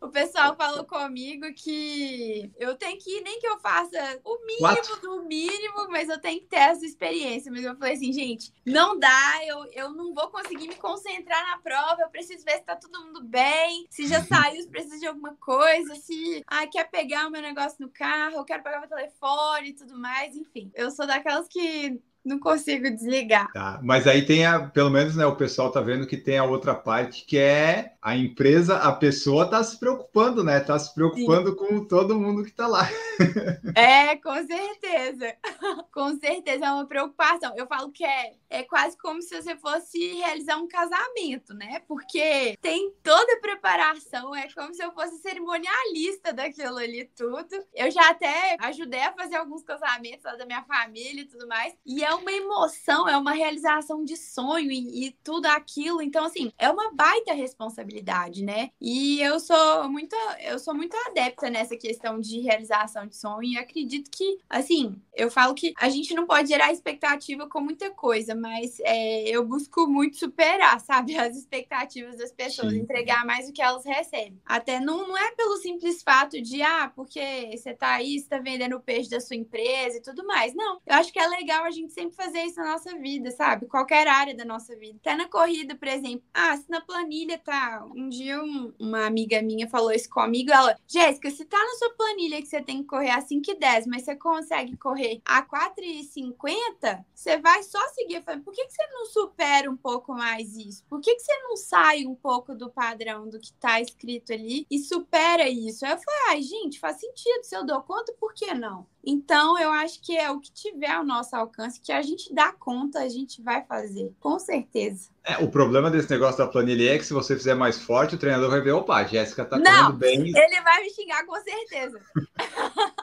O 0.00 0.08
pessoal 0.08 0.56
falou 0.56 0.84
comigo 0.84 1.46
que 1.54 2.50
eu 2.58 2.76
tenho 2.76 2.98
que 2.98 3.18
ir, 3.18 3.22
nem 3.22 3.40
que 3.40 3.46
eu 3.46 3.58
faça 3.60 4.20
o 4.24 4.38
mínimo 4.44 4.60
Quatro. 4.60 5.00
do 5.00 5.24
mínimo, 5.24 5.88
mas 5.90 6.08
eu 6.08 6.20
tenho 6.20 6.40
que 6.40 6.46
ter 6.46 6.56
essa 6.56 6.84
experiência. 6.84 7.50
Mas 7.50 7.64
eu 7.64 7.76
falei 7.76 7.94
assim, 7.94 8.12
gente, 8.12 8.52
não 8.66 8.98
dá, 8.98 9.40
eu, 9.46 9.64
eu 9.72 9.90
não 9.92 10.12
vou 10.14 10.28
conseguir 10.28 10.68
me 10.68 10.76
concentrar 10.76 11.44
na 11.48 11.58
prova, 11.58 12.02
eu 12.02 12.10
preciso 12.10 12.44
ver 12.44 12.58
se 12.58 12.64
tá 12.64 12.76
todo 12.76 13.04
mundo 13.04 13.24
bem, 13.24 13.86
se 13.90 14.06
já 14.06 14.22
saiu, 14.22 14.62
se 14.62 14.68
precisa 14.68 14.98
de 14.98 15.06
alguma 15.06 15.34
coisa, 15.36 15.94
se 15.96 16.42
ah, 16.46 16.66
quer 16.66 16.90
pegar 16.90 17.26
o 17.26 17.30
meu 17.30 17.42
negócio 17.42 17.78
no 17.80 17.88
carro, 17.88 18.36
eu 18.36 18.44
quero 18.44 18.62
pegar 18.62 18.80
meu 18.80 18.88
telefone 18.88 19.70
e 19.70 19.74
tudo 19.74 19.98
mais, 19.98 20.36
enfim. 20.36 20.70
Eu 20.74 20.90
sou 20.90 21.06
daquelas 21.06 21.48
que 21.48 22.00
não 22.24 22.38
consigo 22.38 22.90
desligar. 22.90 23.52
Tá, 23.52 23.80
mas 23.82 24.06
aí 24.06 24.24
tem 24.24 24.46
a, 24.46 24.60
pelo 24.60 24.90
menos, 24.90 25.16
né, 25.16 25.26
o 25.26 25.36
pessoal 25.36 25.70
tá 25.70 25.80
vendo 25.80 26.06
que 26.06 26.16
tem 26.16 26.38
a 26.38 26.44
outra 26.44 26.74
parte 26.74 27.24
que 27.24 27.38
é 27.38 27.92
a 28.02 28.16
empresa, 28.16 28.78
a 28.78 28.92
pessoa 28.92 29.48
tá 29.48 29.62
se 29.62 29.78
preocupando, 29.78 30.42
né? 30.42 30.58
Tá 30.58 30.76
se 30.76 30.92
preocupando 30.92 31.50
Sim. 31.50 31.56
com 31.56 31.84
todo 31.84 32.18
mundo 32.18 32.44
que 32.44 32.50
tá 32.50 32.66
lá. 32.66 32.88
É, 33.76 34.16
com 34.16 34.34
certeza. 34.46 35.36
Com 35.92 36.18
certeza 36.18 36.66
é 36.66 36.72
uma 36.72 36.86
preocupação. 36.86 37.54
Eu 37.56 37.66
falo 37.66 37.92
que 37.92 38.04
é, 38.04 38.32
é 38.50 38.62
quase 38.62 38.96
como 38.98 39.22
se 39.22 39.40
você 39.40 39.56
fosse 39.56 40.14
realizar 40.14 40.56
um 40.56 40.66
casamento, 40.66 41.54
né? 41.54 41.82
Porque 41.86 42.56
tem 42.60 42.92
toda 43.02 43.34
a 43.34 43.40
preparação, 43.40 44.34
é 44.34 44.48
como 44.52 44.74
se 44.74 44.82
eu 44.82 44.92
fosse 44.92 45.18
cerimonialista 45.18 46.32
daquilo 46.32 46.78
ali 46.78 47.04
tudo. 47.16 47.64
Eu 47.74 47.90
já 47.90 48.10
até 48.10 48.56
ajudei 48.60 49.00
a 49.00 49.12
fazer 49.12 49.36
alguns 49.36 49.62
casamentos 49.62 50.24
lá 50.24 50.34
da 50.34 50.46
minha 50.46 50.64
família 50.64 51.22
e 51.22 51.28
tudo 51.28 51.46
mais. 51.46 51.74
E 51.86 52.02
é 52.02 52.11
é 52.12 52.14
uma 52.14 52.32
emoção, 52.32 53.08
é 53.08 53.16
uma 53.16 53.32
realização 53.32 54.04
de 54.04 54.16
sonho 54.16 54.70
e, 54.70 55.06
e, 55.06 55.10
tudo 55.24 55.46
aquilo. 55.46 56.02
Então, 56.02 56.24
assim, 56.24 56.52
é 56.58 56.70
uma 56.70 56.92
baita 56.92 57.32
responsabilidade, 57.32 58.44
né? 58.44 58.70
E 58.80 59.20
eu 59.20 59.40
sou 59.40 59.88
muito, 59.88 60.14
eu 60.44 60.58
sou 60.58 60.74
muito 60.74 60.96
adepta 61.08 61.48
nessa 61.48 61.76
questão 61.76 62.20
de 62.20 62.40
realização 62.40 63.06
de 63.06 63.16
sonho 63.16 63.44
e 63.44 63.58
acredito 63.58 64.10
que, 64.10 64.38
assim, 64.48 65.00
eu 65.14 65.30
falo 65.30 65.54
que 65.54 65.72
a 65.78 65.88
gente 65.88 66.14
não 66.14 66.26
pode 66.26 66.48
gerar 66.48 66.72
expectativa 66.72 67.48
com 67.48 67.60
muita 67.60 67.90
coisa, 67.90 68.34
mas 68.34 68.78
é, 68.80 69.28
eu 69.28 69.44
busco 69.44 69.86
muito 69.86 70.16
superar, 70.16 70.80
sabe, 70.84 71.16
as 71.16 71.36
expectativas 71.36 72.16
das 72.16 72.32
pessoas, 72.32 72.72
Sim. 72.72 72.80
entregar 72.80 73.24
mais 73.24 73.46
do 73.46 73.52
que 73.52 73.62
elas 73.62 73.84
recebem. 73.84 74.40
Até 74.44 74.80
não, 74.80 75.08
não 75.08 75.16
é 75.16 75.32
pelo 75.32 75.56
simples 75.56 76.02
fato 76.02 76.40
de, 76.40 76.62
ah, 76.62 76.92
porque 76.94 77.56
você 77.56 77.72
tá 77.72 77.94
aí, 77.94 78.18
você 78.18 78.28
tá 78.28 78.38
vendendo 78.38 78.76
o 78.76 78.80
peixe 78.80 79.08
da 79.08 79.20
sua 79.20 79.36
empresa 79.36 79.98
e 79.98 80.02
tudo 80.02 80.26
mais. 80.26 80.54
Não, 80.54 80.80
eu 80.86 80.94
acho 80.94 81.12
que 81.12 81.18
é 81.18 81.26
legal 81.26 81.64
a 81.64 81.70
gente 81.70 81.92
sempre 82.02 82.16
fazer 82.16 82.40
isso 82.44 82.60
na 82.60 82.72
nossa 82.72 82.96
vida, 82.98 83.30
sabe? 83.30 83.66
Qualquer 83.66 84.06
área 84.08 84.34
da 84.34 84.44
nossa 84.44 84.74
vida. 84.76 84.98
Até 85.00 85.14
na 85.14 85.28
corrida, 85.28 85.74
por 85.74 85.88
exemplo. 85.88 86.22
Ah, 86.34 86.56
se 86.56 86.68
na 86.68 86.80
planilha 86.80 87.38
tá. 87.38 87.86
Um 87.94 88.08
dia 88.08 88.42
um, 88.42 88.72
uma 88.78 89.06
amiga 89.06 89.40
minha 89.40 89.68
falou 89.68 89.92
isso 89.92 90.08
comigo. 90.10 90.50
Ela, 90.50 90.76
Jéssica, 90.86 91.30
se 91.30 91.44
tá 91.44 91.58
na 91.58 91.74
sua 91.78 91.90
planilha 91.90 92.40
que 92.40 92.48
você 92.48 92.60
tem 92.60 92.82
que 92.82 92.88
correr 92.88 93.10
a 93.10 93.20
5 93.20 93.50
e 93.50 93.54
10, 93.54 93.86
mas 93.86 94.02
você 94.02 94.16
consegue 94.16 94.76
correr 94.76 95.20
a 95.24 95.42
4 95.42 95.84
e 95.84 96.02
50, 96.04 97.06
você 97.14 97.38
vai 97.38 97.62
só 97.62 97.80
seguir. 97.90 98.16
Eu 98.16 98.22
falei, 98.22 98.40
por 98.40 98.52
que, 98.52 98.64
que 98.66 98.72
você 98.72 98.86
não 98.88 99.06
supera 99.06 99.70
um 99.70 99.76
pouco 99.76 100.12
mais 100.12 100.56
isso? 100.56 100.84
Por 100.88 101.00
que, 101.00 101.14
que 101.14 101.20
você 101.22 101.38
não 101.42 101.56
sai 101.56 102.06
um 102.06 102.14
pouco 102.14 102.54
do 102.54 102.70
padrão 102.70 103.28
do 103.28 103.38
que 103.38 103.52
tá 103.54 103.80
escrito 103.80 104.32
ali 104.32 104.66
e 104.70 104.78
supera 104.78 105.48
isso? 105.48 105.84
Aí 105.84 105.92
eu 105.92 105.98
falei, 105.98 106.20
ai, 106.28 106.42
gente, 106.42 106.80
faz 106.80 106.98
sentido. 106.98 107.44
Se 107.44 107.56
eu 107.56 107.64
dou 107.64 107.80
conta, 107.82 108.12
por 108.18 108.34
que 108.34 108.52
não? 108.54 108.86
Então, 109.04 109.58
eu 109.58 109.70
acho 109.72 110.00
que 110.00 110.16
é 110.16 110.30
o 110.30 110.38
que 110.38 110.52
tiver 110.52 110.90
ao 110.90 111.04
nosso 111.04 111.34
alcance, 111.34 111.80
que 111.80 111.90
a 111.90 112.02
gente 112.02 112.32
dá 112.32 112.52
conta, 112.52 113.00
a 113.00 113.08
gente 113.08 113.42
vai 113.42 113.64
fazer, 113.64 114.12
com 114.20 114.38
certeza. 114.38 115.10
É, 115.24 115.38
o 115.38 115.50
problema 115.50 115.90
desse 115.90 116.10
negócio 116.10 116.38
da 116.38 116.46
planilha 116.46 116.94
é 116.94 116.98
que 116.98 117.04
se 117.04 117.12
você 117.12 117.36
fizer 117.36 117.54
mais 117.54 117.80
forte, 117.80 118.14
o 118.14 118.18
treinador 118.18 118.50
vai 118.50 118.60
ver, 118.60 118.72
opa, 118.72 118.96
a 118.96 119.04
Jéssica 119.04 119.44
tá 119.44 119.58
Não, 119.58 119.64
correndo 119.64 119.98
bem. 119.98 120.20
Ele 120.20 120.60
vai 120.62 120.82
me 120.82 120.90
xingar 120.90 121.24
com 121.26 121.34
certeza. 121.40 122.00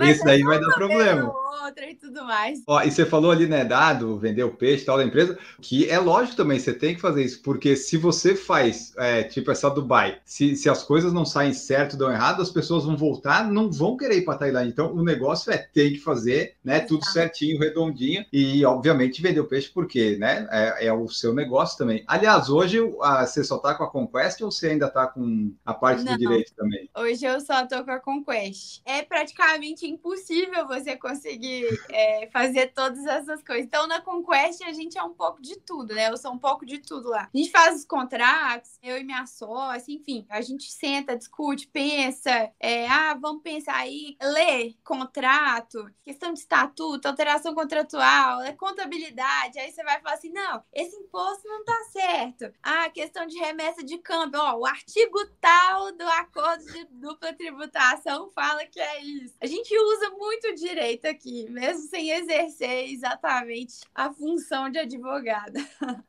Isso 0.00 0.24
daí 0.24 0.42
vai 0.42 0.60
dar 0.60 0.74
problema. 0.74 1.32
Outra 1.64 1.90
e 1.90 1.94
tudo 1.94 2.24
mais. 2.24 2.62
Ó, 2.66 2.82
e 2.82 2.90
você 2.90 3.06
falou 3.06 3.30
ali, 3.30 3.46
né, 3.46 3.64
dado, 3.64 4.18
vender 4.18 4.44
o 4.44 4.50
peixe 4.50 4.84
tal 4.84 4.98
da 4.98 5.04
empresa, 5.04 5.38
que 5.60 5.88
é 5.88 5.98
lógico 5.98 6.36
também, 6.36 6.58
você 6.58 6.72
tem 6.72 6.94
que 6.94 7.00
fazer 7.00 7.24
isso, 7.24 7.42
porque 7.42 7.74
se 7.74 7.96
você 7.96 8.34
faz, 8.34 8.92
é, 8.96 9.22
tipo 9.22 9.50
essa 9.50 9.70
Dubai, 9.70 10.18
se, 10.24 10.56
se 10.56 10.68
as 10.68 10.82
coisas 10.82 11.12
não 11.12 11.24
saem 11.24 11.52
certo, 11.52 11.96
dão 11.96 12.12
errado, 12.12 12.42
as 12.42 12.50
pessoas 12.50 12.84
vão 12.84 12.96
voltar, 12.96 13.50
não 13.50 13.70
vão 13.70 13.96
querer 13.96 14.18
ir 14.18 14.24
para 14.24 14.38
Tailândia. 14.38 14.70
Então, 14.70 14.92
o 14.92 15.02
negócio 15.02 15.52
é 15.52 15.58
ter 15.58 15.90
que 15.90 15.98
fazer, 15.98 16.56
né, 16.62 16.80
tudo 16.80 17.04
certinho, 17.06 17.58
redondinho, 17.58 18.24
e 18.32 18.64
obviamente 18.64 19.22
vender 19.22 19.40
o 19.40 19.46
peixe, 19.46 19.70
porque, 19.72 20.16
né, 20.16 20.46
é, 20.50 20.86
é 20.86 20.92
o 20.92 21.08
seu 21.08 21.32
negócio 21.32 21.78
também. 21.78 22.04
Aliás, 22.06 22.50
hoje 22.50 22.78
a, 23.00 23.26
você 23.26 23.42
só 23.42 23.58
tá 23.58 23.74
com 23.74 23.84
a 23.84 23.90
Conquest 23.90 24.40
ou 24.42 24.50
você 24.50 24.68
ainda 24.68 24.88
tá 24.88 25.06
com 25.06 25.52
a 25.64 25.72
parte 25.72 26.04
não, 26.04 26.12
do 26.12 26.18
direito 26.18 26.52
também? 26.54 26.90
Hoje 26.96 27.24
eu 27.24 27.40
só 27.40 27.66
tô 27.66 27.82
com 27.84 27.90
a 27.90 28.00
Conquest. 28.00 28.82
É 28.84 29.02
praticamente 29.02 29.63
praticamente 29.64 29.86
impossível 29.86 30.66
você 30.66 30.96
conseguir 30.96 31.66
é, 31.90 32.28
fazer 32.30 32.72
todas 32.72 33.04
essas 33.06 33.42
coisas. 33.42 33.64
Então, 33.64 33.86
na 33.86 34.00
Conquest, 34.00 34.62
a 34.62 34.72
gente 34.72 34.98
é 34.98 35.02
um 35.02 35.14
pouco 35.14 35.40
de 35.40 35.56
tudo, 35.60 35.94
né? 35.94 36.10
Eu 36.10 36.16
sou 36.16 36.32
um 36.32 36.38
pouco 36.38 36.66
de 36.66 36.78
tudo 36.78 37.08
lá. 37.08 37.30
A 37.32 37.36
gente 37.36 37.50
faz 37.50 37.76
os 37.76 37.84
contratos, 37.84 38.78
eu 38.82 38.98
e 38.98 39.04
minha 39.04 39.26
sócia, 39.26 39.92
enfim, 39.92 40.26
a 40.28 40.40
gente 40.40 40.70
senta, 40.70 41.16
discute, 41.16 41.68
pensa, 41.68 42.52
é, 42.60 42.86
ah, 42.88 43.14
vamos 43.14 43.42
pensar 43.42 43.76
aí, 43.76 44.16
lê 44.22 44.74
contrato, 44.84 45.90
questão 46.02 46.32
de 46.32 46.40
estatuto, 46.40 47.08
alteração 47.08 47.54
contratual, 47.54 48.42
é 48.42 48.52
contabilidade. 48.52 49.58
Aí 49.58 49.72
você 49.72 49.82
vai 49.82 50.00
falar 50.00 50.14
assim: 50.14 50.30
não, 50.30 50.62
esse 50.72 50.94
imposto 50.96 51.48
não 51.48 51.64
tá 51.64 51.78
certo. 51.90 52.52
Ah, 52.62 52.90
questão 52.90 53.26
de 53.26 53.38
remessa 53.38 53.82
de 53.82 53.98
câmbio, 53.98 54.40
ó, 54.40 54.58
o 54.58 54.66
artigo 54.66 55.18
tal 55.40 55.92
do 55.92 56.04
acordo 56.04 56.64
de 56.64 56.84
dupla 56.86 57.32
tributação 57.32 58.30
fala 58.30 58.66
que 58.66 58.80
é 58.80 59.02
isso. 59.02 59.34
A 59.40 59.46
gente 59.46 59.53
usa 59.60 60.10
muito 60.10 60.54
direito 60.54 61.06
aqui, 61.06 61.46
mesmo 61.50 61.82
sem 61.88 62.10
exercer 62.10 62.90
exatamente 62.90 63.80
a 63.94 64.12
função 64.12 64.70
de 64.70 64.78
advogada. 64.78 65.60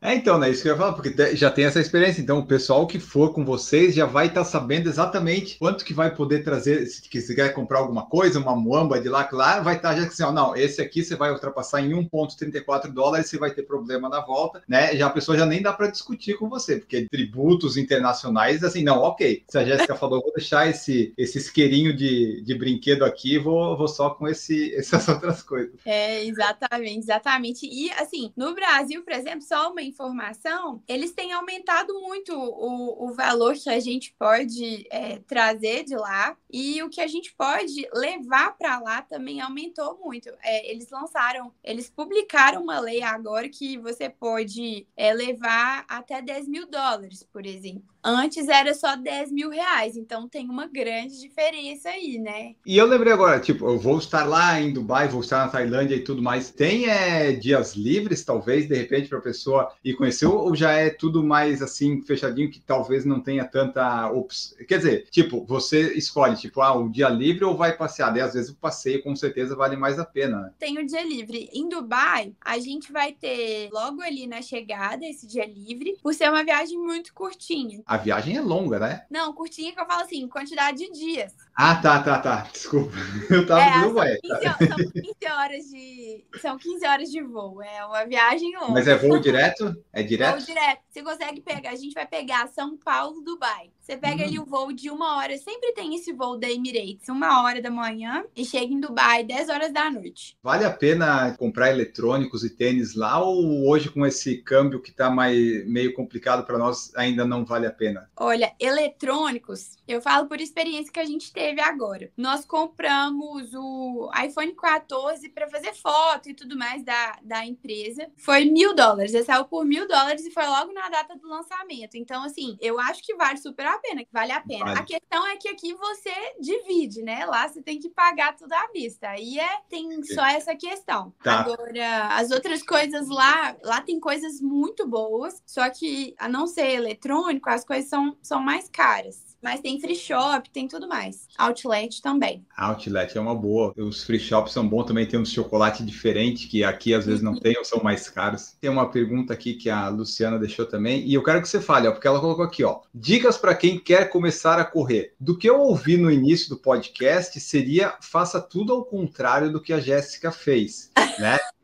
É, 0.02 0.16
então, 0.16 0.38
né? 0.38 0.50
Isso 0.50 0.62
que 0.62 0.70
eu 0.70 0.74
ia 0.74 0.78
falar, 0.78 0.94
porque 0.94 1.36
já 1.36 1.50
tem 1.50 1.66
essa 1.66 1.80
experiência. 1.80 2.22
Então, 2.22 2.40
o 2.40 2.46
pessoal 2.46 2.86
que 2.88 3.00
for 3.00 3.34
com 3.34 3.44
vocês 3.44 3.96
já 3.96 4.06
vai 4.06 4.28
estar 4.28 4.42
tá 4.42 4.46
sabendo 4.46 4.88
exatamente 4.88 5.58
quanto 5.58 5.84
que 5.84 5.94
vai 5.94 6.14
poder 6.14 6.44
trazer, 6.44 6.86
se 6.86 7.02
quiser 7.02 7.54
comprar 7.54 7.80
alguma 7.80 8.06
coisa, 8.06 8.40
uma 8.40 8.56
muamba 8.56 9.00
de 9.00 9.10
lá, 9.10 9.24
que 9.24 9.36
lá 9.36 9.60
vai 9.60 9.78
estar 9.78 9.90
tá 9.90 10.02
já 10.02 10.08
assim, 10.08 10.24
ó, 10.24 10.32
não, 10.32 10.56
esse 10.56 10.82
aqui 10.82 11.04
você 11.04 11.16
vai 11.16 11.32
ultrapassar 11.32 11.82
em 11.82 11.92
1,34 11.92 12.92
dólares, 12.92 13.28
você 13.28 13.38
vai 13.38 13.52
ter 13.52 13.64
problema 13.64 14.10
na 14.10 14.22
volta, 14.22 14.62
né? 14.68 14.96
Já 14.96 15.08
a 15.08 15.10
pessoa 15.12 15.38
já 15.38 15.46
nem 15.46 15.62
dá 15.62 15.74
para 15.74 15.88
discutir 15.88 16.38
com 16.38 16.50
você, 16.50 16.78
porque 16.78 17.08
tributos 17.10 17.78
internacionais, 17.78 18.64
assim, 18.64 18.84
não, 18.84 19.00
ok. 19.00 19.44
Se 19.48 19.58
a 19.58 19.66
Jéssica 19.66 19.96
falou, 19.96 20.22
vou 20.22 20.34
deixar 20.34 20.70
esse, 20.70 21.14
esse 21.18 21.38
isqueirinho 21.38 21.96
de, 21.96 22.42
de 22.42 22.56
brinquedo 22.56 23.04
aqui, 23.04 23.35
vou, 23.40 23.78
vou 23.78 23.88
só 23.88 24.10
com 24.10 24.28
esse, 24.28 24.74
essas 24.76 25.08
outras 25.08 25.42
coisas. 25.42 25.80
É, 25.86 26.24
exatamente, 26.26 27.00
exatamente. 27.00 27.66
E, 27.66 27.92
assim, 27.92 28.32
no 28.36 28.54
Brasil, 28.54 29.04
por 29.04 29.14
exemplo, 29.14 29.42
só 29.42 29.72
uma 29.72 29.82
informação, 29.82 30.82
eles 30.88 31.12
têm 31.14 31.34
aumentado 31.34 31.94
muito 32.02 32.34
o, 32.34 33.08
o 33.08 33.14
valor 33.14 33.56
que 33.56 33.70
a 33.70 33.80
gente 33.80 34.14
pode 34.18 34.88
é, 34.92 35.20
trazer 35.20 35.84
de 35.84 35.96
lá 35.96 36.38
e 36.52 36.82
o 36.84 36.90
que 36.90 37.02
a 37.02 37.08
gente 37.08 37.34
pode 37.36 37.88
levar 37.94 38.58
para 38.58 38.80
lá 38.80 39.02
também 39.02 39.42
aumentou 39.42 40.00
muito. 40.04 40.30
É, 40.42 40.70
eles 40.72 40.90
lançaram, 40.90 41.52
eles 41.64 41.90
publicaram 41.90 42.64
uma 42.64 42.80
lei 42.80 43.02
agora 43.02 43.50
que 43.50 43.78
você 43.78 44.10
pode 44.10 44.88
é, 44.96 45.14
levar 45.14 45.86
até 45.88 46.22
10 46.22 46.48
mil 46.48 46.68
dólares, 46.68 47.24
por 47.24 47.46
exemplo. 47.46 47.95
Antes 48.08 48.48
era 48.48 48.72
só 48.76 48.96
10 48.96 49.32
mil 49.32 49.50
reais, 49.50 49.98
então 49.98 50.30
tem 50.30 50.48
uma 50.48 50.68
grande 50.68 51.20
diferença 51.20 51.90
aí, 51.90 52.20
né? 52.20 52.54
E 52.64 52.78
eu 52.78 52.86
lembrei 52.86 53.12
agora, 53.12 53.40
tipo, 53.40 53.66
eu 53.66 53.80
vou 53.80 53.98
estar 53.98 54.26
lá 54.26 54.62
em 54.62 54.72
Dubai, 54.72 55.08
vou 55.08 55.22
estar 55.22 55.44
na 55.44 55.52
Tailândia 55.52 55.96
e 55.96 56.04
tudo 56.04 56.22
mais. 56.22 56.52
Tem 56.52 56.88
é, 56.88 57.32
dias 57.32 57.74
livres, 57.74 58.24
talvez, 58.24 58.68
de 58.68 58.76
repente, 58.76 59.10
para 59.10 59.18
a 59.18 59.22
pessoa 59.22 59.74
ir 59.84 59.96
conhecer, 59.96 60.28
ou 60.28 60.56
já 60.56 60.72
é 60.74 60.92
tudo 60.92 61.24
mais 61.24 61.64
assim, 61.64 62.00
fechadinho, 62.04 62.52
que 62.52 62.60
talvez 62.60 63.06
não 63.06 63.20
tenha 63.20 63.44
tanta 63.44 64.12
opção? 64.12 64.56
Quer 64.68 64.78
dizer, 64.78 65.08
tipo, 65.10 65.44
você 65.44 65.94
escolhe, 65.94 66.36
tipo, 66.36 66.62
ah, 66.62 66.78
o 66.78 66.90
dia 66.90 67.10
livre 67.10 67.44
ou 67.44 67.58
vai 67.58 67.76
passear? 67.76 68.14
Daí, 68.14 68.22
às 68.22 68.36
vezes, 68.36 68.52
o 68.52 68.56
passeio 68.56 69.02
com 69.02 69.16
certeza 69.16 69.56
vale 69.56 69.76
mais 69.76 69.98
a 69.98 70.06
pena. 70.06 70.42
Né? 70.42 70.52
Tem 70.60 70.78
o 70.78 70.86
dia 70.86 71.04
livre. 71.04 71.50
Em 71.52 71.68
Dubai, 71.68 72.34
a 72.40 72.60
gente 72.60 72.92
vai 72.92 73.14
ter 73.14 73.70
logo 73.72 74.00
ali 74.04 74.28
na 74.28 74.44
chegada 74.44 75.04
esse 75.08 75.26
dia 75.26 75.48
livre, 75.48 75.98
por 76.04 76.14
ser 76.14 76.30
uma 76.30 76.44
viagem 76.44 76.78
muito 76.78 77.12
curtinha. 77.12 77.82
A 77.95 77.95
viagem 77.98 78.38
é 78.38 78.42
longa, 78.42 78.80
né? 78.80 79.06
Não, 79.10 79.34
curtinha 79.34 79.74
que 79.74 79.80
eu 79.80 79.86
falo 79.86 80.04
assim, 80.04 80.28
quantidade 80.28 80.78
de 80.78 80.92
dias. 80.92 81.34
Ah, 81.58 81.76
tá, 81.76 82.04
tá, 82.04 82.20
tá. 82.20 82.48
Desculpa. 82.52 82.92
Eu 83.32 83.48
tava 83.48 83.62
é, 83.62 83.78
no. 83.78 83.96
São 83.96 84.92
15 84.92 85.16
horas 85.32 85.66
de. 85.70 86.26
São 86.42 86.58
15 86.58 86.86
horas 86.86 87.10
de 87.10 87.22
voo. 87.22 87.62
É 87.62 87.86
uma 87.86 88.06
viagem 88.06 88.54
longa. 88.58 88.74
Mas 88.74 88.88
é 88.90 88.98
voo 88.98 89.18
direto? 89.20 89.74
É 89.94 90.04
direto? 90.04 90.38
Voo 90.38 90.46
direto. 90.46 90.82
Você 90.90 91.02
consegue 91.02 91.40
pegar. 91.40 91.70
A 91.70 91.76
gente 91.76 91.94
vai 91.94 92.06
pegar 92.06 92.50
São 92.50 92.76
Paulo, 92.76 93.22
Dubai. 93.22 93.72
Você 93.80 93.96
pega 93.96 94.24
uhum. 94.24 94.28
ali 94.28 94.40
o 94.40 94.46
voo 94.46 94.74
de 94.74 94.90
uma 94.90 95.16
hora. 95.18 95.38
Sempre 95.38 95.72
tem 95.72 95.96
esse 95.96 96.12
voo 96.12 96.38
da 96.38 96.50
Emirates, 96.50 97.08
uma 97.08 97.44
hora 97.44 97.62
da 97.62 97.70
manhã, 97.70 98.26
e 98.36 98.44
chega 98.44 98.74
em 98.74 98.80
Dubai 98.80 99.24
10 99.24 99.48
horas 99.48 99.72
da 99.72 99.90
noite. 99.90 100.36
Vale 100.44 100.66
a 100.66 100.72
pena 100.72 101.34
comprar 101.38 101.70
eletrônicos 101.70 102.44
e 102.44 102.50
tênis 102.50 102.96
lá 102.96 103.24
ou 103.24 103.70
hoje 103.70 103.90
com 103.90 104.06
esse 104.06 104.38
câmbio 104.38 104.82
que 104.82 104.92
tá 104.92 105.10
mais, 105.10 105.66
meio 105.68 105.94
complicado 105.94 106.46
para 106.46 106.58
nós 106.58 106.92
ainda 106.96 107.24
não 107.24 107.46
vale 107.46 107.68
a 107.68 107.72
pena? 107.72 108.10
Olha, 108.18 108.54
eletrônicos, 108.60 109.78
eu 109.88 110.02
falo 110.02 110.28
por 110.28 110.42
experiência 110.42 110.92
que 110.92 111.00
a 111.00 111.06
gente 111.06 111.32
teve 111.32 111.45
agora. 111.62 112.12
Nós 112.18 112.46
compramos 112.46 113.54
o 113.54 114.10
iPhone 114.24 114.54
14 114.54 115.30
para 115.30 115.50
fazer 115.50 115.74
foto 115.74 116.30
e 116.30 116.34
tudo 116.34 116.58
mais 116.58 116.84
da, 116.84 117.18
da 117.22 117.46
empresa. 117.46 118.08
Foi 118.18 118.46
mil 118.46 118.76
dólares. 118.76 119.14
Ele 119.14 119.24
saiu 119.24 119.46
por 119.46 119.66
mil 119.66 119.88
dólares 119.88 120.26
e 120.26 120.32
foi 120.32 120.46
logo 120.46 120.72
na 120.74 120.90
data 120.90 121.16
do 121.16 121.28
lançamento. 121.28 121.96
Então, 121.96 122.24
assim, 122.24 122.58
eu 122.62 122.80
acho 122.80 123.04
que 123.04 123.16
vale 123.16 123.38
super 123.38 123.66
a 123.66 123.78
pena, 123.80 124.04
vale 124.12 124.32
a 124.32 124.42
pena. 124.42 124.66
Vale. 124.66 124.80
A 124.80 124.84
questão 124.84 125.28
é 125.28 125.38
que 125.38 125.50
aqui 125.50 125.74
você 125.74 126.14
divide, 126.40 127.02
né? 127.02 127.26
Lá 127.26 127.48
você 127.48 127.62
tem 127.62 127.80
que 127.80 127.90
pagar 127.90 128.36
tudo 128.36 128.54
à 128.54 128.68
vista. 128.74 129.10
Aí 129.10 129.40
é, 129.40 129.60
tem 129.70 130.04
só 130.04 130.26
essa 130.26 130.56
questão. 130.56 131.14
Tá. 131.24 131.42
Agora, 131.42 132.08
as 132.16 132.32
outras 132.32 132.64
coisas 132.64 133.10
lá, 133.10 133.56
lá 133.64 133.82
tem 133.82 134.00
coisas 134.00 134.42
muito 134.42 134.88
boas, 134.88 135.42
só 135.46 135.70
que 135.70 136.16
a 136.18 136.28
não 136.28 136.48
ser 136.48 136.72
eletrônico, 136.72 137.50
as 137.50 137.66
coisas 137.66 137.90
são, 137.90 138.18
são 138.22 138.40
mais 138.40 138.70
caras. 138.70 139.35
Mas 139.46 139.62
tem 139.62 139.80
free 139.80 139.96
shop, 139.96 140.50
tem 140.50 140.68
tudo 140.68 140.88
mais. 140.88 141.28
Outlet 141.38 142.02
também. 142.02 142.44
Outlet 142.58 143.16
é 143.16 143.22
uma 143.22 143.36
boa. 143.36 143.72
Os 143.78 144.04
free 144.04 144.20
shops 144.20 144.52
são 144.52 144.68
bons 144.68 144.86
também, 144.86 145.06
tem 145.06 145.20
um 145.20 145.26
chocolate 145.26 145.86
diferente 145.86 146.48
que 146.48 146.64
aqui 146.64 146.96
às 146.96 147.06
vezes 147.06 147.22
não 147.22 147.40
tem 147.40 147.56
ou 147.56 147.64
são 147.64 147.80
mais 147.84 148.10
caros. 148.10 148.56
Tem 148.60 148.72
uma 148.72 148.90
pergunta 148.90 149.34
aqui 149.34 149.54
que 149.54 149.70
a 149.70 149.88
Luciana 149.88 150.40
deixou 150.40 150.66
também 150.66 151.06
e 151.06 151.14
eu 151.14 151.22
quero 151.22 151.44
que 151.44 151.48
você 151.48 151.62
fale, 151.62 151.88
ó, 151.88 151.92
porque 151.92 152.08
ela 152.08 152.20
colocou 152.20 152.44
aqui, 152.44 152.64
ó, 152.64 152.80
dicas 152.92 153.38
para 153.38 153.54
quem 153.54 153.78
quer 153.78 154.10
começar 154.10 154.58
a 154.58 154.66
correr. 154.66 155.14
Do 155.20 155.38
que 155.38 155.48
eu 155.48 155.60
ouvi 155.60 155.96
no 155.96 156.10
início 156.10 156.50
do 156.50 156.58
podcast 156.58 157.40
seria 157.40 157.94
faça 158.02 158.42
tudo 158.42 158.74
ao 158.74 158.84
contrário 158.84 159.52
do 159.52 159.62
que 159.62 159.74
a 159.74 159.80
Jéssica 159.80 160.32
fez, 160.32 160.90
né? 161.20 161.38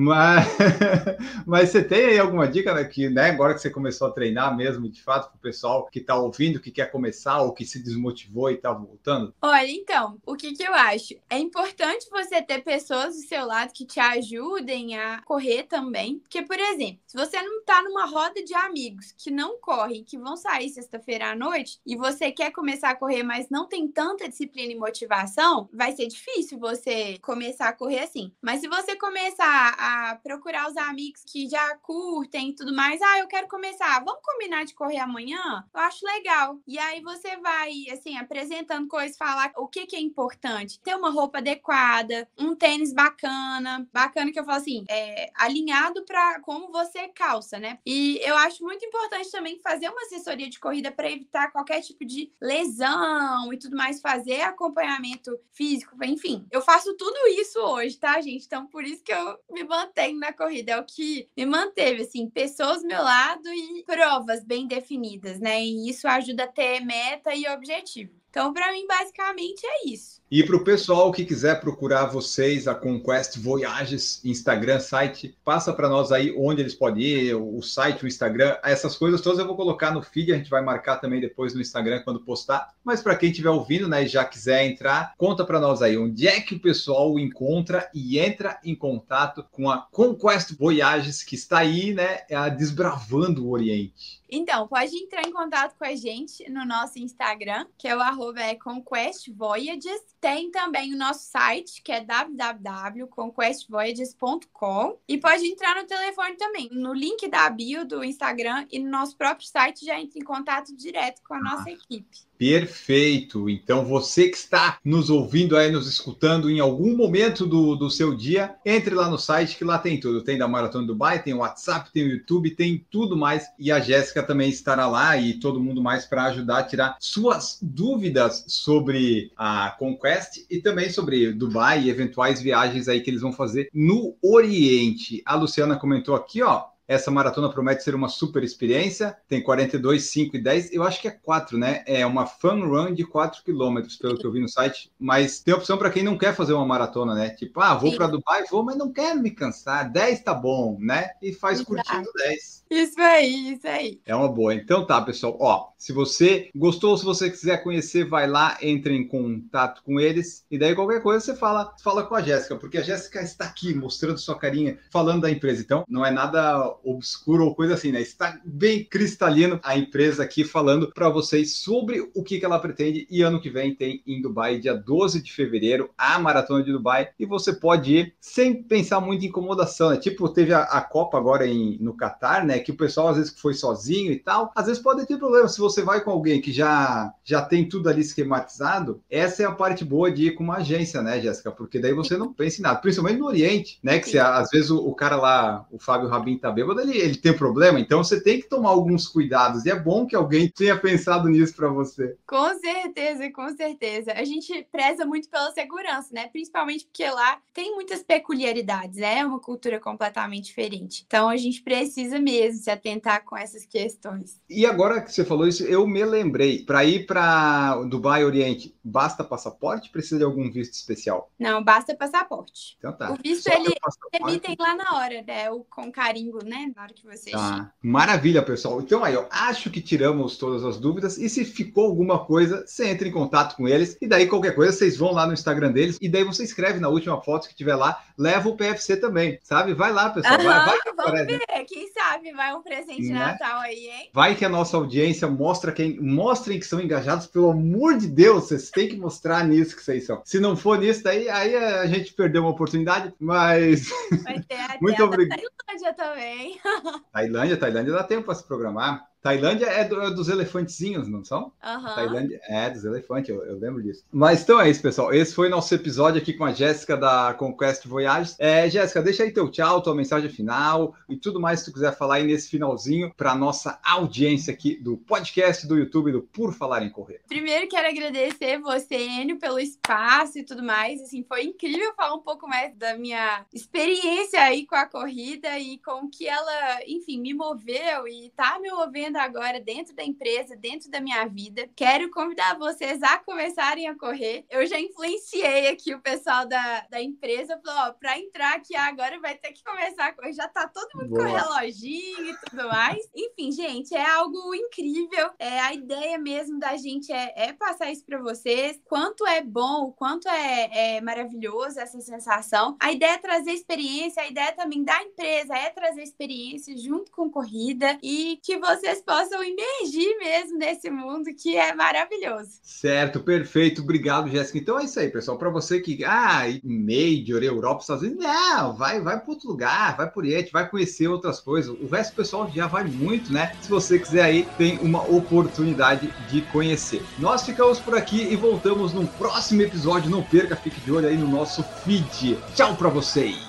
Mas, 0.00 0.46
mas 1.44 1.70
você 1.70 1.82
tem 1.82 2.06
aí 2.06 2.18
alguma 2.20 2.46
dica 2.46 2.72
né, 2.72 2.84
que, 2.84 3.08
né, 3.10 3.30
agora 3.30 3.52
que 3.52 3.60
você 3.60 3.68
começou 3.68 4.06
a 4.06 4.12
treinar 4.12 4.56
mesmo, 4.56 4.88
de 4.88 5.02
fato, 5.02 5.28
para 5.28 5.36
o 5.36 5.40
pessoal 5.40 5.86
que 5.86 5.98
está 5.98 6.14
ouvindo, 6.14 6.60
que 6.60 6.70
quer 6.70 6.92
começar 6.92 7.42
ou 7.42 7.52
que 7.52 7.64
se 7.64 7.82
desmotivou 7.82 8.48
e 8.48 8.54
está 8.54 8.72
voltando? 8.72 9.34
Olha, 9.42 9.68
então, 9.68 10.16
o 10.24 10.36
que, 10.36 10.52
que 10.52 10.62
eu 10.62 10.72
acho? 10.72 11.16
É 11.28 11.36
importante 11.36 12.08
você 12.12 12.40
ter 12.40 12.62
pessoas 12.62 13.16
do 13.16 13.22
seu 13.22 13.44
lado 13.44 13.72
que 13.72 13.84
te 13.84 13.98
ajudem 13.98 14.96
a 14.96 15.20
correr 15.22 15.64
também. 15.64 16.20
Porque, 16.20 16.42
por 16.42 16.60
exemplo, 16.60 17.00
se 17.04 17.16
você 17.16 17.42
não 17.42 17.58
está 17.58 17.82
numa 17.82 18.06
roda 18.06 18.40
de 18.44 18.54
amigos 18.54 19.12
que 19.18 19.32
não 19.32 19.58
correm, 19.58 20.04
que 20.04 20.16
vão 20.16 20.36
sair 20.36 20.68
sexta-feira 20.68 21.32
à 21.32 21.34
noite, 21.34 21.80
e 21.84 21.96
você 21.96 22.30
quer 22.30 22.52
começar 22.52 22.90
a 22.90 22.94
correr, 22.96 23.24
mas 23.24 23.50
não 23.50 23.66
tem 23.66 23.88
tanta 23.88 24.28
disciplina 24.28 24.72
e 24.72 24.78
motivação, 24.78 25.68
vai 25.72 25.90
ser 25.90 26.06
difícil 26.06 26.56
você 26.56 27.18
começar 27.18 27.68
a 27.68 27.72
correr 27.72 28.04
assim. 28.04 28.30
Mas 28.40 28.60
se 28.60 28.68
você 28.68 28.94
começar 28.94 29.74
a 29.76 29.87
procurar 30.22 30.68
os 30.68 30.76
amigos 30.76 31.22
que 31.24 31.48
já 31.48 31.76
curtem 31.78 32.50
e 32.50 32.54
tudo 32.54 32.74
mais. 32.74 33.00
Ah, 33.02 33.18
eu 33.18 33.26
quero 33.26 33.48
começar. 33.48 34.02
Vamos 34.04 34.20
combinar 34.22 34.64
de 34.64 34.74
correr 34.74 34.98
amanhã? 34.98 35.64
Eu 35.72 35.80
acho 35.80 36.04
legal. 36.06 36.58
E 36.66 36.78
aí 36.78 37.00
você 37.00 37.36
vai, 37.36 37.72
assim, 37.92 38.16
apresentando 38.16 38.88
coisas, 38.88 39.16
falar 39.16 39.52
o 39.56 39.66
que, 39.66 39.86
que 39.86 39.96
é 39.96 40.00
importante. 40.00 40.80
Ter 40.80 40.94
uma 40.94 41.10
roupa 41.10 41.38
adequada, 41.38 42.28
um 42.38 42.54
tênis 42.54 42.92
bacana. 42.92 43.88
Bacana 43.92 44.32
que 44.32 44.38
eu 44.38 44.44
falo 44.44 44.58
assim, 44.58 44.84
é, 44.88 45.30
alinhado 45.34 46.04
para 46.04 46.40
como 46.40 46.70
você 46.70 47.08
calça, 47.08 47.58
né? 47.58 47.78
E 47.84 48.18
eu 48.22 48.36
acho 48.36 48.62
muito 48.64 48.84
importante 48.84 49.30
também 49.30 49.58
fazer 49.60 49.88
uma 49.88 50.02
assessoria 50.02 50.48
de 50.48 50.58
corrida 50.58 50.90
para 50.90 51.10
evitar 51.10 51.50
qualquer 51.50 51.80
tipo 51.80 52.04
de 52.04 52.32
lesão 52.40 53.52
e 53.52 53.58
tudo 53.58 53.76
mais, 53.76 54.00
fazer 54.00 54.42
acompanhamento 54.42 55.38
físico, 55.52 55.96
enfim. 56.04 56.46
Eu 56.50 56.60
faço 56.62 56.96
tudo 56.96 57.16
isso 57.28 57.58
hoje, 57.60 57.96
tá, 57.96 58.20
gente? 58.20 58.46
Então, 58.46 58.66
por 58.66 58.84
isso 58.84 59.02
que 59.02 59.12
eu 59.12 59.38
me 59.50 59.64
mantenho 59.78 60.18
na 60.18 60.32
corrida, 60.32 60.72
é 60.72 60.78
o 60.78 60.84
que 60.84 61.28
me 61.36 61.46
manteve, 61.46 62.02
assim, 62.02 62.28
pessoas 62.28 62.82
do 62.82 62.88
meu 62.88 63.02
lado 63.02 63.48
e 63.48 63.84
provas 63.84 64.44
bem 64.44 64.66
definidas, 64.66 65.38
né? 65.40 65.62
E 65.62 65.88
isso 65.88 66.08
ajuda 66.08 66.44
a 66.44 66.48
ter 66.48 66.80
meta 66.80 67.34
e 67.34 67.46
objetivo. 67.48 68.17
Então, 68.30 68.52
para 68.52 68.72
mim, 68.72 68.86
basicamente 68.86 69.66
é 69.66 69.88
isso. 69.88 70.18
E 70.30 70.42
para 70.42 70.56
o 70.56 70.62
pessoal 70.62 71.10
que 71.10 71.24
quiser 71.24 71.58
procurar 71.58 72.04
vocês, 72.04 72.68
a 72.68 72.74
Conquest 72.74 73.38
Voyages, 73.38 74.22
Instagram, 74.22 74.78
site, 74.78 75.34
passa 75.42 75.72
para 75.72 75.88
nós 75.88 76.12
aí 76.12 76.34
onde 76.36 76.60
eles 76.60 76.74
podem 76.74 77.02
ir, 77.02 77.34
o 77.34 77.62
site, 77.62 78.04
o 78.04 78.06
Instagram, 78.06 78.58
essas 78.62 78.94
coisas 78.94 79.22
todas 79.22 79.38
eu 79.38 79.46
vou 79.46 79.56
colocar 79.56 79.90
no 79.90 80.02
feed, 80.02 80.30
a 80.30 80.36
gente 80.36 80.50
vai 80.50 80.60
marcar 80.60 80.98
também 80.98 81.18
depois 81.18 81.54
no 81.54 81.62
Instagram 81.62 82.02
quando 82.04 82.20
postar. 82.20 82.74
Mas 82.84 83.00
para 83.00 83.16
quem 83.16 83.30
estiver 83.30 83.48
ouvindo, 83.48 83.88
né, 83.88 84.04
e 84.04 84.06
já 84.06 84.22
quiser 84.22 84.66
entrar, 84.66 85.14
conta 85.16 85.46
para 85.46 85.58
nós 85.58 85.80
aí 85.80 85.96
onde 85.96 86.28
é 86.28 86.38
que 86.42 86.54
o 86.54 86.60
pessoal 86.60 87.18
encontra 87.18 87.88
e 87.94 88.18
entra 88.18 88.60
em 88.62 88.74
contato 88.74 89.42
com 89.50 89.70
a 89.70 89.78
Conquest 89.90 90.52
Voyages, 90.58 91.22
que 91.22 91.36
está 91.36 91.60
aí, 91.60 91.94
né, 91.94 92.20
desbravando 92.54 93.46
o 93.46 93.50
Oriente. 93.50 94.17
Então, 94.30 94.68
pode 94.68 94.94
entrar 94.96 95.26
em 95.26 95.32
contato 95.32 95.74
com 95.76 95.84
a 95.84 95.96
gente 95.96 96.48
no 96.50 96.66
nosso 96.66 96.98
Instagram, 96.98 97.66
que 97.78 97.88
é 97.88 97.96
o 97.96 98.00
arroba 98.00 98.40
é 98.40 98.54
Conquest 98.54 99.30
Voyages. 99.30 100.14
Tem 100.20 100.50
também 100.50 100.92
o 100.92 100.98
nosso 100.98 101.30
site, 101.30 101.80
que 101.82 101.90
é 101.90 102.04
www.conquestvoyages.com. 102.04 104.98
E 105.08 105.16
pode 105.18 105.46
entrar 105.46 105.76
no 105.76 105.86
telefone 105.86 106.36
também. 106.36 106.68
No 106.70 106.92
link 106.92 107.26
da 107.28 107.48
bio 107.48 107.86
do 107.86 108.04
Instagram 108.04 108.66
e 108.70 108.78
no 108.78 108.90
nosso 108.90 109.16
próprio 109.16 109.48
site 109.48 109.86
já 109.86 109.98
entra 109.98 110.18
em 110.18 110.24
contato 110.24 110.76
direto 110.76 111.22
com 111.26 111.32
a 111.34 111.40
nossa 111.40 111.70
equipe. 111.70 112.27
Perfeito. 112.38 113.50
Então, 113.50 113.84
você 113.84 114.28
que 114.28 114.36
está 114.36 114.78
nos 114.84 115.10
ouvindo 115.10 115.56
aí, 115.56 115.72
nos 115.72 115.88
escutando 115.88 116.48
em 116.48 116.60
algum 116.60 116.96
momento 116.96 117.44
do, 117.44 117.74
do 117.74 117.90
seu 117.90 118.14
dia, 118.14 118.54
entre 118.64 118.94
lá 118.94 119.10
no 119.10 119.18
site 119.18 119.56
que 119.56 119.64
lá 119.64 119.76
tem 119.76 119.98
tudo. 119.98 120.22
Tem 120.22 120.38
da 120.38 120.46
Maratona 120.46 120.86
Dubai, 120.86 121.20
tem 121.20 121.34
o 121.34 121.38
WhatsApp, 121.38 121.90
tem 121.92 122.04
o 122.04 122.10
YouTube, 122.12 122.54
tem 122.54 122.86
tudo 122.90 123.16
mais. 123.16 123.44
E 123.58 123.72
a 123.72 123.80
Jéssica 123.80 124.22
também 124.22 124.48
estará 124.48 124.86
lá 124.86 125.16
e 125.16 125.34
todo 125.34 125.60
mundo 125.60 125.82
mais 125.82 126.06
para 126.06 126.26
ajudar 126.26 126.58
a 126.58 126.62
tirar 126.64 126.96
suas 127.00 127.58
dúvidas 127.60 128.44
sobre 128.46 129.32
a 129.36 129.74
Conquest 129.76 130.46
e 130.48 130.58
também 130.58 130.90
sobre 130.90 131.32
Dubai 131.32 131.82
e 131.82 131.90
eventuais 131.90 132.40
viagens 132.40 132.86
aí 132.86 133.00
que 133.00 133.10
eles 133.10 133.22
vão 133.22 133.32
fazer 133.32 133.68
no 133.74 134.16
Oriente. 134.22 135.20
A 135.26 135.34
Luciana 135.34 135.76
comentou 135.76 136.14
aqui, 136.14 136.40
ó. 136.40 136.77
Essa 136.88 137.10
maratona 137.10 137.50
promete 137.50 137.84
ser 137.84 137.94
uma 137.94 138.08
super 138.08 138.42
experiência. 138.42 139.14
Tem 139.28 139.42
42, 139.42 140.04
5 140.04 140.36
e 140.36 140.42
10. 140.42 140.72
Eu 140.72 140.82
acho 140.82 141.02
que 141.02 141.06
é 141.06 141.10
4, 141.10 141.58
né? 141.58 141.84
É 141.86 142.06
uma 142.06 142.24
fun 142.24 142.66
run 142.66 142.94
de 142.94 143.04
4 143.04 143.44
quilômetros, 143.44 143.96
pelo 143.96 144.16
que 144.16 144.26
eu 144.26 144.32
vi 144.32 144.40
no 144.40 144.48
site. 144.48 144.90
Mas 144.98 145.40
tem 145.40 145.52
opção 145.52 145.76
para 145.76 145.90
quem 145.90 146.02
não 146.02 146.16
quer 146.16 146.34
fazer 146.34 146.54
uma 146.54 146.64
maratona, 146.64 147.14
né? 147.14 147.28
Tipo, 147.28 147.60
ah, 147.60 147.74
vou 147.74 147.94
para 147.94 148.06
Dubai, 148.06 148.44
vou, 148.50 148.64
mas 148.64 148.76
não 148.76 148.90
quero 148.90 149.20
me 149.20 149.30
cansar. 149.30 149.92
10 149.92 150.22
tá 150.22 150.32
bom, 150.32 150.78
né? 150.80 151.10
E 151.20 151.34
faz 151.34 151.58
Exato. 151.58 151.74
curtindo 151.74 152.10
10. 152.16 152.64
Isso 152.70 153.00
aí, 153.00 153.52
isso 153.52 153.68
aí. 153.68 154.00
É 154.06 154.14
uma 154.16 154.28
boa. 154.28 154.54
Então 154.54 154.86
tá, 154.86 155.00
pessoal. 155.02 155.36
Ó, 155.38 155.68
se 155.78 155.92
você 155.92 156.50
gostou, 156.54 156.98
se 156.98 157.04
você 157.04 157.30
quiser 157.30 157.62
conhecer, 157.62 158.04
vai 158.04 158.26
lá, 158.26 158.58
entre 158.60 158.94
em 158.94 159.06
contato 159.06 159.80
com 159.84 160.00
eles. 160.00 160.44
E 160.50 160.58
daí 160.58 160.74
qualquer 160.74 161.00
coisa 161.00 161.24
você 161.24 161.36
fala, 161.36 161.72
fala 161.82 162.04
com 162.04 162.16
a 162.16 162.20
Jéssica, 162.20 162.56
porque 162.56 162.78
a 162.78 162.82
Jéssica 162.82 163.22
está 163.22 163.44
aqui 163.44 163.72
mostrando 163.72 164.18
sua 164.18 164.36
carinha, 164.36 164.76
falando 164.90 165.22
da 165.22 165.30
empresa. 165.30 165.62
Então, 165.62 165.84
não 165.88 166.04
é 166.04 166.10
nada 166.10 166.76
obscuro 166.82 167.44
ou 167.44 167.54
coisa 167.54 167.74
assim, 167.74 167.92
né? 167.92 168.00
Está 168.00 168.40
bem 168.44 168.84
cristalino 168.84 169.60
a 169.62 169.78
empresa 169.78 170.24
aqui 170.24 170.42
falando 170.42 170.92
para 170.92 171.08
vocês 171.08 171.56
sobre 171.56 172.10
o 172.12 172.24
que, 172.24 172.44
ela 172.44 172.58
pretende. 172.58 173.06
E 173.08 173.22
ano 173.22 173.40
que 173.40 173.50
vem 173.50 173.74
tem 173.74 174.02
em 174.06 174.20
Dubai, 174.20 174.58
dia 174.58 174.74
12 174.74 175.22
de 175.22 175.32
fevereiro, 175.32 175.90
a 175.96 176.18
Maratona 176.18 176.64
de 176.64 176.72
Dubai. 176.72 177.10
E 177.18 177.24
você 177.24 177.52
pode 177.52 177.94
ir 177.94 178.14
sem 178.20 178.62
pensar 178.62 179.00
muito 179.00 179.24
em 179.24 179.28
incomodação, 179.28 179.90
né? 179.90 179.96
Tipo, 179.96 180.28
teve 180.28 180.52
a, 180.52 180.62
a 180.62 180.80
Copa 180.80 181.16
agora 181.16 181.46
em, 181.46 181.78
no 181.80 181.96
Catar, 181.96 182.44
né? 182.44 182.58
Que 182.58 182.72
o 182.72 182.76
pessoal 182.76 183.08
às 183.08 183.16
vezes 183.16 183.38
foi 183.38 183.54
sozinho 183.54 184.10
e 184.10 184.16
tal. 184.16 184.50
Às 184.56 184.66
vezes 184.66 184.82
pode 184.82 185.06
ter 185.06 185.16
problema. 185.16 185.46
Se 185.46 185.58
você 185.58 185.67
vai 185.82 186.02
com 186.02 186.10
alguém 186.10 186.40
que 186.40 186.52
já, 186.52 187.12
já 187.24 187.42
tem 187.42 187.68
tudo 187.68 187.88
ali 187.88 188.00
esquematizado, 188.00 189.02
essa 189.10 189.42
é 189.42 189.46
a 189.46 189.52
parte 189.52 189.84
boa 189.84 190.10
de 190.10 190.28
ir 190.28 190.34
com 190.34 190.44
uma 190.44 190.56
agência, 190.56 191.02
né, 191.02 191.20
Jéssica? 191.20 191.50
Porque 191.50 191.78
daí 191.78 191.92
você 191.92 192.16
não 192.16 192.32
pensa 192.32 192.60
em 192.60 192.62
nada, 192.62 192.80
principalmente 192.80 193.18
no 193.18 193.26
Oriente, 193.26 193.78
né? 193.82 193.98
Que 193.98 194.10
se, 194.10 194.18
às 194.18 194.50
vezes 194.50 194.70
o, 194.70 194.78
o 194.78 194.94
cara 194.94 195.16
lá, 195.16 195.66
o 195.70 195.78
Fábio 195.78 196.08
Rabin 196.08 196.38
tá 196.38 196.50
bêbado, 196.50 196.80
ele, 196.80 196.96
ele 196.96 197.16
tem 197.16 197.32
problema, 197.32 197.80
então 197.80 198.02
você 198.02 198.20
tem 198.20 198.40
que 198.40 198.48
tomar 198.48 198.70
alguns 198.70 199.06
cuidados. 199.06 199.64
E 199.64 199.70
é 199.70 199.78
bom 199.78 200.06
que 200.06 200.16
alguém 200.16 200.48
tenha 200.48 200.76
pensado 200.78 201.28
nisso 201.28 201.54
para 201.54 201.68
você. 201.68 202.16
Com 202.26 202.58
certeza, 202.58 203.30
com 203.32 203.48
certeza. 203.56 204.12
A 204.12 204.24
gente 204.24 204.66
preza 204.70 205.04
muito 205.04 205.28
pela 205.28 205.50
segurança, 205.52 206.08
né? 206.12 206.28
Principalmente 206.28 206.84
porque 206.86 207.08
lá 207.08 207.38
tem 207.52 207.74
muitas 207.74 208.02
peculiaridades, 208.02 208.98
é 208.98 209.24
uma 209.24 209.40
cultura 209.40 209.80
completamente 209.80 210.46
diferente. 210.46 211.04
Então 211.06 211.28
a 211.28 211.36
gente 211.36 211.62
precisa 211.62 212.18
mesmo 212.18 212.62
se 212.62 212.70
atentar 212.70 213.24
com 213.24 213.36
essas 213.36 213.64
questões. 213.64 214.40
E 214.48 214.66
agora 214.66 215.00
que 215.00 215.12
você 215.12 215.24
falou 215.24 215.46
isso, 215.46 215.57
eu 215.60 215.86
me 215.86 216.04
lembrei. 216.04 216.64
Para 216.64 216.84
ir 216.84 217.06
para 217.06 217.76
Dubai 217.84 218.24
Oriente, 218.24 218.74
basta 218.82 219.24
passaporte? 219.24 219.90
Precisa 219.90 220.18
de 220.18 220.24
algum 220.24 220.50
visto 220.50 220.74
especial? 220.74 221.30
Não, 221.38 221.62
basta 221.62 221.94
passaporte. 221.94 222.76
Então 222.78 222.92
tá. 222.92 223.12
O 223.12 223.16
visto 223.22 223.50
Só 223.50 223.56
ele 223.56 223.74
emitem 224.12 224.56
lá 224.58 224.74
na 224.74 224.96
hora, 224.96 225.22
né? 225.26 225.50
O 225.50 225.64
com 225.64 225.90
carimbo, 225.90 226.44
né? 226.44 226.72
Na 226.74 226.82
hora 226.82 226.92
que 226.92 227.06
você 227.06 227.30
tá. 227.30 227.72
Maravilha, 227.82 228.42
pessoal. 228.42 228.80
Então 228.80 229.04
aí, 229.04 229.14
eu 229.14 229.26
acho 229.30 229.70
que 229.70 229.80
tiramos 229.80 230.36
todas 230.36 230.64
as 230.64 230.78
dúvidas. 230.78 231.18
E 231.18 231.28
se 231.28 231.44
ficou 231.44 231.86
alguma 231.86 232.24
coisa, 232.24 232.64
você 232.66 232.88
entra 232.88 233.08
em 233.08 233.12
contato 233.12 233.56
com 233.56 233.68
eles. 233.68 233.96
E 234.00 234.06
daí, 234.06 234.26
qualquer 234.26 234.54
coisa, 234.54 234.72
vocês 234.72 234.96
vão 234.96 235.12
lá 235.12 235.26
no 235.26 235.32
Instagram 235.32 235.72
deles. 235.72 235.98
E 236.00 236.08
daí 236.08 236.24
você 236.24 236.42
escreve 236.44 236.80
na 236.80 236.88
última 236.88 237.20
foto 237.22 237.48
que 237.48 237.54
tiver 237.54 237.76
lá, 237.76 238.02
leva 238.16 238.48
o 238.48 238.56
PFC 238.56 238.96
também, 238.96 239.38
sabe? 239.42 239.74
Vai 239.74 239.92
lá, 239.92 240.10
pessoal. 240.10 240.38
Uhum, 240.38 240.44
vai, 240.44 240.64
vai 240.64 240.78
vamos 240.96 241.26
ver. 241.26 241.64
Quem 241.66 241.90
sabe 241.92 242.32
vai 242.32 242.54
um 242.54 242.62
presente 242.62 243.02
de 243.02 243.12
né? 243.12 243.18
Natal 243.18 243.60
aí, 243.60 243.88
hein? 243.88 244.10
Vai 244.12 244.34
que 244.34 244.44
a 244.44 244.48
nossa 244.48 244.76
audiência 244.76 245.28
mostra 245.28 245.47
quem. 245.74 246.00
Mostrem 246.00 246.58
que 246.58 246.66
são 246.66 246.80
engajados, 246.80 247.26
pelo 247.26 247.50
amor 247.50 247.96
de 247.96 248.06
Deus, 248.06 248.44
vocês 248.44 248.70
têm 248.70 248.88
que 248.88 248.96
mostrar 248.96 249.46
nisso 249.46 249.76
que 249.76 249.82
vocês 249.82 250.04
são. 250.04 250.22
Se 250.24 250.40
não 250.40 250.56
for 250.56 250.78
nisso, 250.78 251.02
daí 251.02 251.28
aí 251.28 251.54
a 251.56 251.86
gente 251.86 252.12
perdeu 252.12 252.42
uma 252.42 252.50
oportunidade, 252.50 253.12
mas. 253.18 253.88
Vai 254.24 254.40
ter 254.40 254.56
a 254.56 254.78
Muito 254.82 255.02
obrigado. 255.02 255.42
Tailândia 255.66 255.94
também. 255.94 256.60
Tailândia, 257.12 257.56
Tailândia 257.56 257.92
dá 257.92 258.04
tempo 258.04 258.24
para 258.24 258.34
se 258.34 258.44
programar. 258.44 259.06
Tailândia 259.22 259.66
é, 259.66 259.84
do, 259.84 260.00
é, 260.00 260.10
dos 260.10 260.28
elefantezinhos, 260.28 261.08
não 261.08 261.24
são? 261.24 261.52
Uhum. 261.64 261.94
Tailândia 261.94 262.40
é 262.48 262.70
dos 262.70 262.84
elefantes, 262.84 263.30
eu, 263.30 263.44
eu, 263.44 263.58
lembro 263.58 263.82
disso. 263.82 264.04
Mas 264.12 264.42
então 264.42 264.60
é 264.60 264.70
isso, 264.70 264.80
pessoal. 264.80 265.12
Esse 265.12 265.34
foi 265.34 265.48
nosso 265.48 265.74
episódio 265.74 266.20
aqui 266.20 266.32
com 266.32 266.44
a 266.44 266.52
Jéssica 266.52 266.96
da 266.96 267.34
Conquest 267.34 267.86
Voyages. 267.86 268.36
É, 268.38 268.68
Jéssica, 268.70 269.02
deixa 269.02 269.24
aí 269.24 269.32
teu 269.32 269.50
tchau, 269.50 269.82
tua 269.82 269.94
mensagem 269.94 270.30
final 270.30 270.94
e 271.08 271.16
tudo 271.16 271.40
mais 271.40 271.60
que 271.60 271.66
tu 271.66 271.74
quiser 271.74 271.96
falar 271.96 272.16
aí 272.16 272.24
nesse 272.24 272.48
finalzinho 272.48 273.12
para 273.16 273.34
nossa 273.34 273.78
audiência 273.84 274.52
aqui 274.52 274.76
do 274.76 274.96
podcast 274.96 275.66
do 275.66 275.76
YouTube 275.76 276.12
do 276.12 276.22
Por 276.22 276.52
Falar 276.54 276.82
em 276.82 276.90
Correr. 276.90 277.20
Primeiro 277.26 277.68
quero 277.68 277.88
agradecer 277.88 278.58
você, 278.60 278.96
Enio, 278.96 279.38
pelo 279.38 279.58
espaço 279.58 280.38
e 280.38 280.44
tudo 280.44 280.62
mais. 280.62 281.02
Assim, 281.02 281.24
foi 281.24 281.44
incrível 281.44 281.92
falar 281.94 282.14
um 282.14 282.22
pouco 282.22 282.48
mais 282.48 282.74
da 282.76 282.96
minha 282.96 283.44
experiência 283.52 284.40
aí 284.40 284.66
com 284.66 284.76
a 284.76 284.86
corrida 284.86 285.58
e 285.58 285.78
com 285.78 286.08
que 286.08 286.26
ela, 286.26 286.80
enfim, 286.86 287.20
me 287.20 287.34
moveu 287.34 288.06
e 288.06 288.30
tá 288.36 288.58
me 288.60 288.70
movendo 288.70 289.07
agora 289.16 289.60
dentro 289.60 289.94
da 289.94 290.04
empresa, 290.04 290.56
dentro 290.56 290.90
da 290.90 291.00
minha 291.00 291.26
vida. 291.26 291.68
Quero 291.74 292.10
convidar 292.10 292.58
vocês 292.58 293.02
a 293.02 293.18
começarem 293.18 293.88
a 293.88 293.96
correr. 293.96 294.44
Eu 294.50 294.66
já 294.66 294.78
influenciei 294.78 295.68
aqui 295.68 295.94
o 295.94 296.00
pessoal 296.00 296.46
da, 296.46 296.86
da 296.90 297.02
empresa, 297.02 297.60
falou, 297.64 297.90
ó, 297.90 297.92
pra 297.92 298.18
entrar 298.18 298.54
aqui 298.54 298.74
agora 298.76 299.18
vai 299.20 299.36
ter 299.36 299.52
que 299.52 299.62
começar 299.62 300.06
a 300.06 300.12
correr. 300.12 300.32
Já 300.32 300.48
tá 300.48 300.68
todo 300.68 300.88
mundo 300.96 301.10
Boa. 301.10 301.24
com 301.24 301.36
reloginho 301.36 302.24
e 302.26 302.36
tudo 302.44 302.68
mais. 302.68 303.08
Enfim, 303.14 303.52
gente, 303.52 303.94
é 303.94 304.04
algo 304.04 304.54
incrível. 304.54 305.30
É, 305.38 305.60
a 305.60 305.72
ideia 305.72 306.18
mesmo 306.18 306.58
da 306.58 306.76
gente 306.76 307.12
é, 307.12 307.32
é 307.36 307.52
passar 307.52 307.90
isso 307.90 308.04
para 308.04 308.20
vocês. 308.20 308.80
Quanto 308.84 309.26
é 309.26 309.42
bom, 309.42 309.92
quanto 309.92 310.28
é, 310.28 310.96
é 310.96 311.00
maravilhoso 311.00 311.80
essa 311.80 312.00
sensação. 312.00 312.76
A 312.80 312.92
ideia 312.92 313.12
é 313.12 313.18
trazer 313.18 313.52
experiência, 313.52 314.22
a 314.22 314.28
ideia 314.28 314.52
também 314.52 314.82
da 314.82 315.02
empresa 315.02 315.54
é 315.54 315.70
trazer 315.70 316.02
experiência 316.02 316.76
junto 316.76 317.10
com 317.12 317.30
corrida 317.30 317.98
e 318.02 318.38
que 318.42 318.58
vocês 318.58 318.97
vocês 318.98 319.02
possam 319.02 319.42
emergir 319.42 320.16
mesmo 320.18 320.58
nesse 320.58 320.90
mundo 320.90 321.26
que 321.34 321.56
é 321.56 321.74
maravilhoso. 321.74 322.50
Certo, 322.62 323.20
perfeito. 323.20 323.82
Obrigado, 323.82 324.28
Jéssica. 324.28 324.58
Então 324.58 324.78
é 324.78 324.84
isso 324.84 324.98
aí, 324.98 325.08
pessoal. 325.08 325.38
Para 325.38 325.50
você 325.50 325.80
que, 325.80 326.04
ah, 326.04 326.42
Major, 326.64 327.42
Europa, 327.42 327.82
Estados 327.82 328.02
Unidos, 328.02 328.24
não, 328.24 328.76
vai, 328.76 329.00
vai 329.00 329.20
para 329.20 329.30
outro 329.30 329.48
lugar, 329.48 329.96
vai 329.96 330.10
por 330.10 330.18
Oriente, 330.18 330.50
vai 330.50 330.68
conhecer 330.68 331.06
outras 331.06 331.40
coisas. 331.40 331.70
O 331.80 331.86
resto 331.86 332.12
do 332.12 332.16
pessoal 332.16 332.50
já 332.52 332.66
vai 332.66 332.84
muito, 332.84 333.32
né? 333.32 333.56
Se 333.62 333.70
você 333.70 333.98
quiser 333.98 334.22
aí, 334.22 334.48
tem 334.58 334.78
uma 334.78 335.02
oportunidade 335.08 336.12
de 336.28 336.42
conhecer. 336.42 337.02
Nós 337.18 337.44
ficamos 337.44 337.78
por 337.78 337.96
aqui 337.96 338.22
e 338.22 338.34
voltamos 338.34 338.92
no 338.92 339.06
próximo 339.06 339.62
episódio. 339.62 340.10
Não 340.10 340.22
perca, 340.22 340.56
fique 340.56 340.80
de 340.80 340.90
olho 340.90 341.08
aí 341.08 341.16
no 341.16 341.28
nosso 341.28 341.62
feed. 341.84 342.36
Tchau 342.54 342.76
para 342.76 342.88
vocês. 342.88 343.48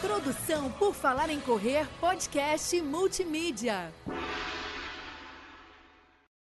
Produção 0.00 0.70
por 0.72 0.94
Falar 0.94 1.30
em 1.30 1.40
Correr, 1.40 1.86
podcast 2.00 2.80
multimídia. 2.82 3.90